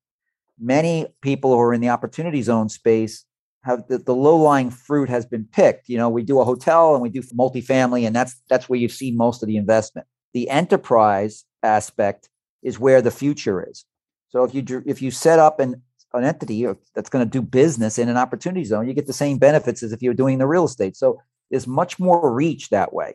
Many 0.59 1.07
people 1.21 1.53
who 1.53 1.61
are 1.61 1.75
in 1.75 1.81
the 1.81 1.89
opportunity 1.89 2.43
zone 2.43 2.69
space 2.69 3.25
have 3.65 3.87
the, 3.89 3.99
the 3.99 4.15
low 4.15 4.37
lying 4.37 4.71
fruit 4.71 5.09
has 5.09 5.25
been 5.25 5.45
picked. 5.45 5.89
You 5.89 5.97
know, 5.97 6.09
we 6.09 6.23
do 6.23 6.41
a 6.41 6.45
hotel 6.45 6.95
and 6.95 7.03
we 7.03 7.09
do 7.09 7.23
multifamily, 7.23 8.07
and 8.07 8.15
that's 8.15 8.41
that's 8.49 8.69
where 8.69 8.79
you 8.79 8.89
see 8.89 9.13
most 9.13 9.43
of 9.43 9.47
the 9.47 9.57
investment. 9.57 10.07
The 10.35 10.49
enterprise 10.51 11.45
aspect 11.63 12.29
is 12.63 12.79
where 12.79 13.03
the 13.03 13.11
future 13.11 13.67
is. 13.69 13.85
So 14.29 14.45
if 14.45 14.55
you 14.55 14.83
if 14.87 15.03
you 15.03 15.11
set 15.11 15.39
up 15.39 15.61
an 15.61 15.83
an 16.15 16.25
entity 16.25 16.67
that's 16.95 17.09
going 17.09 17.25
to 17.25 17.31
do 17.31 17.43
business 17.43 17.99
in 17.99 18.09
an 18.09 18.17
opportunity 18.17 18.65
zone, 18.65 18.87
you 18.87 18.95
get 18.95 19.07
the 19.07 19.13
same 19.13 19.39
benefits 19.39 19.83
as 19.83 19.93
if 19.93 20.03
you're 20.03 20.15
doing 20.15 20.39
the 20.39 20.47
real 20.47 20.65
estate. 20.65 20.97
So 20.97 21.21
there's 21.51 21.67
much 21.67 21.99
more 21.99 22.33
reach 22.33 22.69
that 22.71 22.93
way. 22.93 23.15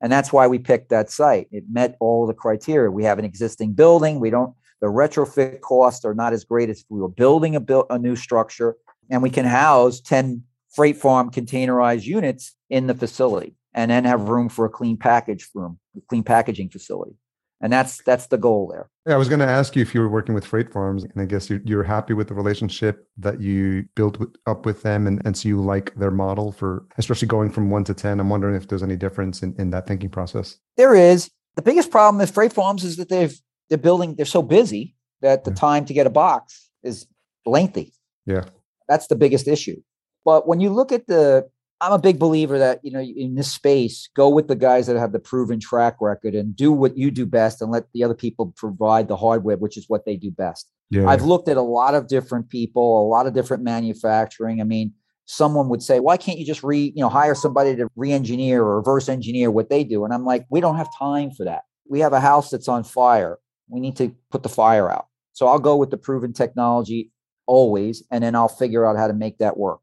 And 0.00 0.12
that's 0.12 0.32
why 0.32 0.46
we 0.46 0.58
picked 0.58 0.90
that 0.90 1.10
site. 1.10 1.48
It 1.50 1.64
met 1.70 1.96
all 2.00 2.26
the 2.26 2.34
criteria. 2.34 2.90
We 2.90 3.04
have 3.04 3.18
an 3.18 3.24
existing 3.24 3.72
building. 3.72 4.20
We 4.20 4.30
don't, 4.30 4.54
the 4.80 4.88
retrofit 4.88 5.60
costs 5.60 6.04
are 6.04 6.14
not 6.14 6.32
as 6.32 6.44
great 6.44 6.70
as 6.70 6.80
if 6.80 6.86
we 6.88 7.00
were 7.00 7.08
building 7.08 7.56
a, 7.56 7.60
build, 7.60 7.86
a 7.90 7.98
new 7.98 8.16
structure. 8.16 8.76
And 9.10 9.22
we 9.22 9.30
can 9.30 9.44
house 9.44 10.00
10 10.00 10.42
freight 10.74 10.96
farm 10.96 11.30
containerized 11.30 12.04
units 12.04 12.54
in 12.68 12.86
the 12.86 12.94
facility 12.94 13.54
and 13.72 13.90
then 13.90 14.04
have 14.04 14.28
room 14.28 14.48
for 14.48 14.64
a 14.64 14.70
clean 14.70 14.96
package 14.96 15.48
room, 15.54 15.78
clean 16.08 16.22
packaging 16.22 16.70
facility. 16.70 17.16
And 17.60 17.72
that's 17.72 18.02
that's 18.02 18.26
the 18.26 18.36
goal 18.36 18.68
there. 18.68 18.90
Yeah, 19.06 19.14
i 19.14 19.16
was 19.16 19.30
going 19.30 19.40
to 19.40 19.46
ask 19.46 19.74
you 19.74 19.80
if 19.80 19.94
you 19.94 20.00
were 20.02 20.10
working 20.10 20.34
with 20.34 20.44
freight 20.44 20.70
farms 20.70 21.04
and 21.04 21.12
i 21.16 21.24
guess 21.24 21.48
you're, 21.48 21.62
you're 21.64 21.82
happy 21.82 22.12
with 22.12 22.28
the 22.28 22.34
relationship 22.34 23.08
that 23.16 23.40
you 23.40 23.86
built 23.94 24.18
with, 24.18 24.36
up 24.46 24.66
with 24.66 24.82
them 24.82 25.06
and, 25.06 25.22
and 25.24 25.34
so 25.34 25.48
you 25.48 25.62
like 25.62 25.94
their 25.94 26.10
model 26.10 26.52
for 26.52 26.84
especially 26.98 27.28
going 27.28 27.50
from 27.50 27.70
one 27.70 27.82
to 27.84 27.94
ten. 27.94 28.20
I'm 28.20 28.28
wondering 28.28 28.56
if 28.56 28.68
there's 28.68 28.82
any 28.82 28.96
difference 28.96 29.42
in, 29.42 29.54
in 29.58 29.70
that 29.70 29.86
thinking 29.86 30.10
process. 30.10 30.58
There 30.76 30.94
is. 30.94 31.30
The 31.54 31.62
biggest 31.62 31.90
problem 31.90 32.18
with 32.18 32.30
freight 32.30 32.52
farms 32.52 32.84
is 32.84 32.96
that 32.96 33.08
they've 33.08 33.40
they're 33.68 33.78
building 33.78 34.14
they're 34.14 34.26
so 34.26 34.42
busy 34.42 34.94
that 35.22 35.44
the 35.44 35.50
yeah. 35.50 35.56
time 35.56 35.84
to 35.84 35.94
get 35.94 36.06
a 36.06 36.10
box 36.10 36.70
is 36.82 37.06
lengthy 37.44 37.92
yeah 38.26 38.44
that's 38.88 39.06
the 39.06 39.16
biggest 39.16 39.48
issue 39.48 39.80
but 40.24 40.46
when 40.48 40.60
you 40.60 40.70
look 40.70 40.92
at 40.92 41.06
the 41.06 41.48
I'm 41.80 41.92
a 41.92 41.98
big 41.98 42.18
believer 42.18 42.58
that 42.58 42.80
you 42.82 42.90
know 42.90 43.00
in 43.00 43.34
this 43.34 43.52
space, 43.52 44.08
go 44.14 44.28
with 44.28 44.48
the 44.48 44.56
guys 44.56 44.86
that 44.86 44.96
have 44.96 45.12
the 45.12 45.18
proven 45.18 45.60
track 45.60 45.96
record 46.00 46.34
and 46.34 46.56
do 46.56 46.72
what 46.72 46.96
you 46.96 47.10
do 47.10 47.26
best, 47.26 47.60
and 47.60 47.70
let 47.70 47.84
the 47.92 48.02
other 48.02 48.14
people 48.14 48.54
provide 48.56 49.08
the 49.08 49.16
hardware, 49.16 49.56
which 49.56 49.76
is 49.76 49.84
what 49.88 50.06
they 50.06 50.16
do 50.16 50.30
best. 50.30 50.70
Yeah. 50.90 51.06
I've 51.06 51.22
looked 51.22 51.48
at 51.48 51.56
a 51.56 51.62
lot 51.62 51.94
of 51.94 52.08
different 52.08 52.48
people, 52.48 53.06
a 53.06 53.08
lot 53.08 53.26
of 53.26 53.34
different 53.34 53.62
manufacturing. 53.62 54.60
I 54.60 54.64
mean, 54.64 54.92
someone 55.26 55.68
would 55.68 55.82
say, 55.82 56.00
"Why 56.00 56.16
can't 56.16 56.38
you 56.38 56.46
just 56.46 56.62
re 56.62 56.92
you 56.94 57.02
know 57.02 57.10
hire 57.10 57.34
somebody 57.34 57.76
to 57.76 57.88
re-engineer 57.94 58.62
or 58.62 58.76
reverse 58.76 59.08
engineer 59.10 59.50
what 59.50 59.68
they 59.68 59.84
do?" 59.84 60.04
And 60.04 60.14
I'm 60.14 60.24
like, 60.24 60.46
we 60.50 60.62
don't 60.62 60.76
have 60.76 60.88
time 60.98 61.30
for 61.30 61.44
that. 61.44 61.62
We 61.88 62.00
have 62.00 62.14
a 62.14 62.20
house 62.20 62.50
that's 62.50 62.68
on 62.68 62.84
fire. 62.84 63.38
We 63.68 63.80
need 63.80 63.96
to 63.96 64.14
put 64.30 64.42
the 64.42 64.48
fire 64.48 64.90
out. 64.90 65.06
So 65.32 65.46
I'll 65.46 65.58
go 65.58 65.76
with 65.76 65.90
the 65.90 65.96
proven 65.96 66.32
technology 66.32 67.10
always, 67.46 68.02
and 68.10 68.22
then 68.22 68.34
I'll 68.34 68.48
figure 68.48 68.86
out 68.86 68.96
how 68.96 69.06
to 69.06 69.12
make 69.12 69.38
that 69.38 69.56
work 69.56 69.80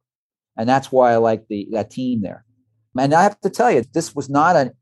and 0.57 0.67
that's 0.67 0.91
why 0.91 1.11
I 1.11 1.17
like 1.17 1.47
the 1.47 1.67
that 1.71 1.89
team 1.89 2.21
there. 2.21 2.45
And 2.97 3.13
I 3.13 3.23
have 3.23 3.39
to 3.41 3.49
tell 3.49 3.71
you, 3.71 3.83
this 3.93 4.15
was 4.15 4.29
not 4.29 4.55
a 4.55 4.73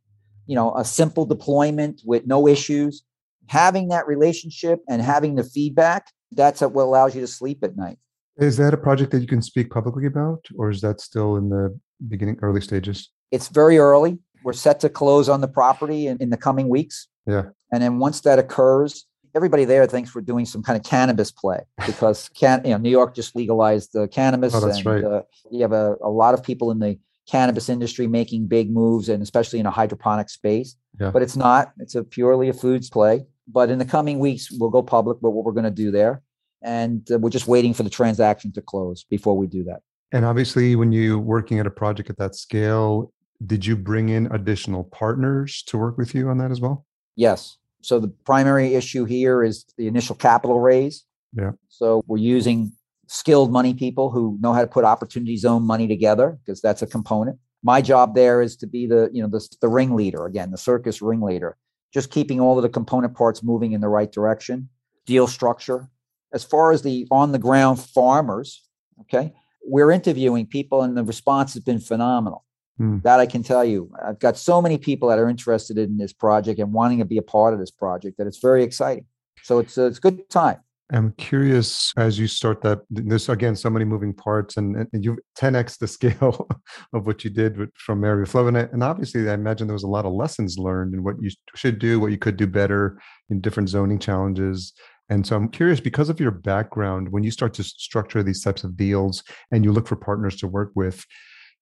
you 0.47 0.55
know 0.55 0.75
a 0.75 0.85
simple 0.85 1.25
deployment 1.25 2.01
with 2.05 2.25
no 2.25 2.47
issues. 2.47 3.03
Having 3.47 3.89
that 3.89 4.07
relationship 4.07 4.79
and 4.87 5.01
having 5.01 5.35
the 5.35 5.43
feedback, 5.43 6.07
that's 6.31 6.61
what 6.61 6.83
allows 6.83 7.15
you 7.15 7.21
to 7.21 7.27
sleep 7.27 7.63
at 7.63 7.75
night. 7.75 7.97
Is 8.37 8.55
that 8.57 8.73
a 8.73 8.77
project 8.77 9.11
that 9.11 9.19
you 9.19 9.27
can 9.27 9.41
speak 9.41 9.69
publicly 9.69 10.05
about, 10.05 10.45
or 10.57 10.69
is 10.69 10.81
that 10.81 11.01
still 11.01 11.35
in 11.35 11.49
the 11.49 11.77
beginning, 12.07 12.37
early 12.41 12.61
stages? 12.61 13.10
It's 13.29 13.49
very 13.49 13.77
early. 13.77 14.19
We're 14.43 14.54
set 14.54 14.79
to 14.81 14.89
close 14.89 15.27
on 15.27 15.41
the 15.41 15.47
property 15.47 16.08
in, 16.08 16.17
in 16.19 16.29
the 16.29 16.37
coming 16.37 16.69
weeks. 16.69 17.08
Yeah. 17.27 17.49
And 17.72 17.82
then 17.82 18.00
once 18.00 18.22
that 18.22 18.40
occurs, 18.40 19.06
everybody 19.36 19.65
there 19.65 19.86
thinks 19.86 20.13
we're 20.13 20.22
doing 20.22 20.46
some 20.46 20.62
kind 20.62 20.78
of 20.78 20.84
cannabis 20.84 21.32
play 21.32 21.60
because 21.86 22.30
can 22.36 22.62
you 22.63 22.72
know 22.72 22.78
New 22.78 22.90
York 22.90 23.15
just 23.15 23.36
legalized 23.36 23.94
the 23.94 24.08
cannabis. 24.08 24.54
Oh, 24.54 24.60
that's 24.60 24.78
and, 24.78 24.86
right. 24.86 25.04
Uh, 25.04 25.22
you 25.50 25.62
have 25.62 25.72
a, 25.72 25.96
a 26.04 26.10
lot 26.10 26.34
of 26.34 26.44
people 26.44 26.72
in 26.72 26.80
the 26.80 26.98
cannabis 27.30 27.69
industry 27.69 28.08
making 28.08 28.48
big 28.48 28.72
moves, 28.72 29.10
and 29.10 29.24
especially 29.24 29.60
in 29.60 29.65
a 29.65 29.72
hydroponic 29.72 30.30
space. 30.30 30.76
Yeah. 31.00 31.12
But 31.12 31.22
it's 31.22 31.36
not. 31.36 31.72
It's 31.78 31.96
a 31.96 32.04
purely 32.04 32.50
a 32.50 32.54
foods 32.54 32.90
play. 32.90 33.26
But 33.48 33.69
in 33.69 33.80
the 33.80 33.86
coming 33.86 34.19
weeks, 34.19 34.50
we'll 34.52 34.69
go 34.69 34.84
public. 34.84 35.19
But 35.22 35.32
what 35.32 35.46
we're 35.46 35.54
going 35.54 35.63
to 35.63 35.72
do 35.72 35.92
there, 35.92 36.22
and 36.62 37.10
uh, 37.12 37.19
we're 37.19 37.30
just 37.30 37.48
waiting 37.48 37.74
for 37.74 37.84
the 37.84 37.90
transaction 37.90 38.52
to 38.54 38.62
close 38.62 39.04
before 39.06 39.38
we 39.38 39.48
do 39.48 39.63
that. 39.65 39.82
And 40.12 40.26
obviously, 40.26 40.76
when 40.76 40.92
you're 40.92 41.17
working 41.17 41.60
at 41.60 41.65
a 41.65 41.72
project 41.72 42.10
at 42.10 42.17
that 42.17 42.36
scale, 42.36 43.13
did 43.46 43.65
you 43.65 43.76
bring 43.76 44.10
in 44.10 44.28
additional 44.34 44.84
partners 44.84 45.63
to 45.67 45.78
work 45.78 45.98
with 45.98 46.13
you 46.13 46.30
on 46.30 46.38
that 46.40 46.52
as 46.52 46.60
well? 46.60 46.86
Yes. 47.15 47.58
So 47.82 48.00
the 48.00 48.08
primary 48.08 48.75
issue 48.75 49.06
here 49.06 49.44
is 49.44 49.65
the 49.77 49.88
initial 49.88 50.15
capital 50.15 50.60
raise. 50.60 51.04
Yeah. 51.36 51.52
So 51.69 52.04
we're 52.08 52.17
using 52.17 52.73
skilled 53.08 53.52
money 53.52 53.73
people 53.73 54.10
who 54.10 54.38
know 54.40 54.54
how 54.54 54.62
to 54.62 54.67
put 54.67 54.86
opportunity 54.86 55.36
zone 55.38 55.63
money 55.63 55.88
together 55.88 56.40
because 56.46 56.62
that's 56.62 56.82
a 56.82 56.88
component. 56.88 57.38
My 57.63 57.82
job 57.82 58.15
there 58.15 58.42
is 58.42 58.56
to 58.58 58.67
be 58.67 58.88
the, 58.88 59.10
you 59.12 59.21
know, 59.21 59.29
the, 59.29 59.46
the 59.60 59.67
ringleader 59.67 60.25
again, 60.25 60.52
the 60.52 60.58
circus 60.58 61.02
ringleader, 61.02 61.58
just 61.94 62.10
keeping 62.10 62.40
all 62.40 62.58
of 62.58 62.63
the 62.63 62.69
component 62.69 63.15
parts 63.15 63.44
moving 63.44 63.73
in 63.73 63.82
the 63.82 63.90
right 63.90 64.12
direction. 64.12 64.69
Deal 65.06 65.27
structure. 65.27 65.90
As 66.34 66.44
far 66.44 66.71
as 66.71 66.82
the 66.84 67.08
on 67.12 67.34
the 67.34 67.40
ground 67.40 67.79
farmers, 67.79 68.63
okay, 69.02 69.34
we're 69.63 69.92
interviewing 69.92 70.46
people 70.46 70.82
and 70.82 70.96
the 70.96 71.04
response 71.04 71.54
has 71.54 71.63
been 71.63 71.79
phenomenal. 71.79 72.46
Hmm. 72.78 73.00
That 73.04 73.19
I 73.19 73.26
can 73.26 73.44
tell 73.44 73.65
you. 73.65 73.92
I've 74.04 74.19
got 74.19 74.38
so 74.38 74.62
many 74.62 74.78
people 74.78 75.10
that 75.10 75.19
are 75.19 75.30
interested 75.30 75.78
in 75.78 75.98
this 75.98 76.13
project 76.13 76.60
and 76.60 76.74
wanting 76.74 77.00
to 77.00 77.06
be 77.06 77.17
a 77.17 77.22
part 77.22 77.54
of 77.54 77.60
this 77.60 77.72
project 77.72 78.17
that 78.17 78.28
it's 78.28 78.40
very 78.40 78.63
exciting. 78.63 79.06
So 79.44 79.60
it's 79.60 79.78
a, 79.78 79.86
it's 79.88 79.98
a 79.98 80.02
good 80.02 80.30
time. 80.30 80.60
I'm 80.94 81.13
curious 81.13 81.94
as 81.96 82.19
you 82.19 82.28
start 82.28 82.62
that. 82.63 82.82
There's 82.90 83.30
again 83.30 83.56
so 83.56 83.69
many 83.69 83.86
moving 83.86 84.13
parts, 84.13 84.58
and, 84.58 84.88
and 84.92 85.06
you 85.06 85.17
10x 85.38 85.78
the 85.78 85.88
scale 85.98 86.50
of 86.94 87.08
what 87.08 87.24
you 87.24 87.30
did 87.30 87.58
with, 87.58 87.69
from 87.76 88.02
Mary 88.02 88.26
Flow, 88.26 88.48
and, 88.48 88.58
and 88.58 88.84
obviously 88.84 89.30
I 89.30 89.34
imagine 89.34 89.67
there 89.67 89.74
was 89.74 89.84
a 89.84 89.88
lot 89.88 90.06
of 90.06 90.13
lessons 90.13 90.58
learned 90.58 90.94
and 90.94 91.04
what 91.04 91.15
you 91.22 91.30
should 91.56 91.80
do, 91.80 92.00
what 92.00 92.12
you 92.12 92.17
could 92.17 92.38
do 92.38 92.48
better 92.48 93.00
in 93.30 93.40
different 93.42 93.69
zoning 93.69 94.00
challenges. 94.00 94.74
And 95.10 95.28
so 95.28 95.36
I'm 95.36 95.50
curious 95.50 95.82
because 95.82 96.10
of 96.10 96.19
your 96.19 96.32
background, 96.32 97.10
when 97.10 97.24
you 97.24 97.32
start 97.32 97.54
to 97.56 97.63
structure 97.63 98.24
these 98.24 98.42
types 98.42 98.63
of 98.63 98.78
deals 98.78 99.24
and 99.52 99.63
you 99.63 99.74
look 99.74 99.88
for 99.88 99.98
partners 99.98 100.38
to 100.38 100.48
work 100.48 100.72
with, 100.74 101.06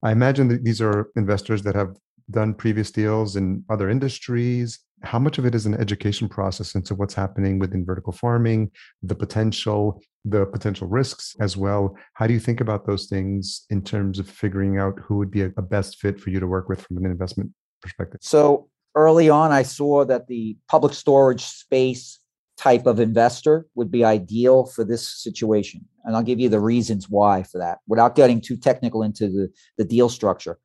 I 0.01 0.11
imagine 0.11 0.47
that 0.49 0.63
these 0.63 0.81
are 0.81 1.09
investors 1.15 1.63
that 1.63 1.75
have 1.75 1.95
done 2.31 2.53
previous 2.53 2.91
deals 2.91 3.35
in 3.35 3.63
other 3.69 3.89
industries 3.89 4.79
how 5.03 5.19
much 5.19 5.37
of 5.37 5.45
it 5.45 5.55
is 5.55 5.65
an 5.65 5.75
education 5.75 6.27
process 6.27 6.75
into 6.75 6.95
what's 6.95 7.13
happening 7.13 7.59
within 7.59 7.85
vertical 7.85 8.13
farming, 8.13 8.71
the 9.01 9.15
potential, 9.15 10.01
the 10.25 10.45
potential 10.45 10.87
risks 10.87 11.35
as 11.39 11.55
well? 11.55 11.95
How 12.13 12.27
do 12.27 12.33
you 12.33 12.39
think 12.39 12.61
about 12.61 12.85
those 12.85 13.07
things 13.07 13.65
in 13.69 13.81
terms 13.81 14.19
of 14.19 14.29
figuring 14.29 14.77
out 14.77 14.99
who 14.99 15.17
would 15.17 15.31
be 15.31 15.43
a, 15.43 15.51
a 15.57 15.61
best 15.61 15.99
fit 15.99 16.19
for 16.19 16.29
you 16.29 16.39
to 16.39 16.47
work 16.47 16.69
with 16.69 16.81
from 16.81 16.97
an 16.97 17.05
investment 17.05 17.51
perspective? 17.81 18.19
So 18.21 18.69
early 18.95 19.29
on, 19.29 19.51
I 19.51 19.63
saw 19.63 20.05
that 20.05 20.27
the 20.27 20.57
public 20.67 20.93
storage 20.93 21.43
space 21.43 22.18
type 22.59 22.85
of 22.85 22.99
investor 22.99 23.65
would 23.75 23.89
be 23.89 24.03
ideal 24.03 24.65
for 24.65 24.83
this 24.83 25.07
situation. 25.07 25.85
And 26.03 26.15
I'll 26.15 26.23
give 26.23 26.41
you 26.41 26.49
the 26.49 26.59
reasons 26.59 27.09
why 27.09 27.43
for 27.43 27.57
that 27.57 27.79
without 27.87 28.15
getting 28.15 28.41
too 28.41 28.57
technical 28.57 29.01
into 29.01 29.29
the, 29.29 29.49
the 29.77 29.85
deal 29.85 30.09
structure. 30.09 30.59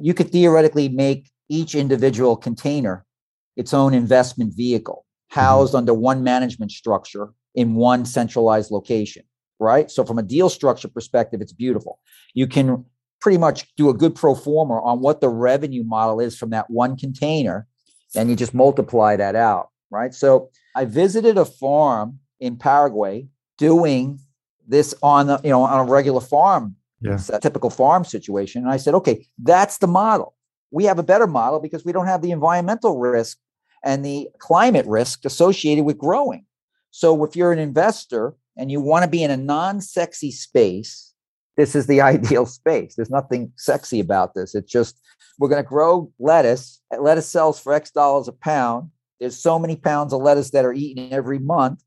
You 0.00 0.14
could 0.14 0.32
theoretically 0.32 0.88
make 0.88 1.30
each 1.48 1.76
individual 1.76 2.36
container 2.36 3.06
its 3.56 3.72
own 3.72 3.94
investment 3.94 4.52
vehicle 4.54 5.06
housed 5.28 5.70
mm-hmm. 5.70 5.78
under 5.78 5.94
one 5.94 6.24
management 6.24 6.72
structure 6.72 7.30
in 7.54 7.76
one 7.76 8.04
centralized 8.04 8.70
location, 8.70 9.22
right? 9.60 9.90
So, 9.90 10.04
from 10.04 10.18
a 10.18 10.22
deal 10.22 10.48
structure 10.48 10.88
perspective, 10.88 11.40
it's 11.40 11.52
beautiful. 11.52 12.00
You 12.34 12.46
can 12.46 12.84
pretty 13.20 13.38
much 13.38 13.74
do 13.76 13.88
a 13.88 13.94
good 13.94 14.14
pro 14.14 14.34
forma 14.34 14.80
on 14.82 15.00
what 15.00 15.20
the 15.20 15.28
revenue 15.28 15.84
model 15.84 16.20
is 16.20 16.36
from 16.36 16.50
that 16.50 16.68
one 16.68 16.96
container, 16.96 17.66
and 18.14 18.28
you 18.28 18.36
just 18.36 18.54
multiply 18.54 19.16
that 19.16 19.36
out, 19.36 19.68
right? 19.90 20.14
So, 20.14 20.50
I 20.74 20.84
visited 20.84 21.38
a 21.38 21.44
farm 21.44 22.20
in 22.40 22.56
Paraguay 22.56 23.28
doing 23.56 24.20
this 24.66 24.94
on 25.02 25.30
a, 25.30 25.40
you 25.42 25.50
know 25.50 25.62
on 25.62 25.86
a 25.86 25.90
regular 25.90 26.20
farm, 26.20 26.76
yeah. 27.00 27.18
a 27.32 27.40
typical 27.40 27.70
farm 27.70 28.04
situation, 28.04 28.62
and 28.62 28.70
I 28.70 28.76
said, 28.76 28.94
okay, 28.94 29.26
that's 29.38 29.78
the 29.78 29.86
model. 29.86 30.34
We 30.70 30.84
have 30.84 30.98
a 30.98 31.02
better 31.02 31.26
model 31.26 31.60
because 31.60 31.84
we 31.84 31.92
don't 31.92 32.06
have 32.06 32.22
the 32.22 32.30
environmental 32.30 32.98
risk 32.98 33.38
and 33.82 34.04
the 34.04 34.28
climate 34.38 34.86
risk 34.86 35.24
associated 35.24 35.84
with 35.84 35.98
growing. 35.98 36.44
So 36.90 37.24
if 37.24 37.36
you're 37.36 37.52
an 37.52 37.58
investor 37.58 38.34
and 38.56 38.70
you 38.70 38.80
want 38.80 39.04
to 39.04 39.10
be 39.10 39.22
in 39.22 39.30
a 39.30 39.36
non-sexy 39.36 40.30
space, 40.32 41.14
this 41.56 41.74
is 41.74 41.86
the 41.86 42.00
ideal 42.12 42.44
space. 42.44 42.96
There's 42.96 43.10
nothing 43.10 43.52
sexy 43.56 44.00
about 44.00 44.34
this. 44.34 44.54
It's 44.54 44.70
just 44.70 45.00
we're 45.38 45.48
going 45.48 45.62
to 45.62 45.68
grow 45.68 46.12
lettuce. 46.18 46.80
Lettuce 46.96 47.28
sells 47.28 47.60
for 47.60 47.72
X 47.72 47.90
dollars 47.90 48.28
a 48.28 48.32
pound. 48.32 48.90
There's 49.20 49.38
so 49.38 49.58
many 49.58 49.76
pounds 49.76 50.12
of 50.12 50.22
lettuce 50.22 50.50
that 50.50 50.64
are 50.64 50.72
eaten 50.72 51.12
every 51.12 51.38
month. 51.38 51.82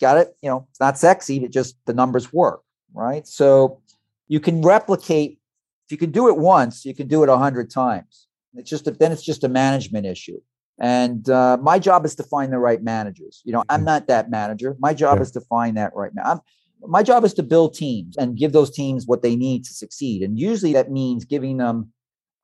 Got 0.00 0.18
it? 0.18 0.36
You 0.42 0.50
know, 0.50 0.66
it's 0.70 0.80
not 0.80 0.98
sexy, 0.98 1.38
but 1.38 1.50
just 1.50 1.76
the 1.86 1.94
numbers 1.94 2.32
work, 2.32 2.62
right? 2.92 3.26
So 3.26 3.80
you 4.28 4.40
can 4.40 4.62
replicate. 4.62 5.38
If 5.86 5.92
you 5.92 5.98
can 5.98 6.10
do 6.10 6.28
it 6.28 6.36
once, 6.36 6.84
you 6.84 6.94
can 6.94 7.06
do 7.06 7.22
it 7.22 7.28
a 7.28 7.36
hundred 7.36 7.70
times. 7.70 8.26
It's 8.54 8.70
just 8.70 8.86
a, 8.86 8.90
then 8.90 9.12
it's 9.12 9.22
just 9.22 9.44
a 9.44 9.48
management 9.48 10.06
issue. 10.06 10.40
And 10.78 11.28
uh, 11.28 11.58
my 11.60 11.78
job 11.78 12.04
is 12.04 12.14
to 12.16 12.22
find 12.22 12.52
the 12.52 12.58
right 12.58 12.82
managers. 12.82 13.42
You 13.44 13.52
know, 13.52 13.64
I'm 13.68 13.80
mm-hmm. 13.80 13.86
not 13.86 14.06
that 14.08 14.30
manager. 14.30 14.76
My 14.80 14.94
job 14.94 15.18
yeah. 15.18 15.22
is 15.22 15.30
to 15.32 15.40
find 15.42 15.76
that 15.76 15.94
right 15.94 16.14
now. 16.14 16.22
I'm, 16.24 16.40
my 16.84 17.02
job 17.02 17.24
is 17.24 17.34
to 17.34 17.42
build 17.42 17.74
teams 17.74 18.16
and 18.16 18.36
give 18.36 18.52
those 18.52 18.70
teams 18.70 19.06
what 19.06 19.22
they 19.22 19.36
need 19.36 19.64
to 19.64 19.72
succeed. 19.72 20.22
And 20.22 20.38
usually 20.38 20.72
that 20.72 20.90
means 20.90 21.24
giving 21.24 21.58
them 21.58 21.92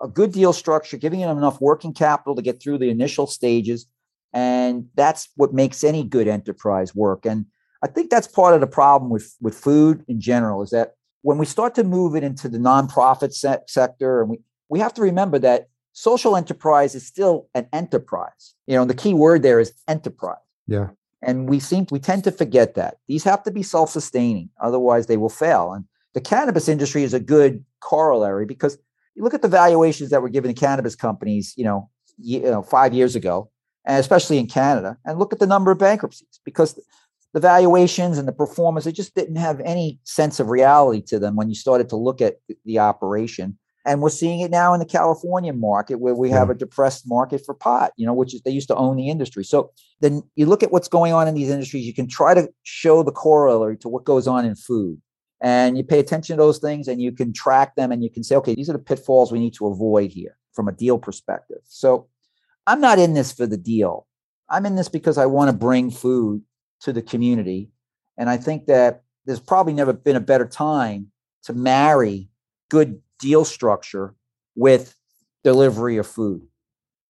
a 0.01 0.07
good 0.07 0.33
deal 0.33 0.53
structure, 0.53 0.97
giving 0.97 1.21
them 1.21 1.37
enough 1.37 1.61
working 1.61 1.93
capital 1.93 2.37
to 2.37 2.43
get 2.43 2.63
through 2.63 2.79
the 2.79 2.91
initial 2.91 3.27
stages. 3.27 3.87
And 4.33 4.89
that's 4.95 5.29
what 5.37 5.55
makes 5.55 5.83
any 5.83 6.05
good 6.05 6.29
enterprise 6.29 6.95
work. 6.95 7.25
And 7.25 7.47
I 7.83 7.87
think 7.87 8.11
that's 8.11 8.27
part 8.27 8.55
of 8.55 8.61
the 8.61 8.67
problem 8.67 9.11
with, 9.11 9.35
with 9.41 9.55
food 9.55 10.05
in 10.09 10.21
general 10.21 10.63
is 10.63 10.71
that 10.71 10.95
when 11.23 11.39
we 11.39 11.47
start 11.47 11.75
to 11.77 11.85
move 11.85 12.15
it 12.15 12.25
into 12.25 12.49
the 12.49 12.59
nonprofit 12.59 13.33
se- 13.33 13.65
sector, 13.67 14.21
and 14.21 14.31
we, 14.31 14.41
we 14.69 14.81
have 14.81 14.95
to 14.95 15.03
remember 15.03 15.39
that 15.39 15.69
social 15.93 16.37
enterprise 16.37 16.95
is 16.95 17.07
still 17.07 17.49
an 17.55 17.67
enterprise. 17.73 18.55
You 18.67 18.77
know, 18.77 18.83
and 18.83 18.91
the 18.91 18.95
key 18.95 19.15
word 19.15 19.43
there 19.43 19.61
is 19.61 19.73
enterprise. 19.89 20.37
Yeah. 20.67 20.89
And 21.23 21.49
we 21.49 21.59
seem 21.59 21.87
we 21.91 21.99
tend 21.99 22.23
to 22.25 22.31
forget 22.31 22.75
that. 22.75 22.99
These 23.09 23.25
have 23.25 23.43
to 23.45 23.51
be 23.51 23.63
self-sustaining, 23.63 24.51
otherwise 24.61 25.07
they 25.07 25.17
will 25.17 25.29
fail. 25.29 25.73
And 25.73 25.85
the 26.15 26.21
cannabis 26.21 26.69
industry 26.69 27.03
is 27.03 27.15
a 27.15 27.21
good 27.21 27.65
corollary 27.81 28.47
because 28.47 28.79
you 29.17 29.25
look 29.25 29.35
at 29.35 29.43
the 29.43 29.49
valuations 29.49 30.11
that 30.11 30.23
were 30.23 30.29
given 30.29 30.55
to 30.55 30.61
cannabis 30.61 30.95
companies, 30.95 31.55
you 31.57 31.65
know, 31.65 31.91
you 32.19 32.41
know, 32.41 32.63
five 32.63 32.95
years 32.95 33.17
ago, 33.17 33.51
especially 33.87 34.39
in 34.39 34.47
Canada, 34.47 34.97
and 35.05 35.19
look 35.19 35.33
at 35.33 35.39
the 35.39 35.47
number 35.47 35.71
of 35.71 35.79
bankruptcies 35.79 36.41
because 36.45 36.79
the 37.35 37.41
valuations 37.41 38.19
and 38.19 38.27
the 38.27 38.33
performance, 38.33 38.87
it 38.87 38.93
just 38.93 39.15
didn't 39.15 39.37
have 39.37 39.61
any 39.61 39.99
sense 40.05 40.41
of 40.41 40.49
reality 40.49 41.03
to 41.03 41.19
them 41.19 41.37
when 41.37 41.49
you 41.49 41.55
started 41.55 41.89
to 41.91 41.97
look 41.97 42.21
at 42.21 42.37
the 42.65 42.79
operation 42.79 43.59
and 43.89 44.03
we're 44.03 44.11
seeing 44.11 44.41
it 44.41 44.51
now 44.51 44.75
in 44.75 44.81
the 44.81 44.87
California 44.87 45.53
market 45.53 45.97
where 45.97 46.15
we 46.15 46.29
have 46.29 46.51
a 46.51 46.55
depressed 46.55 47.05
market 47.07 47.43
for 47.45 47.55
pot, 47.55 47.93
you 47.97 48.05
know, 48.05 48.13
which 48.13 48.35
is 48.35 48.43
they 48.43 48.51
used 48.51 48.69
to 48.69 48.77
own 48.77 48.97
the 48.97 49.09
industry. 49.09 49.43
So 49.45 49.71
then 50.01 50.23
you 50.37 50.45
look 50.45 50.63
at 50.63 50.71
what's 50.71 50.89
going 50.89 51.15
on 51.15 51.27
in 51.27 51.35
these 51.35 51.49
industries, 51.49 51.87
you 51.87 51.95
can 51.95 52.07
try 52.07 52.35
to 52.35 52.51
show 52.65 53.03
the 53.03 53.13
corollary 53.13 53.79
to 53.79 53.89
what 53.89 54.05
goes 54.05 54.27
on 54.27 54.45
in 54.45 54.57
food. 54.57 55.01
And 55.41 55.79
you 55.79 55.85
pay 55.85 56.01
attention 56.01 56.37
to 56.37 56.43
those 56.43 56.59
things 56.59 56.87
and 56.87 57.01
you 57.01 57.13
can 57.13 57.33
track 57.33 57.77
them 57.77 57.91
and 57.91 58.03
you 58.03 58.11
can 58.11 58.25
say, 58.25 58.37
okay, 58.37 58.55
these 58.55 58.69
are 58.69 58.75
the 58.75 58.79
pitfalls 58.79 59.33
we 59.33 59.39
need 59.39 59.55
to 59.55 59.69
avoid 59.69 60.11
here 60.11 60.37
from 60.53 60.69
a 60.69 60.73
deal 60.73 60.99
perspective. 60.99 61.61
So 61.65 62.09
I'm 62.69 62.83
not 62.83 62.99
in 62.99 63.15
this 63.15 63.33
for 63.33 63.47
the 63.47 63.57
deal. 63.57 64.07
I'm 64.51 64.67
in 64.67 64.77
this 64.77 64.91
because 64.91 65.17
I 65.17 65.25
want 65.25 65.49
to 65.51 65.57
bring 65.57 65.91
food 65.91 66.43
to 66.83 66.93
the 66.93 67.01
community. 67.01 67.71
And 68.19 68.29
I 68.29 68.37
think 68.37 68.67
that 68.67 69.05
there's 69.25 69.41
probably 69.41 69.73
never 69.73 69.95
been 69.95 70.17
a 70.17 70.21
better 70.21 70.47
time 70.47 71.07
to 71.45 71.55
marry 71.55 72.29
good 72.69 73.01
deal 73.19 73.47
structure 73.47 74.15
with 74.55 74.95
delivery 75.45 75.97
of 75.97 76.07
food 76.07 76.43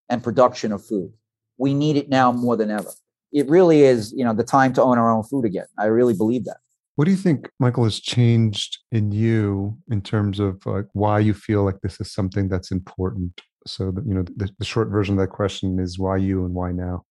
and 0.08 0.22
production 0.22 0.70
of 0.70 0.86
food. 0.86 1.12
We 1.56 1.74
need 1.74 1.96
it 1.96 2.08
now 2.08 2.30
more 2.30 2.56
than 2.56 2.70
ever. 2.70 2.92
It 3.32 3.48
really 3.48 3.82
is, 3.82 4.12
you 4.12 4.24
know, 4.24 4.34
the 4.34 4.44
time 4.44 4.72
to 4.74 4.82
own 4.82 4.96
our 4.96 5.10
own 5.10 5.24
food 5.24 5.44
again. 5.44 5.66
I 5.76 5.86
really 5.86 6.14
believe 6.14 6.44
that. 6.44 6.58
What 6.94 7.06
do 7.06 7.10
you 7.10 7.16
think, 7.16 7.50
Michael, 7.58 7.82
has 7.82 7.98
changed 7.98 8.78
in 8.92 9.10
you 9.10 9.76
in 9.90 10.02
terms 10.02 10.38
of 10.38 10.64
like 10.66 10.86
why 10.92 11.18
you 11.18 11.34
feel 11.34 11.64
like 11.64 11.80
this 11.80 12.00
is 12.00 12.12
something 12.12 12.48
that's 12.48 12.70
important? 12.70 13.40
So 13.68 13.90
that 13.90 14.06
you 14.06 14.14
know, 14.14 14.22
the, 14.22 14.48
the 14.58 14.64
short 14.64 14.88
version 14.88 15.14
of 15.14 15.20
that 15.20 15.28
question 15.28 15.78
is 15.78 15.98
why 15.98 16.16
you 16.16 16.44
and 16.44 16.54
why 16.54 16.72
now? 16.72 17.04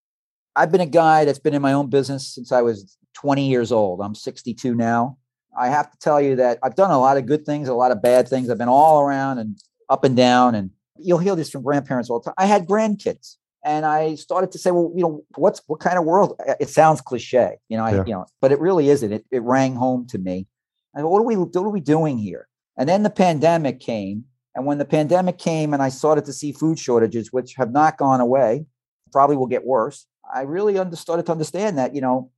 I've 0.56 0.72
been 0.72 0.82
a 0.82 0.88
guy 0.88 1.24
that's 1.24 1.40
been 1.40 1.54
in 1.54 1.62
my 1.62 1.74
own 1.74 1.90
business 1.90 2.34
since 2.34 2.52
I 2.52 2.62
was 2.62 2.98
20 3.14 3.48
years 3.48 3.72
old. 3.72 4.02
I'm 4.02 4.16
62 4.16 4.74
now. 4.74 5.18
I 5.58 5.70
have 5.70 5.92
to 5.92 5.98
tell 6.00 6.22
you 6.22 6.36
that 6.38 6.60
I've 6.64 6.76
done 6.76 6.92
a 6.92 7.00
lot 7.00 7.18
of 7.18 7.26
good 7.26 7.46
things, 7.46 7.68
a 7.68 7.74
lot 7.74 7.92
of 7.92 8.02
bad 8.02 8.28
things. 8.28 8.50
I've 8.50 8.58
been 8.58 8.68
all 8.68 9.02
around 9.02 9.40
and 9.40 9.58
up 9.90 10.04
and 10.04 10.16
down. 10.16 10.56
And 10.56 10.72
you'll 10.98 11.18
hear 11.20 11.36
this 11.36 11.50
from 11.50 11.64
grandparents 11.64 12.10
all 12.10 12.20
the 12.20 12.26
time. 12.26 12.36
I 12.38 12.46
had 12.46 12.68
grandkids. 12.68 13.38
And 13.64 13.86
I 13.86 14.16
started 14.16 14.52
to 14.54 14.60
say, 14.60 14.72
well, 14.72 14.92
you 14.96 15.02
know, 15.02 15.24
what's 15.36 15.62
what 15.68 15.80
kind 15.80 15.98
of 15.98 16.06
world? 16.06 16.40
It 16.60 16.70
sounds 16.70 17.02
cliche, 17.02 17.58
you 17.68 17.78
know, 17.78 17.84
I, 17.84 17.96
yeah. 17.96 18.04
you 18.06 18.14
know, 18.14 18.26
but 18.40 18.52
it 18.52 18.60
really 18.60 18.90
isn't. 18.90 19.12
It, 19.12 19.26
it 19.30 19.42
rang 19.42 19.76
home 19.76 20.08
to 20.08 20.18
me. 20.18 20.48
I 20.96 21.02
go, 21.02 21.10
what 21.10 21.20
are 21.20 21.26
we 21.26 21.36
what 21.36 21.56
are 21.56 21.70
we 21.70 21.82
doing 21.82 22.18
here? 22.18 22.48
And 22.78 22.88
then 22.88 23.04
the 23.04 23.10
pandemic 23.10 23.80
came. 23.80 24.26
And 24.58 24.66
when 24.66 24.80
the 24.80 24.86
pandemic 24.86 25.38
came 25.38 25.72
and 25.72 25.84
I 25.84 25.90
started 25.90 26.26
to 26.26 26.34
see 26.34 26.52
food 26.52 26.80
shortages, 26.80 27.32
which 27.32 27.54
have 27.58 27.72
not 27.72 27.96
gone 27.96 28.20
away, 28.20 28.66
probably 29.12 29.38
will 29.38 29.46
get 29.46 29.64
worse, 29.64 30.08
I 30.34 30.42
really 30.42 30.80
under, 30.80 30.96
started 30.96 31.28
to 31.28 31.32
understand 31.32 31.78
that, 31.78 31.94
you 31.94 32.02
know, 32.02 32.32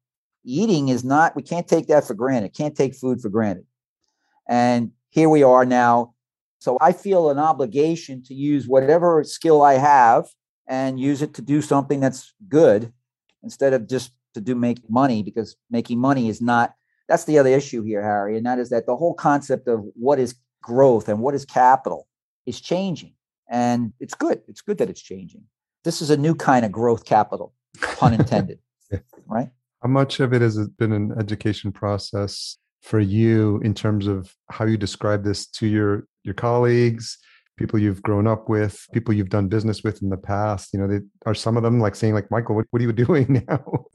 eating 0.44 0.90
is 0.90 1.06
not, 1.06 1.34
we 1.34 1.44
can't 1.44 1.66
take 1.66 1.88
that 1.88 2.06
for 2.06 2.14
granted, 2.14 2.54
can't 2.54 2.76
take 2.76 2.94
food 2.94 3.22
for 3.22 3.30
granted. 3.30 3.66
And 4.50 4.92
here 5.12 5.30
we 5.30 5.44
are 5.44 5.64
now. 5.64 6.14
So 6.60 6.78
I 6.82 6.92
feel 6.92 7.30
an 7.30 7.40
obligation 7.40 8.22
to 8.24 8.34
use 8.34 8.68
whatever 8.68 9.24
skill 9.24 9.62
I 9.62 9.76
have 9.76 10.26
and 10.68 11.00
use 11.00 11.22
it 11.22 11.34
to 11.36 11.42
do 11.42 11.62
something 11.62 12.02
that's 12.02 12.34
good 12.50 12.92
instead 13.44 13.72
of 13.72 13.88
just 13.88 14.12
to 14.34 14.42
do 14.42 14.56
make 14.56 14.90
money 14.90 15.24
because 15.24 15.56
making 15.72 16.00
money 16.00 16.28
is 16.28 16.42
not 16.42 16.74
that's 17.08 17.24
the 17.24 17.40
other 17.40 17.50
issue 17.50 17.82
here 17.82 18.04
harry 18.04 18.38
and 18.38 18.46
that 18.46 18.60
is 18.60 18.70
that 18.70 18.86
the 18.86 18.96
whole 18.96 19.16
concept 19.16 19.68
of 19.68 19.84
what 19.96 20.20
is 20.20 20.36
growth 20.62 21.10
and 21.10 21.20
what 21.20 21.34
is 21.34 21.46
capital 21.46 22.08
is 22.46 22.62
changing 22.62 23.14
And 23.50 23.94
it's 24.00 24.14
good. 24.14 24.42
It's 24.48 24.62
good 24.62 24.78
that 24.78 24.90
it's 24.90 25.02
changing. 25.02 25.44
This 25.84 26.02
is 26.02 26.10
a 26.10 26.18
new 26.18 26.36
kind 26.36 26.66
of 26.66 26.72
growth 26.72 27.06
capital, 27.06 27.54
pun 27.98 28.14
intended. 28.20 28.60
Right? 29.26 29.50
How 29.82 29.90
much 29.90 30.20
of 30.20 30.34
it 30.34 30.42
has 30.42 30.68
been 30.68 30.92
an 30.92 31.14
education 31.18 31.72
process 31.72 32.58
for 32.82 33.00
you 33.00 33.60
in 33.64 33.74
terms 33.74 34.08
of 34.08 34.34
how 34.50 34.66
you 34.66 34.78
describe 34.78 35.24
this 35.24 35.46
to 35.48 35.68
your 35.68 36.06
your 36.24 36.34
colleagues, 36.34 37.18
people 37.58 37.80
you've 37.80 38.02
grown 38.04 38.28
up 38.28 38.50
with, 38.50 38.86
people 38.94 39.14
you've 39.14 39.30
done 39.30 39.48
business 39.48 39.84
with 39.84 40.02
in 40.02 40.10
the 40.10 40.18
past? 40.18 40.74
You 40.74 40.80
know, 40.80 40.88
they, 40.88 41.00
are 41.26 41.34
some 41.34 41.56
of 41.56 41.64
them 41.64 41.80
like 41.80 41.96
saying, 41.96 42.14
like, 42.14 42.30
Michael, 42.30 42.56
what, 42.56 42.66
what 42.72 42.82
are 42.82 42.86
you 42.86 42.92
doing 43.06 43.46
now? 43.48 43.86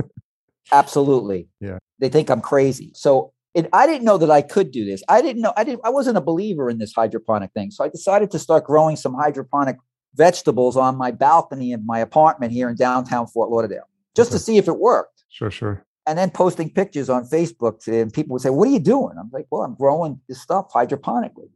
Absolutely. 0.72 1.48
Yeah. 1.60 1.78
They 1.98 2.08
think 2.08 2.30
I'm 2.30 2.40
crazy. 2.40 2.92
So 2.94 3.33
it, 3.54 3.68
I 3.72 3.86
didn't 3.86 4.04
know 4.04 4.18
that 4.18 4.30
I 4.30 4.42
could 4.42 4.72
do 4.72 4.84
this. 4.84 5.02
I 5.08 5.22
didn't 5.22 5.40
know. 5.40 5.52
I 5.56 5.62
didn't. 5.62 5.80
I 5.84 5.90
wasn't 5.90 6.18
a 6.18 6.20
believer 6.20 6.68
in 6.68 6.78
this 6.78 6.92
hydroponic 6.92 7.52
thing. 7.52 7.70
So 7.70 7.84
I 7.84 7.88
decided 7.88 8.30
to 8.32 8.38
start 8.38 8.64
growing 8.64 8.96
some 8.96 9.14
hydroponic 9.14 9.76
vegetables 10.16 10.76
on 10.76 10.96
my 10.96 11.12
balcony 11.12 11.72
of 11.72 11.84
my 11.84 12.00
apartment 12.00 12.52
here 12.52 12.68
in 12.68 12.76
downtown 12.76 13.26
Fort 13.28 13.50
Lauderdale, 13.50 13.88
just 14.16 14.30
okay. 14.30 14.38
to 14.38 14.44
see 14.44 14.56
if 14.58 14.66
it 14.66 14.78
worked. 14.78 15.24
Sure, 15.30 15.50
sure. 15.50 15.84
And 16.06 16.18
then 16.18 16.30
posting 16.30 16.68
pictures 16.68 17.08
on 17.08 17.24
Facebook, 17.26 17.86
and 17.86 18.12
people 18.12 18.34
would 18.34 18.42
say, 18.42 18.50
"What 18.50 18.68
are 18.68 18.72
you 18.72 18.80
doing?" 18.80 19.14
I'm 19.18 19.30
like, 19.32 19.46
"Well, 19.50 19.62
I'm 19.62 19.74
growing 19.74 20.20
this 20.28 20.40
stuff 20.40 20.72
hydroponically." 20.74 21.48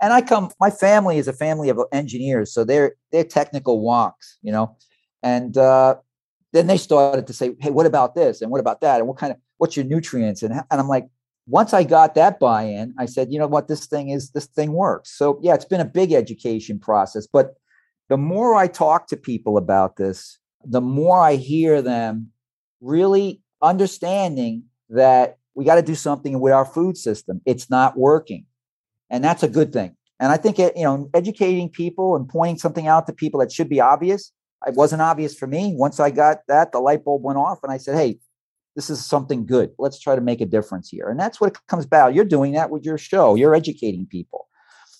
And 0.00 0.12
I 0.12 0.22
come. 0.22 0.50
My 0.58 0.70
family 0.70 1.18
is 1.18 1.28
a 1.28 1.32
family 1.34 1.68
of 1.68 1.78
engineers, 1.92 2.52
so 2.52 2.64
they're 2.64 2.94
they're 3.12 3.24
technical 3.24 3.84
wonks, 3.84 4.36
you 4.42 4.52
know. 4.52 4.76
And 5.22 5.56
uh, 5.58 5.96
then 6.52 6.66
they 6.66 6.78
started 6.78 7.26
to 7.26 7.34
say, 7.34 7.54
"Hey, 7.60 7.70
what 7.70 7.84
about 7.84 8.14
this? 8.14 8.40
And 8.40 8.50
what 8.50 8.60
about 8.60 8.80
that? 8.80 9.00
And 9.00 9.06
what 9.06 9.18
kind 9.18 9.32
of 9.32 9.38
what's 9.58 9.76
your 9.76 9.84
nutrients?" 9.84 10.42
And 10.42 10.52
and 10.52 10.80
I'm 10.80 10.88
like, 10.88 11.08
once 11.46 11.74
I 11.74 11.84
got 11.84 12.14
that 12.14 12.38
buy-in, 12.38 12.94
I 12.98 13.06
said, 13.06 13.32
you 13.32 13.38
know 13.38 13.46
what, 13.46 13.68
this 13.68 13.86
thing 13.86 14.10
is 14.10 14.30
this 14.30 14.46
thing 14.46 14.72
works. 14.72 15.10
So 15.16 15.38
yeah, 15.42 15.54
it's 15.54 15.64
been 15.64 15.80
a 15.80 15.84
big 15.84 16.12
education 16.12 16.78
process. 16.78 17.26
But 17.26 17.54
the 18.08 18.16
more 18.16 18.54
I 18.54 18.68
talk 18.68 19.08
to 19.08 19.16
people 19.16 19.56
about 19.56 19.96
this, 19.96 20.38
the 20.64 20.80
more 20.80 21.20
I 21.20 21.34
hear 21.34 21.82
them 21.82 22.28
really 22.80 23.42
understanding 23.60 24.64
that 24.90 25.38
we 25.54 25.64
got 25.64 25.76
to 25.76 25.82
do 25.82 25.94
something 25.94 26.40
with 26.40 26.52
our 26.52 26.64
food 26.64 26.96
system. 26.96 27.40
It's 27.44 27.68
not 27.68 27.96
working. 27.96 28.46
And 29.10 29.22
that's 29.22 29.42
a 29.42 29.48
good 29.48 29.72
thing. 29.72 29.96
And 30.20 30.30
I 30.30 30.36
think 30.36 30.58
it, 30.58 30.76
you 30.76 30.84
know, 30.84 31.10
educating 31.14 31.68
people 31.68 32.14
and 32.16 32.28
pointing 32.28 32.58
something 32.58 32.86
out 32.86 33.06
to 33.06 33.12
people 33.12 33.40
that 33.40 33.52
should 33.52 33.68
be 33.68 33.80
obvious. 33.80 34.32
It 34.66 34.74
wasn't 34.74 35.02
obvious 35.02 35.34
for 35.34 35.46
me. 35.48 35.74
Once 35.76 35.98
I 35.98 36.10
got 36.10 36.38
that, 36.46 36.70
the 36.70 36.78
light 36.78 37.04
bulb 37.04 37.22
went 37.22 37.38
off 37.38 37.58
and 37.62 37.72
I 37.72 37.78
said, 37.78 37.96
hey, 37.96 38.18
this 38.74 38.90
is 38.90 39.04
something 39.04 39.46
good. 39.46 39.72
Let's 39.78 40.00
try 40.00 40.14
to 40.14 40.20
make 40.20 40.40
a 40.40 40.46
difference 40.46 40.88
here. 40.88 41.08
And 41.08 41.18
that's 41.18 41.40
what 41.40 41.52
it 41.52 41.58
comes 41.68 41.84
about. 41.84 42.14
You're 42.14 42.24
doing 42.24 42.52
that 42.52 42.70
with 42.70 42.84
your 42.84 42.98
show. 42.98 43.34
You're 43.34 43.54
educating 43.54 44.06
people, 44.06 44.48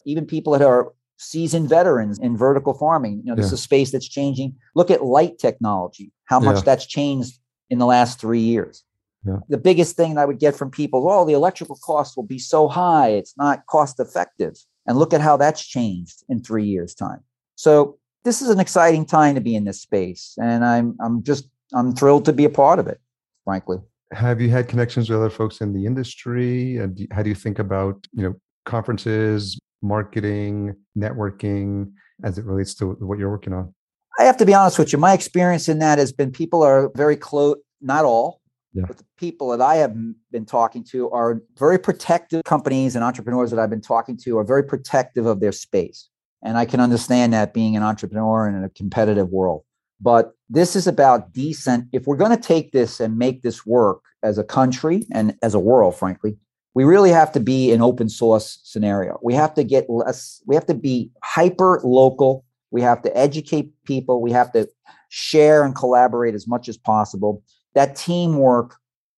even 0.05 0.27
people 0.27 0.53
that 0.53 0.63
are 0.63 0.93
seasoned 1.19 1.69
veterans 1.69 2.19
in 2.19 2.37
vertical 2.37 2.75
farming. 2.75 3.23
You 3.25 3.31
know, 3.31 3.37
this 3.37 3.45
yeah. 3.45 3.49
is 3.49 3.53
a 3.53 3.59
space 3.59 3.93
that's 3.93 4.09
changing. 4.09 4.57
Look 4.75 4.91
at 4.91 5.05
light 5.05 5.39
technology, 5.39 6.13
how 6.25 6.41
much 6.41 6.57
yeah. 6.57 6.63
that's 6.63 6.87
changed 6.87 7.39
in 7.71 7.79
the 7.79 7.87
last 7.87 8.21
three 8.21 8.41
years. 8.41 8.85
Yeah. 9.25 9.39
The 9.49 9.59
biggest 9.59 9.97
thing 9.97 10.19
I 10.19 10.25
would 10.25 10.41
get 10.41 10.57
from 10.57 10.71
people, 10.71 11.09
oh, 11.09 11.25
the 11.25 11.33
electrical 11.33 11.79
costs 11.83 12.17
will 12.17 12.25
be 12.25 12.41
so 12.41 12.69
high, 12.69 13.11
it's 13.11 13.37
not 13.39 13.67
cost 13.67 14.01
effective. 14.01 14.57
And 14.87 14.99
look 14.99 15.15
at 15.15 15.21
how 15.21 15.37
that's 15.37 15.65
changed 15.65 16.25
in 16.29 16.43
three 16.43 16.65
years' 16.65 16.93
time. 16.93 17.21
So 17.55 17.99
this 18.25 18.43
is 18.43 18.51
an 18.51 18.59
exciting 18.59 19.07
time 19.07 19.37
to 19.37 19.41
be 19.41 19.55
in 19.55 19.65
this 19.65 19.81
space. 19.81 20.37
And 20.43 20.65
I'm 20.65 20.97
I'm 21.01 21.23
just 21.23 21.49
I'm 21.73 21.95
thrilled 21.95 22.25
to 22.25 22.33
be 22.33 22.45
a 22.45 22.51
part 22.51 22.81
of 22.81 22.89
it 22.89 23.01
frankly. 23.45 23.79
Have 24.13 24.41
you 24.41 24.51
had 24.51 24.69
connections 24.69 25.09
with 25.09 25.19
other 25.19 25.31
folks 25.31 25.61
in 25.61 25.73
the 25.73 25.87
industry? 25.87 26.79
Uh, 26.79 26.85
and 26.85 27.09
how 27.13 27.23
do 27.23 27.29
you 27.29 27.35
think 27.35 27.59
about 27.59 28.07
you 28.13 28.23
know 28.23 28.35
conferences, 28.65 29.59
marketing, 29.81 30.77
networking 30.97 31.93
as 32.23 32.39
it 32.39 32.45
relates 32.45 32.75
to 32.75 32.93
what 32.93 33.19
you're 33.19 33.31
working 33.31 33.53
on? 33.53 33.75
I 34.19 34.25
have 34.25 34.37
to 34.39 34.47
be 34.47 34.55
honest 34.55 34.79
with 34.79 34.93
you. 34.93 34.99
My 34.99 35.15
experience 35.15 35.69
in 35.69 35.79
that 35.79 35.99
has 35.99 36.13
been 36.13 36.31
people 36.31 36.63
are 36.63 36.91
very 36.95 37.17
close, 37.17 37.57
not 37.81 38.05
all, 38.05 38.43
yeah. 38.75 38.85
but 38.87 38.99
the 38.99 39.05
people 39.17 39.49
that 39.49 39.61
I 39.61 39.77
have 39.77 39.97
been 40.31 40.45
talking 40.45 40.85
to 40.91 41.11
are 41.11 41.41
very 41.59 41.79
protective 41.79 42.45
companies 42.45 42.95
and 42.95 43.05
entrepreneurs 43.05 43.51
that 43.51 43.59
I've 43.59 43.71
been 43.71 43.81
talking 43.81 44.19
to 44.25 44.39
are 44.39 44.45
very 44.45 44.63
protective 44.63 45.27
of 45.27 45.41
their 45.41 45.53
space. 45.53 46.09
And 46.43 46.59
I 46.59 46.67
can 46.67 46.81
understand 46.81 47.33
that 47.33 47.55
being 47.55 47.77
an 47.77 47.83
entrepreneur 47.83 48.49
in 48.49 48.63
a 48.63 48.69
competitive 48.69 49.31
world. 49.31 49.63
But 50.03 50.33
this 50.49 50.75
is 50.75 50.87
about 50.87 51.33
decent. 51.33 51.89
If 51.93 52.07
we're 52.07 52.17
going 52.17 52.37
to 52.37 52.43
take 52.43 52.73
this 52.73 52.99
and 52.99 53.17
make 53.17 53.43
this 53.43 53.65
work 53.65 54.03
as 54.23 54.37
a 54.37 54.45
country 54.45 55.07
and 55.13 55.37
as 55.43 55.55
a 55.55 55.61
world, 55.61 55.97
frankly, 55.97 56.37
we 56.75 56.85
really 56.85 57.11
have 57.11 57.31
to 57.33 57.41
be 57.41 57.71
an 57.71 57.83
open 57.83 58.09
source 58.09 58.59
scenario. 58.65 59.19
We 59.23 59.35
have 59.35 59.55
to 59.55 59.65
get 59.65 59.89
less, 59.89 60.43
we 60.47 60.55
have 60.55 60.67
to 60.67 60.75
be 60.75 61.11
hyper 61.23 61.81
local. 61.85 62.45
We 62.71 62.81
have 62.83 63.03
to 63.03 63.17
educate 63.17 63.71
people. 63.85 64.23
We 64.23 64.33
have 64.33 64.51
to 64.53 64.69
share 65.11 65.63
and 65.63 65.75
collaborate 65.75 66.35
as 66.35 66.49
much 66.49 66.69
as 66.69 66.79
possible. 66.79 67.43
That 67.75 67.95
teamwork 67.95 68.77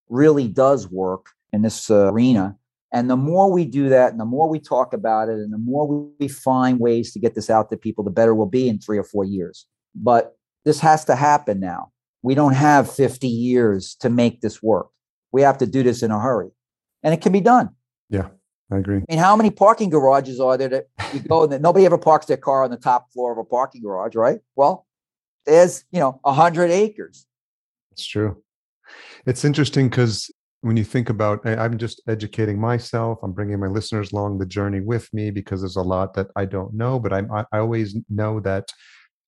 really 0.09 0.49
does 0.49 0.91
work 0.91 1.31
in 1.53 1.63
this 1.63 1.89
uh, 1.89 2.13
arena. 2.13 2.57
And 2.93 3.09
the 3.09 3.17
more 3.17 3.51
we 3.51 3.65
do 3.65 3.89
that, 3.89 4.11
and 4.11 4.21
the 4.21 4.25
more 4.25 4.49
we 4.49 4.61
talk 4.61 4.93
about 4.93 5.29
it, 5.29 5.39
and 5.39 5.53
the 5.53 5.59
more 5.59 6.11
we 6.19 6.29
find 6.29 6.79
ways 6.79 7.13
to 7.13 7.21
get 7.21 7.35
this 7.35 7.49
out 7.49 7.71
to 7.71 7.77
people, 7.77 8.05
the 8.05 8.11
better 8.11 8.35
we'll 8.35 8.47
be 8.47 8.69
in 8.69 8.79
three 8.79 8.99
or 8.99 9.05
four 9.05 9.25
years. 9.25 9.67
But 9.95 10.37
this 10.65 10.81
has 10.81 11.05
to 11.07 11.17
happen 11.17 11.61
now. 11.61 11.91
We 12.23 12.35
don't 12.35 12.55
have 12.55 12.91
50 12.91 13.29
years 13.29 13.97
to 14.01 14.09
make 14.09 14.41
this 14.41 14.63
work. 14.63 14.89
We 15.33 15.43
have 15.43 15.59
to 15.59 15.67
do 15.67 15.83
this 15.83 16.03
in 16.03 16.11
a 16.11 16.19
hurry. 16.19 16.51
And 17.03 17.13
it 17.13 17.21
can 17.21 17.33
be 17.33 17.41
done. 17.41 17.71
Yeah, 18.09 18.29
I 18.73 18.79
agree. 18.79 18.99
I 18.99 19.05
mean, 19.09 19.19
how 19.19 19.37
many 19.37 19.51
parking 19.51 19.91
garages 19.91 20.41
are 20.41 20.57
there 20.57 20.69
that 20.69 20.87
you 21.13 21.21
go 21.21 21.45
and 21.45 21.63
nobody 21.63 21.85
ever 21.85 21.99
parks 21.99 22.27
their 22.27 22.39
car 22.39 22.65
on 22.65 22.71
the 22.71 22.79
top 22.79 23.13
floor 23.13 23.33
of 23.33 23.39
a 23.39 23.45
parking 23.45 23.83
garage, 23.83 24.15
right? 24.15 24.41
Well, 24.57 24.87
there's, 25.45 25.85
you 25.91 26.01
know, 26.01 26.19
100 26.23 26.71
acres. 26.71 27.27
It's 27.93 28.07
true. 28.07 28.43
It's 29.27 29.45
interesting 29.45 29.89
because 29.89 30.31
when 30.65 30.79
you 30.79 30.85
think 30.85 31.11
about 31.11 31.47
i'm 31.47 31.77
just 31.77 32.01
educating 32.09 32.59
myself 32.59 33.19
i'm 33.23 33.33
bringing 33.33 33.61
my 33.61 33.67
listeners 33.67 34.13
along 34.13 34.39
the 34.39 34.47
journey 34.47 34.81
with 34.81 35.13
me 35.13 35.31
because 35.31 35.61
there's 35.61 35.77
a 35.77 35.83
lot 35.83 36.15
that 36.15 36.29
i 36.37 36.47
don't 36.47 36.73
know 36.73 36.99
but 36.99 37.13
I'm, 37.13 37.31
i 37.31 37.59
always 37.59 37.95
know 38.09 38.41
that 38.41 38.73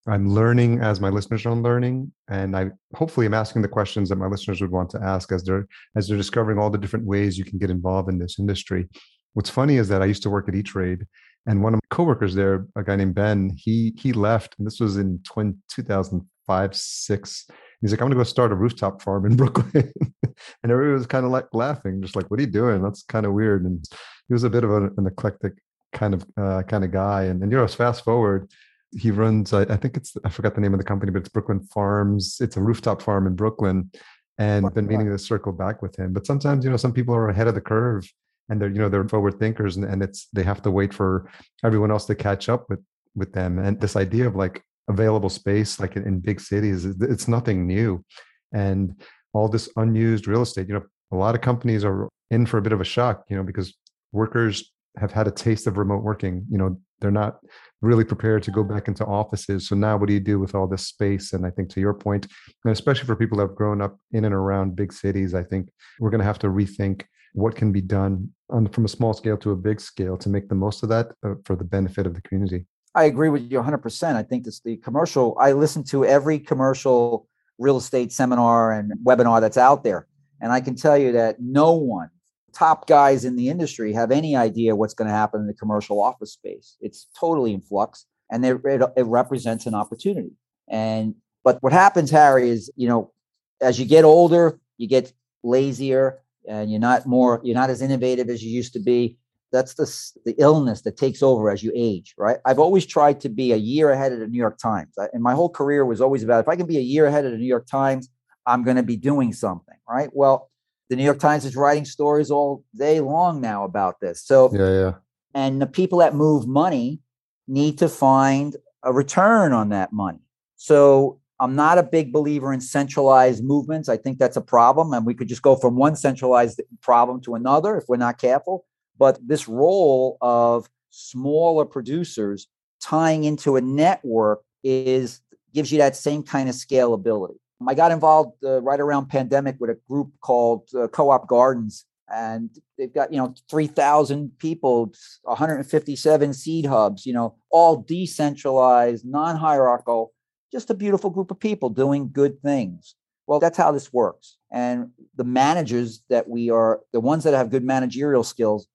I'm 0.08 0.28
learning 0.28 0.80
as 0.80 1.00
my 1.00 1.08
listeners 1.08 1.44
are 1.46 1.54
learning, 1.54 2.12
and 2.28 2.56
I 2.56 2.70
hopefully 2.94 3.26
am 3.26 3.34
asking 3.34 3.62
the 3.62 3.68
questions 3.68 4.08
that 4.08 4.16
my 4.16 4.26
listeners 4.26 4.60
would 4.60 4.70
want 4.70 4.90
to 4.90 5.02
ask 5.02 5.32
as 5.32 5.42
they're 5.42 5.66
as 5.96 6.08
they're 6.08 6.16
discovering 6.16 6.58
all 6.58 6.70
the 6.70 6.78
different 6.78 7.06
ways 7.06 7.36
you 7.36 7.44
can 7.44 7.58
get 7.58 7.70
involved 7.70 8.08
in 8.08 8.18
this 8.18 8.38
industry. 8.38 8.88
What's 9.34 9.50
funny 9.50 9.76
is 9.76 9.88
that 9.88 10.02
I 10.02 10.06
used 10.06 10.22
to 10.22 10.30
work 10.30 10.48
at 10.48 10.54
E-Trade, 10.54 11.04
and 11.46 11.62
one 11.62 11.74
of 11.74 11.78
my 11.78 11.94
coworkers 11.96 12.34
there, 12.34 12.66
a 12.76 12.84
guy 12.84 12.96
named 12.96 13.14
Ben, 13.14 13.50
he 13.56 13.94
he 13.98 14.12
left, 14.12 14.54
and 14.58 14.66
this 14.66 14.80
was 14.80 14.96
in 14.96 15.20
20, 15.24 15.54
2005, 15.68 16.76
six. 16.76 17.46
He's 17.80 17.90
like, 17.90 18.00
I'm 18.00 18.06
gonna 18.06 18.16
go 18.16 18.22
start 18.24 18.52
a 18.52 18.54
rooftop 18.54 19.02
farm 19.02 19.26
in 19.26 19.36
Brooklyn, 19.36 19.92
and 20.22 20.72
everybody 20.72 20.94
was 20.94 21.06
kind 21.06 21.26
of 21.26 21.32
like 21.32 21.46
laughing, 21.52 22.00
just 22.00 22.14
like, 22.14 22.30
"What 22.30 22.38
are 22.38 22.44
you 22.44 22.50
doing? 22.50 22.82
That's 22.82 23.02
kind 23.02 23.26
of 23.26 23.32
weird." 23.32 23.64
And 23.64 23.84
he 24.28 24.32
was 24.32 24.44
a 24.44 24.50
bit 24.50 24.62
of 24.62 24.70
a, 24.70 24.84
an 24.96 25.06
eclectic 25.06 25.54
kind 25.92 26.14
of 26.14 26.24
uh, 26.36 26.62
kind 26.62 26.84
of 26.84 26.92
guy, 26.92 27.24
and 27.24 27.42
and 27.42 27.50
you 27.50 27.58
know, 27.58 27.66
fast 27.66 28.04
forward 28.04 28.48
he 28.92 29.10
runs 29.10 29.52
I, 29.52 29.62
I, 29.62 29.76
think 29.76 29.96
it's 29.96 30.16
i 30.24 30.28
forgot 30.28 30.54
the 30.54 30.60
name 30.60 30.72
of 30.72 30.78
the 30.78 30.84
company 30.84 31.10
but 31.10 31.20
it's 31.20 31.28
brooklyn 31.28 31.60
farms. 31.60 32.38
It's 32.40 32.56
a 32.56 32.60
rooftop 32.60 33.02
farm 33.02 33.26
in 33.26 33.34
brooklyn 33.34 33.90
and 34.38 34.66
I've 34.66 34.74
been 34.74 34.86
meaning 34.86 35.08
to 35.08 35.18
circle 35.18 35.52
back 35.52 35.82
with 35.82 35.96
him. 35.96 36.12
But 36.12 36.26
sometimes 36.26 36.64
you 36.64 36.70
know 36.70 36.76
some 36.76 36.92
people 36.92 37.14
are 37.14 37.28
ahead 37.28 37.48
of 37.48 37.54
the 37.54 37.60
curve 37.60 38.08
and 38.48 38.60
they're 38.60 38.68
you 38.68 38.78
know 38.78 38.88
they're 38.88 39.08
forward 39.08 39.38
thinkers 39.38 39.76
and, 39.76 39.84
and 39.84 40.02
it's 40.02 40.28
they 40.32 40.42
have 40.42 40.62
to 40.62 40.70
wait 40.70 40.92
for 40.92 41.30
everyone 41.64 41.90
else 41.90 42.04
to 42.06 42.14
catch 42.14 42.48
up 42.48 42.68
with 42.68 42.80
with 43.14 43.32
them. 43.32 43.58
And 43.58 43.80
this 43.80 43.96
idea 43.96 44.26
of 44.26 44.36
like 44.36 44.62
available 44.88 45.30
space 45.30 45.80
like 45.80 45.96
in, 45.96 46.06
in 46.06 46.20
big 46.20 46.40
cities 46.40 46.84
it's 46.84 47.28
nothing 47.28 47.66
new. 47.66 48.04
And 48.52 49.00
all 49.32 49.48
this 49.48 49.68
unused 49.76 50.26
real 50.26 50.42
estate 50.42 50.68
you 50.68 50.74
know 50.74 50.84
a 51.12 51.16
lot 51.16 51.34
of 51.34 51.40
companies 51.40 51.84
are 51.84 52.08
in 52.30 52.46
for 52.46 52.58
a 52.58 52.62
bit 52.62 52.72
of 52.72 52.80
a 52.80 52.84
shock 52.84 53.24
you 53.28 53.36
know 53.36 53.42
because 53.42 53.74
workers 54.12 54.72
have 54.98 55.12
had 55.12 55.26
a 55.26 55.30
taste 55.30 55.66
of 55.66 55.76
remote 55.76 56.02
working 56.02 56.46
you 56.50 56.58
know 56.58 56.78
they're 57.00 57.10
not 57.10 57.38
really 57.82 58.04
prepared 58.04 58.42
to 58.44 58.50
go 58.50 58.64
back 58.64 58.88
into 58.88 59.04
offices. 59.04 59.68
So 59.68 59.76
now 59.76 59.96
what 59.96 60.08
do 60.08 60.14
you 60.14 60.20
do 60.20 60.38
with 60.38 60.54
all 60.54 60.66
this 60.66 60.86
space? 60.86 61.32
And 61.32 61.46
I 61.46 61.50
think 61.50 61.68
to 61.70 61.80
your 61.80 61.94
point, 61.94 62.26
and 62.64 62.72
especially 62.72 63.06
for 63.06 63.16
people 63.16 63.38
that 63.38 63.48
have 63.48 63.56
grown 63.56 63.80
up 63.80 63.98
in 64.12 64.24
and 64.24 64.34
around 64.34 64.76
big 64.76 64.92
cities, 64.92 65.34
I 65.34 65.42
think 65.42 65.68
we're 66.00 66.10
going 66.10 66.20
to 66.20 66.26
have 66.26 66.38
to 66.40 66.48
rethink 66.48 67.04
what 67.34 67.54
can 67.54 67.70
be 67.70 67.82
done 67.82 68.30
on, 68.48 68.66
from 68.68 68.86
a 68.86 68.88
small 68.88 69.12
scale 69.12 69.36
to 69.38 69.50
a 69.50 69.56
big 69.56 69.80
scale 69.80 70.16
to 70.16 70.28
make 70.28 70.48
the 70.48 70.54
most 70.54 70.82
of 70.82 70.88
that 70.88 71.12
uh, 71.24 71.34
for 71.44 71.54
the 71.54 71.64
benefit 71.64 72.06
of 72.06 72.14
the 72.14 72.22
community. 72.22 72.64
I 72.94 73.04
agree 73.04 73.28
with 73.28 73.52
you 73.52 73.60
100%. 73.60 74.16
I 74.16 74.22
think 74.22 74.44
this 74.44 74.60
the 74.60 74.78
commercial, 74.78 75.36
I 75.38 75.52
listen 75.52 75.84
to 75.84 76.06
every 76.06 76.38
commercial 76.38 77.28
real 77.58 77.76
estate 77.76 78.10
seminar 78.10 78.72
and 78.72 78.92
webinar 79.04 79.40
that's 79.42 79.58
out 79.58 79.84
there. 79.84 80.06
And 80.40 80.50
I 80.50 80.60
can 80.60 80.76
tell 80.76 80.96
you 80.96 81.12
that 81.12 81.36
no 81.40 81.72
one 81.74 82.08
top 82.56 82.86
guys 82.86 83.24
in 83.24 83.36
the 83.36 83.48
industry 83.48 83.92
have 83.92 84.10
any 84.10 84.34
idea 84.34 84.74
what's 84.74 84.94
going 84.94 85.08
to 85.08 85.14
happen 85.14 85.40
in 85.42 85.46
the 85.46 85.54
commercial 85.54 86.00
office 86.00 86.32
space. 86.32 86.76
It's 86.80 87.06
totally 87.18 87.52
in 87.52 87.60
flux, 87.60 88.06
and 88.30 88.44
it, 88.44 88.60
it, 88.64 88.82
it 88.96 89.04
represents 89.04 89.66
an 89.66 89.74
opportunity. 89.74 90.32
And 90.68 91.14
but 91.44 91.62
what 91.62 91.72
happens, 91.72 92.10
Harry, 92.10 92.48
is 92.48 92.70
you 92.76 92.88
know, 92.88 93.12
as 93.60 93.78
you 93.78 93.84
get 93.84 94.04
older, 94.04 94.58
you 94.78 94.88
get 94.88 95.12
lazier, 95.42 96.22
and 96.48 96.70
you're 96.70 96.80
not 96.80 97.06
more, 97.06 97.40
you're 97.44 97.54
not 97.54 97.70
as 97.70 97.82
innovative 97.82 98.30
as 98.30 98.42
you 98.42 98.50
used 98.50 98.72
to 98.72 98.80
be. 98.80 99.18
That's 99.52 99.74
the 99.74 99.86
the 100.24 100.34
illness 100.38 100.80
that 100.82 100.96
takes 100.96 101.22
over 101.22 101.50
as 101.50 101.62
you 101.62 101.72
age, 101.74 102.14
right? 102.16 102.38
I've 102.46 102.58
always 102.58 102.86
tried 102.86 103.20
to 103.20 103.28
be 103.28 103.52
a 103.52 103.56
year 103.56 103.90
ahead 103.90 104.12
of 104.12 104.18
the 104.18 104.26
New 104.26 104.38
York 104.38 104.58
Times, 104.58 104.94
and 105.12 105.22
my 105.22 105.34
whole 105.34 105.50
career 105.50 105.84
was 105.84 106.00
always 106.00 106.24
about 106.24 106.40
if 106.40 106.48
I 106.48 106.56
can 106.56 106.66
be 106.66 106.78
a 106.78 106.88
year 106.94 107.06
ahead 107.06 107.26
of 107.26 107.32
the 107.32 107.38
New 107.38 107.46
York 107.46 107.66
Times, 107.66 108.08
I'm 108.46 108.64
going 108.64 108.76
to 108.76 108.82
be 108.82 108.96
doing 108.96 109.32
something, 109.32 109.78
right? 109.88 110.08
Well, 110.12 110.50
the 110.88 110.96
New 110.96 111.04
York 111.04 111.18
Times 111.18 111.44
is 111.44 111.56
writing 111.56 111.84
stories 111.84 112.30
all 112.30 112.64
day 112.76 113.00
long 113.00 113.40
now 113.40 113.64
about 113.64 114.00
this. 114.00 114.22
So 114.24 114.50
yeah, 114.52 114.70
yeah. 114.70 114.92
And 115.34 115.60
the 115.60 115.66
people 115.66 115.98
that 115.98 116.14
move 116.14 116.46
money 116.46 117.00
need 117.48 117.78
to 117.78 117.88
find 117.88 118.56
a 118.82 118.92
return 118.92 119.52
on 119.52 119.68
that 119.70 119.92
money. 119.92 120.20
So 120.56 121.20
I'm 121.38 121.54
not 121.54 121.78
a 121.78 121.82
big 121.82 122.12
believer 122.12 122.52
in 122.52 122.60
centralized 122.60 123.44
movements. 123.44 123.88
I 123.88 123.96
think 123.96 124.18
that's 124.18 124.36
a 124.36 124.40
problem. 124.40 124.92
And 124.94 125.04
we 125.04 125.14
could 125.14 125.28
just 125.28 125.42
go 125.42 125.56
from 125.56 125.76
one 125.76 125.96
centralized 125.96 126.62
problem 126.80 127.20
to 127.22 127.34
another 127.34 127.76
if 127.76 127.84
we're 127.88 127.96
not 127.96 128.18
careful. 128.18 128.64
But 128.98 129.18
this 129.26 129.46
role 129.46 130.16
of 130.22 130.68
smaller 130.90 131.66
producers 131.66 132.48
tying 132.80 133.24
into 133.24 133.56
a 133.56 133.60
network 133.60 134.42
is 134.64 135.20
gives 135.52 135.70
you 135.72 135.78
that 135.78 135.96
same 135.96 136.22
kind 136.22 136.48
of 136.48 136.54
scalability. 136.54 137.36
I 137.66 137.74
got 137.74 137.92
involved 137.92 138.44
uh, 138.44 138.60
right 138.62 138.80
around 138.80 139.08
pandemic 139.08 139.56
with 139.58 139.70
a 139.70 139.78
group 139.88 140.12
called 140.20 140.68
uh, 140.74 140.88
Co-op 140.88 141.26
Gardens, 141.26 141.86
and 142.12 142.50
they've 142.76 142.92
got 142.92 143.12
you 143.12 143.18
know 143.18 143.34
3,000 143.50 144.38
people, 144.38 144.92
157 145.22 146.34
seed 146.34 146.66
hubs, 146.66 147.06
you 147.06 147.12
know, 147.12 147.36
all 147.50 147.76
decentralized, 147.76 149.06
non-hierarchical, 149.06 150.12
just 150.52 150.70
a 150.70 150.74
beautiful 150.74 151.10
group 151.10 151.30
of 151.30 151.40
people 151.40 151.70
doing 151.70 152.10
good 152.12 152.40
things. 152.42 152.94
Well, 153.26 153.40
that's 153.40 153.58
how 153.58 153.72
this 153.72 153.92
works. 153.92 154.36
And 154.52 154.90
the 155.16 155.24
managers 155.24 156.02
that 156.08 156.28
we 156.28 156.50
are, 156.50 156.80
the 156.92 157.00
ones 157.00 157.24
that 157.24 157.34
have 157.34 157.50
good 157.50 157.64
managerial 157.64 158.22
skills, 158.22 158.68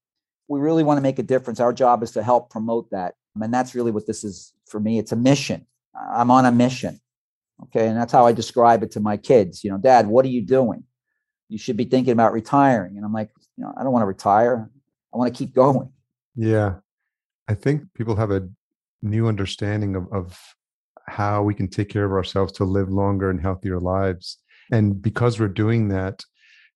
we 0.47 0.59
really 0.59 0.83
want 0.83 0.97
to 0.97 1.01
make 1.01 1.19
a 1.19 1.23
difference. 1.23 1.59
Our 1.59 1.71
job 1.71 2.03
is 2.03 2.11
to 2.11 2.23
help 2.23 2.49
promote 2.49 2.89
that. 2.91 3.15
And 3.39 3.53
that's 3.53 3.73
really 3.73 3.91
what 3.91 4.07
this 4.07 4.25
is 4.25 4.53
for 4.67 4.79
me. 4.79 4.99
It's 4.99 5.13
a 5.13 5.15
mission. 5.15 5.65
I'm 5.95 6.29
on 6.29 6.45
a 6.45 6.51
mission. 6.51 6.99
Okay. 7.63 7.87
And 7.87 7.97
that's 7.97 8.11
how 8.11 8.25
I 8.25 8.31
describe 8.31 8.83
it 8.83 8.91
to 8.91 8.99
my 8.99 9.17
kids. 9.17 9.63
You 9.63 9.71
know, 9.71 9.77
dad, 9.77 10.07
what 10.07 10.25
are 10.25 10.29
you 10.29 10.41
doing? 10.41 10.83
You 11.49 11.57
should 11.57 11.77
be 11.77 11.85
thinking 11.85 12.13
about 12.13 12.33
retiring. 12.33 12.97
And 12.97 13.05
I'm 13.05 13.13
like, 13.13 13.29
you 13.57 13.63
know, 13.63 13.73
I 13.77 13.83
don't 13.83 13.91
want 13.91 14.03
to 14.03 14.07
retire. 14.07 14.69
I 15.13 15.17
want 15.17 15.33
to 15.33 15.37
keep 15.37 15.53
going. 15.53 15.91
Yeah. 16.35 16.75
I 17.47 17.53
think 17.53 17.83
people 17.93 18.15
have 18.15 18.31
a 18.31 18.47
new 19.01 19.27
understanding 19.27 19.95
of, 19.95 20.07
of 20.11 20.39
how 21.07 21.43
we 21.43 21.53
can 21.53 21.67
take 21.67 21.89
care 21.89 22.05
of 22.05 22.11
ourselves 22.11 22.53
to 22.53 22.63
live 22.63 22.89
longer 22.89 23.29
and 23.29 23.41
healthier 23.41 23.79
lives. 23.79 24.37
And 24.71 25.01
because 25.01 25.39
we're 25.39 25.49
doing 25.49 25.89
that, 25.89 26.23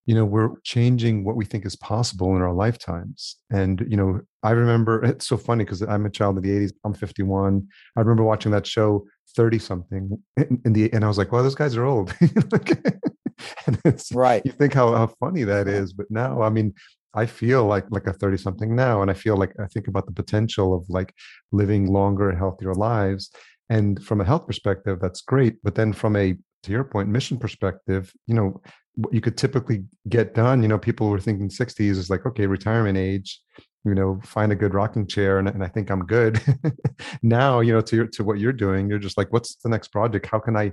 you 0.06 0.14
know, 0.14 0.26
we're 0.26 0.60
changing 0.64 1.24
what 1.24 1.36
we 1.36 1.46
think 1.46 1.66
is 1.66 1.76
possible 1.76 2.36
in 2.36 2.42
our 2.42 2.54
lifetimes. 2.54 3.38
And, 3.50 3.86
you 3.90 3.98
know, 3.98 4.22
I 4.44 4.52
remember 4.52 5.04
it's 5.06 5.28
so 5.28 5.38
funny 5.38 5.64
because 5.64 5.82
I'm 5.82 6.06
a 6.06 6.10
child 6.10 6.38
of 6.38 6.44
the 6.44 6.50
80s, 6.50 6.74
I'm 6.84 6.94
51. 6.94 7.68
I 7.96 8.00
remember 8.00 8.24
watching 8.24 8.52
that 8.52 8.68
show 8.68 9.06
30 9.36 9.60
something 9.60 10.24
in, 10.38 10.62
in 10.66 10.74
the, 10.74 10.92
and 10.94 11.04
I 11.04 11.08
was 11.08 11.18
like, 11.18 11.32
well, 11.32 11.44
those 11.44 11.56
guys 11.56 11.76
are 11.76 11.86
old. 11.86 12.14
and 13.68 13.80
it's 13.86 14.12
right. 14.14 14.42
You 14.46 14.52
think 14.52 14.74
how, 14.74 14.94
how 14.96 15.08
funny 15.20 15.44
that 15.44 15.68
is. 15.68 15.94
But 15.94 16.10
now, 16.10 16.42
I 16.42 16.50
mean, 16.50 16.74
I 17.16 17.26
feel 17.26 17.66
like 17.66 17.86
like 17.90 18.08
a 18.08 18.14
30 18.14 18.38
something 18.38 18.76
now 18.76 19.02
and 19.02 19.10
I 19.10 19.14
feel 19.14 19.38
like 19.38 19.54
I 19.60 19.68
think 19.68 19.88
about 19.88 20.06
the 20.06 20.12
potential 20.12 20.74
of 20.76 20.84
like 20.90 21.14
living 21.52 21.92
longer 21.92 22.36
healthier 22.36 22.74
lives 22.74 23.32
and 23.70 24.04
from 24.04 24.22
a 24.22 24.26
health 24.26 24.46
perspective 24.46 25.00
that's 25.00 25.22
great 25.22 25.56
but 25.64 25.76
then 25.76 25.94
from 25.94 26.16
a 26.16 26.36
to 26.64 26.72
your 26.72 26.84
point 26.84 27.10
mission 27.10 27.38
perspective 27.38 28.12
you 28.28 28.36
know 28.36 28.62
what 28.96 29.14
you 29.14 29.22
could 29.22 29.38
typically 29.38 29.86
get 30.10 30.36
done 30.36 30.62
you 30.62 30.68
know 30.68 30.78
people 30.78 31.10
were 31.10 31.20
thinking 31.20 31.50
60s 31.50 31.92
is 31.92 32.10
like 32.10 32.26
okay 32.26 32.48
retirement 32.48 32.98
age 32.98 33.40
you 33.86 33.96
know 33.96 34.20
find 34.24 34.52
a 34.52 34.56
good 34.56 34.74
rocking 34.74 35.06
chair 35.08 35.40
and, 35.40 35.48
and 35.48 35.64
i 35.64 35.68
think 35.68 35.90
i'm 35.90 36.06
good 36.06 36.42
now 37.22 37.60
you 37.60 37.72
know 37.72 37.82
to 37.82 37.96
your, 37.96 38.08
to 38.08 38.24
what 38.24 38.40
you're 38.40 38.54
doing 38.54 38.90
you're 38.90 39.00
just 39.00 39.18
like 39.18 39.32
what's 39.32 39.56
the 39.58 39.70
next 39.70 39.90
project 39.90 40.26
how 40.26 40.40
can 40.40 40.58
i 40.58 40.72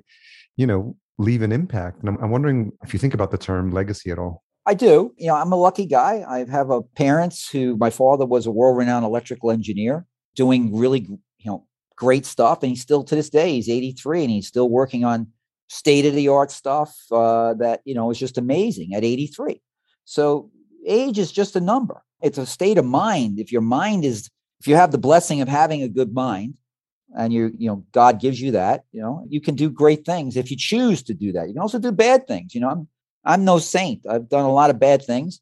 you 0.56 0.66
know 0.66 0.96
leave 1.18 1.42
an 1.42 1.52
impact 1.52 2.00
and 2.00 2.08
I'm, 2.08 2.18
I'm 2.18 2.30
wondering 2.30 2.72
if 2.82 2.92
you 2.92 2.98
think 2.98 3.14
about 3.14 3.30
the 3.30 3.38
term 3.38 3.70
legacy 3.70 4.10
at 4.10 4.18
all 4.18 4.42
I 4.64 4.74
do. 4.74 5.12
You 5.16 5.26
know, 5.26 5.34
I'm 5.34 5.52
a 5.52 5.56
lucky 5.56 5.86
guy. 5.86 6.24
I 6.28 6.44
have 6.50 6.70
a 6.70 6.82
parents 6.82 7.48
who 7.50 7.76
my 7.76 7.90
father 7.90 8.24
was 8.24 8.46
a 8.46 8.50
world-renowned 8.50 9.04
electrical 9.04 9.50
engineer 9.50 10.06
doing 10.36 10.74
really, 10.74 11.00
you 11.00 11.50
know, 11.50 11.66
great 11.96 12.24
stuff. 12.24 12.62
And 12.62 12.70
he's 12.70 12.80
still 12.80 13.02
to 13.04 13.14
this 13.14 13.28
day, 13.28 13.54
he's 13.54 13.68
83 13.68 14.22
and 14.22 14.30
he's 14.30 14.46
still 14.46 14.68
working 14.68 15.04
on 15.04 15.28
state 15.68 16.06
of 16.06 16.14
the 16.14 16.28
art 16.28 16.50
stuff 16.50 16.96
uh, 17.10 17.54
that, 17.54 17.80
you 17.84 17.94
know, 17.94 18.10
is 18.10 18.18
just 18.18 18.38
amazing 18.38 18.94
at 18.94 19.04
83. 19.04 19.60
So 20.04 20.50
age 20.86 21.18
is 21.18 21.32
just 21.32 21.56
a 21.56 21.60
number. 21.60 22.02
It's 22.22 22.38
a 22.38 22.46
state 22.46 22.78
of 22.78 22.84
mind. 22.84 23.40
If 23.40 23.52
your 23.52 23.62
mind 23.62 24.04
is, 24.04 24.30
if 24.60 24.68
you 24.68 24.76
have 24.76 24.92
the 24.92 24.98
blessing 24.98 25.40
of 25.40 25.48
having 25.48 25.82
a 25.82 25.88
good 25.88 26.14
mind 26.14 26.54
and 27.16 27.32
you, 27.32 27.50
you 27.58 27.68
know, 27.68 27.84
God 27.92 28.20
gives 28.20 28.40
you 28.40 28.52
that, 28.52 28.84
you 28.92 29.00
know, 29.00 29.24
you 29.28 29.40
can 29.40 29.56
do 29.56 29.68
great 29.68 30.06
things 30.06 30.36
if 30.36 30.50
you 30.50 30.56
choose 30.56 31.02
to 31.04 31.14
do 31.14 31.32
that. 31.32 31.48
You 31.48 31.54
can 31.54 31.62
also 31.62 31.80
do 31.80 31.90
bad 31.90 32.26
things. 32.26 32.54
You 32.54 32.60
know, 32.60 32.70
I'm, 32.70 32.88
I'm 33.24 33.44
no 33.44 33.58
saint. 33.58 34.06
I've 34.08 34.28
done 34.28 34.44
a 34.44 34.52
lot 34.52 34.70
of 34.70 34.78
bad 34.78 35.04
things. 35.04 35.40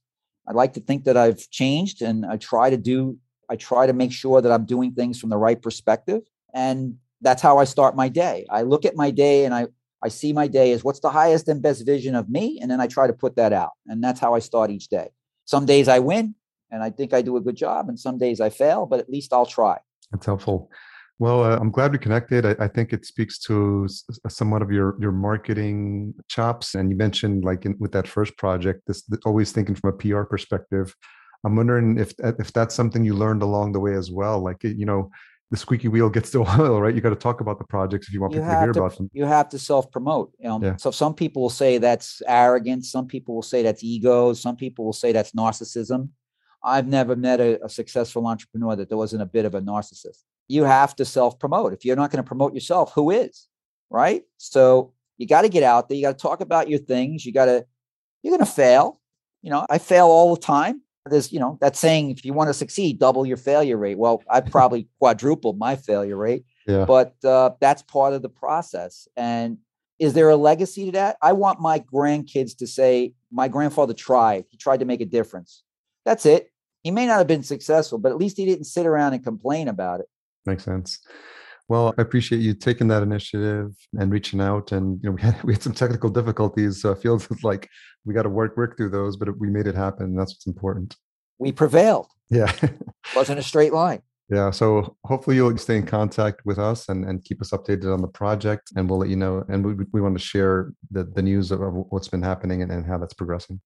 I'd 0.49 0.57
like 0.57 0.73
to 0.75 0.81
think 0.81 1.05
that 1.05 1.17
I've 1.17 1.49
changed 1.51 2.03
and 2.03 2.25
I 2.25 2.39
try 2.39 2.71
to 2.71 2.77
do, 2.79 3.19
I 3.49 3.57
try 3.57 3.87
to 3.87 3.93
make 3.93 4.13
sure 4.13 4.41
that 4.41 4.51
I'm 4.51 4.65
doing 4.65 4.93
things 4.93 5.21
from 5.21 5.31
the 5.31 5.37
right 5.37 5.61
perspective. 5.61 6.23
And 6.55 6.97
that's 7.21 7.43
how 7.43 7.59
I 7.59 7.65
start 7.65 7.95
my 7.95 8.09
day. 8.09 8.47
I 8.51 8.63
look 8.63 8.87
at 8.87 8.97
my 8.97 9.11
day 9.11 9.45
and 9.45 9.55
I, 9.55 9.67
I 10.03 10.09
see 10.09 10.33
my 10.33 10.49
day 10.49 10.73
as 10.73 10.83
what's 10.83 11.01
the 11.01 11.11
highest 11.11 11.47
and 11.49 11.61
best 11.61 11.85
vision 11.85 12.15
of 12.15 12.31
me. 12.31 12.59
And 12.61 12.71
then 12.71 12.81
I 12.81 12.87
try 12.87 13.07
to 13.07 13.13
put 13.13 13.37
that 13.37 13.53
out. 13.53 13.73
And 13.87 14.03
that's 14.03 14.19
how 14.19 14.35
I 14.35 14.39
start 14.39 14.71
each 14.71 14.89
day. 14.89 15.11
Some 15.45 15.67
days 15.67 15.87
I 15.87 15.99
win 15.99 16.35
and 16.71 16.83
I 16.83 16.91
think 16.91 17.13
I 17.13 17.23
do 17.23 17.37
a 17.37 17.41
good 17.41 17.57
job. 17.57 17.89
And 17.89 17.99
some 17.99 18.19
days 18.19 18.41
I 18.41 18.51
fail, 18.51 18.87
but 18.87 19.01
at 19.01 19.11
least 19.11 19.33
I'll 19.33 19.47
try. 19.47 19.79
That's 20.11 20.27
helpful. 20.27 20.71
Well, 21.19 21.45
uh, 21.45 21.59
I'm 21.59 21.71
glad 21.71 21.93
we 21.93 21.99
connected. 21.99 22.47
I, 22.47 22.57
I, 22.59 22.67
think 22.67 22.95
it 22.95 23.05
speaks 23.05 23.39
to 23.41 23.87
somewhat 24.29 24.63
of 24.63 24.73
your 24.73 24.97
your 24.99 25.13
marketing 25.13 26.15
chops. 26.29 26.75
And 26.75 26.91
you 26.91 26.97
mentioned, 26.97 27.45
like 27.45 27.67
in, 27.67 27.77
with 27.79 27.93
that 27.93 28.09
first 28.09 28.39
project, 28.39 28.87
this, 28.87 29.05
always 29.27 29.53
thinking 29.53 29.75
from 29.75 29.91
a 29.91 29.93
PR 29.93 30.23
perspective. 30.23 30.97
I'm 31.45 31.57
wondering 31.57 31.99
if 31.99 32.15
if 32.19 32.55
that's 32.55 32.75
something 32.75 33.05
you 33.05 33.15
learned 33.15 33.43
along 33.43 33.73
the 33.73 33.81
way 33.81 33.95
as 33.95 34.11
well. 34.11 34.41
Like 34.41 34.65
you 34.65 34.87
know, 34.87 35.11
the 35.51 35.59
squeaky 35.59 35.89
wheel 35.89 36.09
gets 36.09 36.31
the 36.35 36.41
oil, 36.41 36.81
right? 36.81 36.95
You 36.95 37.03
got 37.03 37.11
to 37.11 37.17
talk 37.17 37.43
about 37.43 37.59
the 37.59 37.67
projects 37.67 38.09
if 38.09 38.15
you 38.15 38.21
want 38.23 38.33
you 38.33 38.41
people 38.41 38.55
to 38.55 38.61
hear 38.61 38.73
to, 38.73 38.81
about 38.81 38.97
them. 38.97 39.11
You 39.13 39.27
have 39.27 39.51
to 39.51 39.59
self 39.59 39.91
promote. 39.91 40.33
Yeah. 40.39 40.77
So 40.77 40.91
some 40.91 41.15
people 41.15 41.43
will 41.43 41.51
say 41.51 41.77
that's 41.77 42.23
arrogance. 42.27 42.91
Some 42.91 43.07
people 43.07 43.35
will 43.35 43.43
say 43.43 43.63
that's 43.63 43.85
ego. 43.85 44.33
Some 44.33 44.57
people 44.57 44.87
will 44.87 44.95
say 44.95 45.13
that's 45.13 45.33
narcissism. 45.33 46.09
I've 46.63 46.87
never 46.87 47.17
met 47.17 47.41
a, 47.41 47.65
a 47.65 47.69
successful 47.69 48.27
entrepreneur 48.27 48.77
that 48.77 48.89
there 48.89 48.99
wasn't 48.99 49.23
a 49.23 49.27
bit 49.27 49.45
of 49.45 49.55
a 49.55 49.61
narcissist. 49.61 50.25
You 50.49 50.65
have 50.65 50.97
to 50.97 51.05
self 51.05 51.39
promote. 51.39 51.73
If 51.73 51.85
you're 51.85 51.97
not 51.97 52.11
going 52.11 52.23
to 52.23 52.27
promote 52.27 52.55
yourself, 52.55 52.93
who 52.95 53.11
is? 53.11 53.49
Right. 53.89 54.23
So 54.37 54.93
you 55.19 55.27
got 55.27 55.43
to 55.43 55.49
get 55.49 55.63
out 55.63 55.89
there. 55.89 55.97
You 55.97 56.03
got 56.03 56.19
to 56.19 56.23
talk 56.23 56.41
about 56.41 56.69
your 56.69 56.79
things. 56.79 57.25
You 57.25 57.33
got 57.33 57.47
to, 57.47 57.65
you're 58.23 58.37
going 58.37 58.47
to 58.47 58.53
fail. 58.53 59.01
You 59.43 59.51
know, 59.51 59.67
I 59.71 59.79
fail 59.79 60.07
all 60.07 60.35
the 60.35 60.41
time 60.41 60.83
there's 61.07 61.33
you 61.33 61.41
know 61.41 61.59
that 61.61 61.77
saying 61.77 62.11
if 62.11 62.25
you 62.25 62.33
want 62.33 62.49
to 62.49 62.55
succeed 62.55 62.99
double 62.99 63.25
your 63.25 63.37
failure 63.37 63.77
rate 63.77 63.99
well 63.99 64.23
i 64.31 64.41
probably 64.41 64.89
quadrupled 64.99 65.59
my 65.59 65.77
failure 65.77 66.17
rate 66.17 66.45
yeah. 66.67 66.85
but 66.85 67.15
uh, 67.25 67.51
that's 67.61 67.83
part 67.83 68.13
of 68.13 68.23
the 68.23 68.29
process 68.29 69.09
and 69.17 69.59
is 69.99 70.13
there 70.13 70.29
a 70.29 70.37
legacy 70.37 70.87
to 70.87 70.93
that 70.93 71.17
i 71.23 71.33
want 71.33 71.61
my 71.61 71.79
grandkids 71.79 72.57
to 72.57 72.67
say 72.67 73.15
my 73.33 73.49
grandfather 73.49 73.95
tried 73.95 74.45
he 74.49 74.57
tried 74.57 74.81
to 74.81 74.87
make 74.87 75.01
a 75.01 75.07
difference 75.07 75.63
that's 76.05 76.27
it 76.27 76.50
he 76.83 76.91
may 76.91 77.07
not 77.07 77.19
have 77.19 77.27
been 77.27 77.43
successful 77.43 77.99
but 77.99 78.13
at 78.13 78.19
least 78.19 78.37
he 78.37 78.45
didn't 78.45 78.65
sit 78.65 78.87
around 78.87 79.13
and 79.13 79.25
complain 79.25 79.69
about 79.69 80.01
it 80.01 80.07
makes 80.47 80.65
sense 80.65 81.01
well, 81.71 81.95
I 81.97 82.03
appreciate 82.03 82.41
you 82.41 82.53
taking 82.53 82.89
that 82.89 83.05
initiative 83.05 83.77
and 83.97 84.11
reaching 84.11 84.41
out. 84.41 84.73
And 84.73 84.99
you 85.05 85.09
know, 85.09 85.15
we 85.17 85.23
had 85.23 85.43
we 85.45 85.53
had 85.55 85.63
some 85.63 85.73
technical 85.73 86.11
difficulties, 86.11 86.83
so 86.83 86.91
it 86.91 87.01
feels 87.01 87.29
like 87.43 87.71
we 88.05 88.13
got 88.13 88.25
to 88.25 88.29
work 88.29 88.57
work 88.57 88.77
through 88.77 88.91
those, 88.91 89.17
but 89.17 89.39
we 89.39 89.49
made 89.49 89.69
it 89.69 89.77
happen. 89.77 90.17
That's 90.17 90.33
what's 90.33 90.49
important. 90.49 90.97
We 91.39 91.53
prevailed. 91.53 92.09
Yeah, 92.29 92.53
wasn't 93.15 93.39
a 93.39 93.43
straight 93.43 93.73
line. 93.73 94.03
Yeah, 94.29 94.51
so 94.51 94.97
hopefully 95.05 95.37
you'll 95.37 95.57
stay 95.59 95.77
in 95.77 95.87
contact 95.87 96.43
with 96.45 96.59
us 96.59 96.89
and, 96.89 97.05
and 97.05 97.25
keep 97.25 97.41
us 97.41 97.51
updated 97.51 97.93
on 97.93 98.01
the 98.01 98.09
project, 98.09 98.71
and 98.77 98.89
we'll 98.89 99.01
let 99.01 99.09
you 99.09 99.17
know. 99.17 99.45
And 99.49 99.65
we, 99.65 99.85
we 99.93 100.01
want 100.01 100.17
to 100.17 100.25
share 100.25 100.73
the, 100.93 101.03
the 101.03 101.23
news 101.23 101.51
of, 101.51 101.61
of 101.61 101.75
what's 101.91 102.07
been 102.07 102.23
happening 102.23 102.63
and, 102.63 102.71
and 102.71 102.87
how 102.87 102.99
that's 102.99 103.15
progressing. 103.15 103.61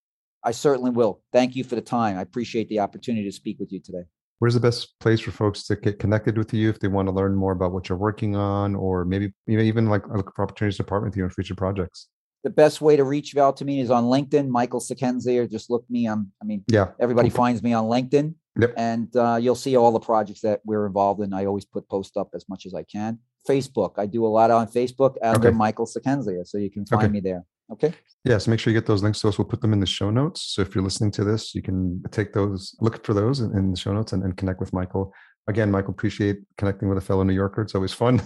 I 0.45 0.53
certainly 0.53 0.90
will. 0.90 1.22
Thank 1.32 1.57
you 1.57 1.64
for 1.64 1.74
the 1.74 1.80
time. 1.80 2.18
I 2.18 2.22
appreciate 2.22 2.68
the 2.68 2.80
opportunity 2.80 3.24
to 3.24 3.32
speak 3.32 3.59
with 3.59 3.72
you 3.72 3.80
today 3.80 4.05
where's 4.38 4.55
the 4.55 4.61
best 4.61 4.99
place 5.01 5.20
for 5.20 5.30
folks 5.30 5.64
to 5.64 5.76
get 5.76 5.99
connected 5.99 6.36
with 6.36 6.53
you 6.53 6.68
if 6.68 6.78
they 6.80 6.88
want 6.88 7.09
to 7.09 7.12
learn 7.14 7.34
more 7.34 7.53
about 7.53 7.72
what 7.72 7.88
you're 7.88 7.99
working 7.99 8.36
on 8.36 8.74
or 8.74 9.05
maybe 9.05 9.32
even 9.49 9.86
like 9.86 10.07
look 10.09 10.32
for 10.34 10.42
opportunities 10.42 10.76
to 10.76 10.84
partner 10.84 11.09
with 11.09 11.16
you 11.16 11.24
on 11.24 11.30
future 11.30 11.55
projects 11.55 12.09
the 12.42 12.51
best 12.51 12.82
way 12.82 12.95
to 12.95 13.05
reach 13.05 13.34
out 13.36 13.57
to 13.57 13.64
me 13.64 13.80
is 13.80 13.90
on 13.90 14.05
linkedin 14.05 14.49
michael 14.49 14.80
Sichenzia, 14.80 15.40
or 15.40 15.47
just 15.47 15.70
look 15.70 15.84
me 15.88 16.07
um, 16.07 16.30
i 16.42 16.45
mean 16.45 16.62
yeah 16.70 16.88
everybody 17.01 17.30
finds 17.30 17.62
me 17.62 17.72
on 17.72 17.84
linkedin 17.84 18.34
yep. 18.59 18.74
and 18.76 19.16
uh, 19.16 19.38
you'll 19.40 19.55
see 19.55 19.76
all 19.76 19.92
the 19.92 20.01
projects 20.01 20.40
that 20.42 20.61
we're 20.64 20.86
involved 20.86 21.22
in 21.22 21.32
i 21.32 21.47
always 21.47 21.64
put 21.64 21.88
posts 21.88 22.16
up 22.16 22.28
as 22.34 22.47
much 22.49 22.66
as 22.66 22.74
i 22.74 22.82
can 22.82 23.18
facebook 23.49 23.92
i 23.99 24.07
do 24.07 24.26
a 24.26 24.28
lot 24.28 24.51
on 24.51 24.66
facebook 24.66 25.14
under 25.22 25.49
okay. 25.49 25.57
michael 25.57 25.86
Sichenzia, 25.86 26.47
so 26.47 26.59
you 26.59 26.70
can 26.70 26.84
find 26.84 27.05
okay. 27.05 27.12
me 27.12 27.20
there 27.20 27.45
Okay. 27.72 27.94
Yeah, 28.24 28.38
so 28.38 28.50
make 28.50 28.60
sure 28.60 28.72
you 28.72 28.78
get 28.78 28.86
those 28.86 29.02
links 29.02 29.20
to 29.20 29.28
us. 29.28 29.38
We'll 29.38 29.46
put 29.46 29.60
them 29.60 29.72
in 29.72 29.80
the 29.80 29.86
show 29.86 30.10
notes. 30.10 30.42
So 30.42 30.62
if 30.62 30.74
you're 30.74 30.84
listening 30.84 31.10
to 31.12 31.24
this, 31.24 31.54
you 31.54 31.62
can 31.62 32.02
take 32.10 32.32
those, 32.32 32.74
look 32.80 33.04
for 33.04 33.14
those 33.14 33.40
in, 33.40 33.56
in 33.56 33.70
the 33.70 33.76
show 33.76 33.92
notes 33.92 34.12
and, 34.12 34.22
and, 34.22 34.36
connect 34.36 34.60
with 34.60 34.72
Michael. 34.72 35.12
Again, 35.46 35.70
Michael, 35.70 35.92
appreciate 35.92 36.38
connecting 36.56 36.88
with 36.88 36.98
a 36.98 37.02
fellow 37.02 37.22
New 37.22 37.34
Yorker. 37.34 37.62
It's 37.62 37.74
always 37.74 37.92
fun. 37.92 38.22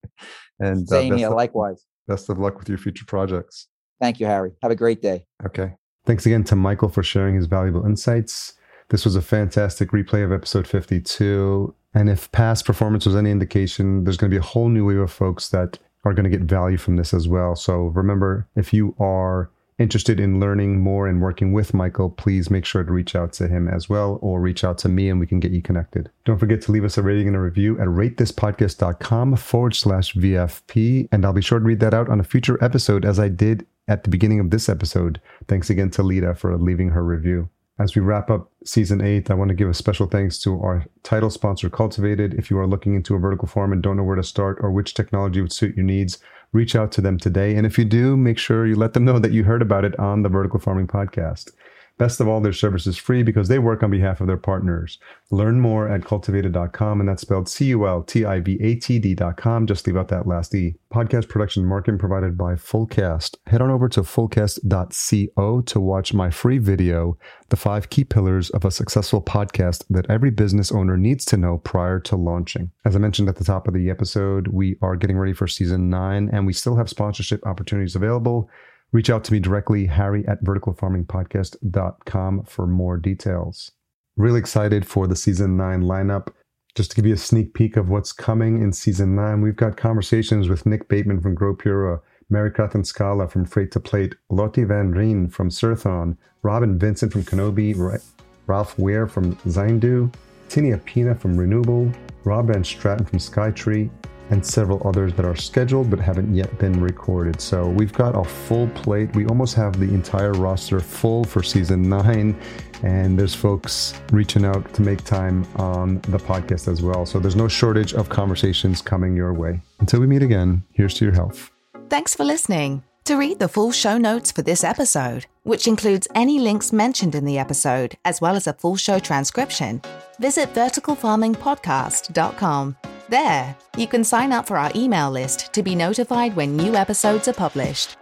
and 0.60 0.82
uh, 0.90 1.00
same 1.00 1.14
uh, 1.14 1.16
here, 1.16 1.30
likewise. 1.30 1.84
Best 2.06 2.28
of 2.28 2.38
luck 2.38 2.58
with 2.58 2.68
your 2.68 2.78
future 2.78 3.04
projects. 3.06 3.68
Thank 4.00 4.20
you, 4.20 4.26
Harry. 4.26 4.52
Have 4.62 4.70
a 4.70 4.76
great 4.76 5.02
day. 5.02 5.26
Okay. 5.46 5.74
Thanks 6.06 6.24
again 6.24 6.44
to 6.44 6.56
Michael 6.56 6.88
for 6.88 7.02
sharing 7.02 7.34
his 7.34 7.46
valuable 7.46 7.84
insights. 7.84 8.54
This 8.90 9.04
was 9.04 9.16
a 9.16 9.22
fantastic 9.22 9.90
replay 9.90 10.24
of 10.24 10.32
episode 10.32 10.66
52. 10.66 11.74
And 11.94 12.08
if 12.08 12.30
past 12.32 12.64
performance 12.64 13.06
was 13.06 13.16
any 13.16 13.30
indication, 13.30 14.04
there's 14.04 14.16
going 14.16 14.30
to 14.30 14.34
be 14.34 14.38
a 14.38 14.46
whole 14.46 14.68
new 14.68 14.86
wave 14.86 14.98
of 14.98 15.12
folks 15.12 15.48
that 15.50 15.78
are 16.04 16.14
going 16.14 16.30
to 16.30 16.36
get 16.36 16.46
value 16.46 16.76
from 16.76 16.96
this 16.96 17.12
as 17.12 17.28
well. 17.28 17.56
So 17.56 17.86
remember, 17.86 18.46
if 18.56 18.72
you 18.72 18.94
are 18.98 19.50
interested 19.78 20.18
in 20.18 20.40
learning 20.40 20.80
more 20.80 21.06
and 21.06 21.22
working 21.22 21.52
with 21.52 21.72
Michael, 21.72 22.10
please 22.10 22.50
make 22.50 22.64
sure 22.64 22.82
to 22.82 22.92
reach 22.92 23.14
out 23.14 23.32
to 23.34 23.46
him 23.46 23.68
as 23.68 23.88
well 23.88 24.18
or 24.20 24.40
reach 24.40 24.64
out 24.64 24.78
to 24.78 24.88
me 24.88 25.08
and 25.08 25.20
we 25.20 25.26
can 25.26 25.40
get 25.40 25.52
you 25.52 25.62
connected. 25.62 26.10
Don't 26.24 26.38
forget 26.38 26.60
to 26.62 26.72
leave 26.72 26.84
us 26.84 26.98
a 26.98 27.02
rating 27.02 27.28
and 27.28 27.36
a 27.36 27.40
review 27.40 27.78
at 27.80 27.86
ratethispodcast.com 27.86 29.36
forward 29.36 29.74
slash 29.74 30.14
VFP. 30.14 31.08
And 31.12 31.24
I'll 31.24 31.32
be 31.32 31.42
sure 31.42 31.60
to 31.60 31.64
read 31.64 31.80
that 31.80 31.94
out 31.94 32.08
on 32.08 32.20
a 32.20 32.24
future 32.24 32.62
episode 32.62 33.04
as 33.04 33.18
I 33.18 33.28
did 33.28 33.66
at 33.86 34.04
the 34.04 34.10
beginning 34.10 34.40
of 34.40 34.50
this 34.50 34.68
episode. 34.68 35.20
Thanks 35.46 35.70
again 35.70 35.90
to 35.90 36.02
Lita 36.02 36.34
for 36.34 36.56
leaving 36.58 36.90
her 36.90 37.04
review. 37.04 37.48
As 37.80 37.94
we 37.94 38.02
wrap 38.02 38.28
up 38.28 38.50
season 38.64 39.00
eight, 39.00 39.30
I 39.30 39.34
want 39.34 39.50
to 39.50 39.54
give 39.54 39.68
a 39.68 39.74
special 39.74 40.08
thanks 40.08 40.36
to 40.40 40.60
our 40.62 40.84
title 41.04 41.30
sponsor, 41.30 41.70
Cultivatd. 41.70 42.36
If 42.36 42.50
you 42.50 42.58
are 42.58 42.66
looking 42.66 42.96
into 42.96 43.14
a 43.14 43.20
vertical 43.20 43.46
farm 43.46 43.72
and 43.72 43.80
don't 43.80 43.96
know 43.96 44.02
where 44.02 44.16
to 44.16 44.24
start 44.24 44.58
or 44.60 44.72
which 44.72 44.94
technology 44.94 45.40
would 45.40 45.52
suit 45.52 45.76
your 45.76 45.84
needs, 45.84 46.18
reach 46.52 46.74
out 46.74 46.90
to 46.92 47.00
them 47.00 47.18
today. 47.18 47.54
And 47.54 47.64
if 47.64 47.78
you 47.78 47.84
do, 47.84 48.16
make 48.16 48.36
sure 48.36 48.66
you 48.66 48.74
let 48.74 48.94
them 48.94 49.04
know 49.04 49.20
that 49.20 49.30
you 49.30 49.44
heard 49.44 49.62
about 49.62 49.84
it 49.84 49.96
on 49.96 50.22
the 50.22 50.28
Vertical 50.28 50.58
Farming 50.58 50.88
Podcast. 50.88 51.52
Best 51.98 52.20
of 52.20 52.28
all, 52.28 52.40
their 52.40 52.52
service 52.52 52.86
is 52.86 52.96
free 52.96 53.24
because 53.24 53.48
they 53.48 53.58
work 53.58 53.82
on 53.82 53.90
behalf 53.90 54.20
of 54.20 54.28
their 54.28 54.36
partners. 54.36 54.98
Learn 55.32 55.60
more 55.60 55.88
at 55.88 56.02
cultivatd.com, 56.02 57.00
and 57.00 57.08
that's 57.08 57.22
spelled 57.22 57.48
C 57.48 57.66
U 57.66 57.88
L 57.88 58.04
T 58.04 58.24
I 58.24 58.38
V 58.38 58.56
A 58.60 58.76
T 58.76 59.00
D.com. 59.00 59.66
Just 59.66 59.84
leave 59.84 59.96
out 59.96 60.06
that 60.08 60.28
last 60.28 60.54
E. 60.54 60.76
Podcast 60.94 61.28
production 61.28 61.64
marketing 61.64 61.98
provided 61.98 62.38
by 62.38 62.54
Fullcast. 62.54 63.34
Head 63.48 63.60
on 63.60 63.70
over 63.70 63.88
to 63.88 64.02
fullcast.co 64.02 65.60
to 65.60 65.80
watch 65.80 66.14
my 66.14 66.30
free 66.30 66.58
video, 66.58 67.18
The 67.48 67.56
Five 67.56 67.90
Key 67.90 68.04
Pillars 68.04 68.48
of 68.50 68.64
a 68.64 68.70
Successful 68.70 69.20
Podcast 69.20 69.84
That 69.90 70.08
Every 70.08 70.30
Business 70.30 70.70
Owner 70.70 70.96
Needs 70.96 71.24
to 71.26 71.36
Know 71.36 71.58
Prior 71.58 71.98
to 72.00 72.14
Launching. 72.14 72.70
As 72.84 72.94
I 72.94 73.00
mentioned 73.00 73.28
at 73.28 73.36
the 73.36 73.44
top 73.44 73.66
of 73.66 73.74
the 73.74 73.90
episode, 73.90 74.46
we 74.48 74.76
are 74.82 74.94
getting 74.94 75.18
ready 75.18 75.32
for 75.32 75.48
season 75.48 75.90
nine, 75.90 76.30
and 76.32 76.46
we 76.46 76.52
still 76.52 76.76
have 76.76 76.88
sponsorship 76.88 77.44
opportunities 77.44 77.96
available 77.96 78.48
reach 78.92 79.10
out 79.10 79.24
to 79.24 79.32
me 79.32 79.40
directly, 79.40 79.86
harry 79.86 80.26
at 80.26 80.42
verticalfarmingpodcast.com 80.44 82.44
for 82.44 82.66
more 82.66 82.96
details. 82.96 83.72
Really 84.16 84.40
excited 84.40 84.86
for 84.86 85.06
the 85.06 85.16
season 85.16 85.56
nine 85.56 85.82
lineup. 85.82 86.28
Just 86.74 86.90
to 86.90 86.96
give 86.96 87.06
you 87.06 87.14
a 87.14 87.18
sneak 87.18 87.54
peek 87.54 87.76
of 87.76 87.88
what's 87.88 88.12
coming 88.12 88.62
in 88.62 88.72
season 88.72 89.14
nine, 89.14 89.40
we've 89.40 89.56
got 89.56 89.76
conversations 89.76 90.48
with 90.48 90.66
Nick 90.66 90.88
Bateman 90.88 91.20
from 91.20 91.34
Grow 91.34 91.54
Pura, 91.54 91.96
uh, 91.96 91.98
Mary 92.30 92.50
Catherine 92.50 92.84
Scala 92.84 93.26
from 93.26 93.46
Freight 93.46 93.72
to 93.72 93.80
Plate, 93.80 94.14
Lotte 94.30 94.66
Van 94.66 94.90
Reen 94.90 95.28
from 95.28 95.48
Surthon, 95.48 96.16
Robin 96.42 96.78
Vincent 96.78 97.12
from 97.12 97.24
Kenobi, 97.24 98.00
Ralph 98.46 98.78
Ware 98.78 99.06
from 99.06 99.34
Zindu, 99.36 100.12
Tinia 100.48 100.82
Pina 100.84 101.14
from 101.14 101.36
Re-Nuble, 101.36 101.94
Rob 102.24 102.48
Van 102.48 102.62
Straten 102.62 103.08
from 103.08 103.18
Skytree, 103.18 103.90
and 104.30 104.44
several 104.44 104.86
others 104.86 105.14
that 105.14 105.24
are 105.24 105.36
scheduled 105.36 105.90
but 105.90 105.98
haven't 105.98 106.34
yet 106.34 106.58
been 106.58 106.80
recorded. 106.80 107.40
So 107.40 107.68
we've 107.68 107.92
got 107.92 108.16
a 108.16 108.24
full 108.24 108.68
plate. 108.68 109.14
We 109.14 109.26
almost 109.26 109.54
have 109.54 109.78
the 109.78 109.86
entire 109.86 110.32
roster 110.32 110.80
full 110.80 111.24
for 111.24 111.42
season 111.42 111.88
nine, 111.88 112.38
and 112.82 113.18
there's 113.18 113.34
folks 113.34 114.00
reaching 114.12 114.44
out 114.44 114.72
to 114.74 114.82
make 114.82 115.04
time 115.04 115.46
on 115.56 116.00
the 116.02 116.18
podcast 116.18 116.70
as 116.70 116.82
well. 116.82 117.06
So 117.06 117.18
there's 117.18 117.36
no 117.36 117.48
shortage 117.48 117.94
of 117.94 118.08
conversations 118.08 118.82
coming 118.82 119.16
your 119.16 119.32
way. 119.32 119.60
Until 119.80 120.00
we 120.00 120.06
meet 120.06 120.22
again, 120.22 120.62
here's 120.72 120.94
to 120.94 121.04
your 121.04 121.14
health. 121.14 121.50
Thanks 121.88 122.14
for 122.14 122.24
listening. 122.24 122.82
To 123.04 123.16
read 123.16 123.38
the 123.38 123.48
full 123.48 123.72
show 123.72 123.96
notes 123.96 124.30
for 124.30 124.42
this 124.42 124.62
episode, 124.62 125.24
which 125.42 125.66
includes 125.66 126.06
any 126.14 126.38
links 126.38 126.74
mentioned 126.74 127.14
in 127.14 127.24
the 127.24 127.38
episode, 127.38 127.96
as 128.04 128.20
well 128.20 128.36
as 128.36 128.46
a 128.46 128.52
full 128.52 128.76
show 128.76 128.98
transcription, 128.98 129.80
visit 130.20 130.52
verticalfarmingpodcast.com. 130.52 132.76
There, 133.10 133.56
you 133.76 133.86
can 133.86 134.04
sign 134.04 134.32
up 134.32 134.46
for 134.46 134.58
our 134.58 134.70
email 134.76 135.10
list 135.10 135.52
to 135.54 135.62
be 135.62 135.74
notified 135.74 136.36
when 136.36 136.56
new 136.56 136.74
episodes 136.74 137.26
are 137.26 137.32
published. 137.32 137.97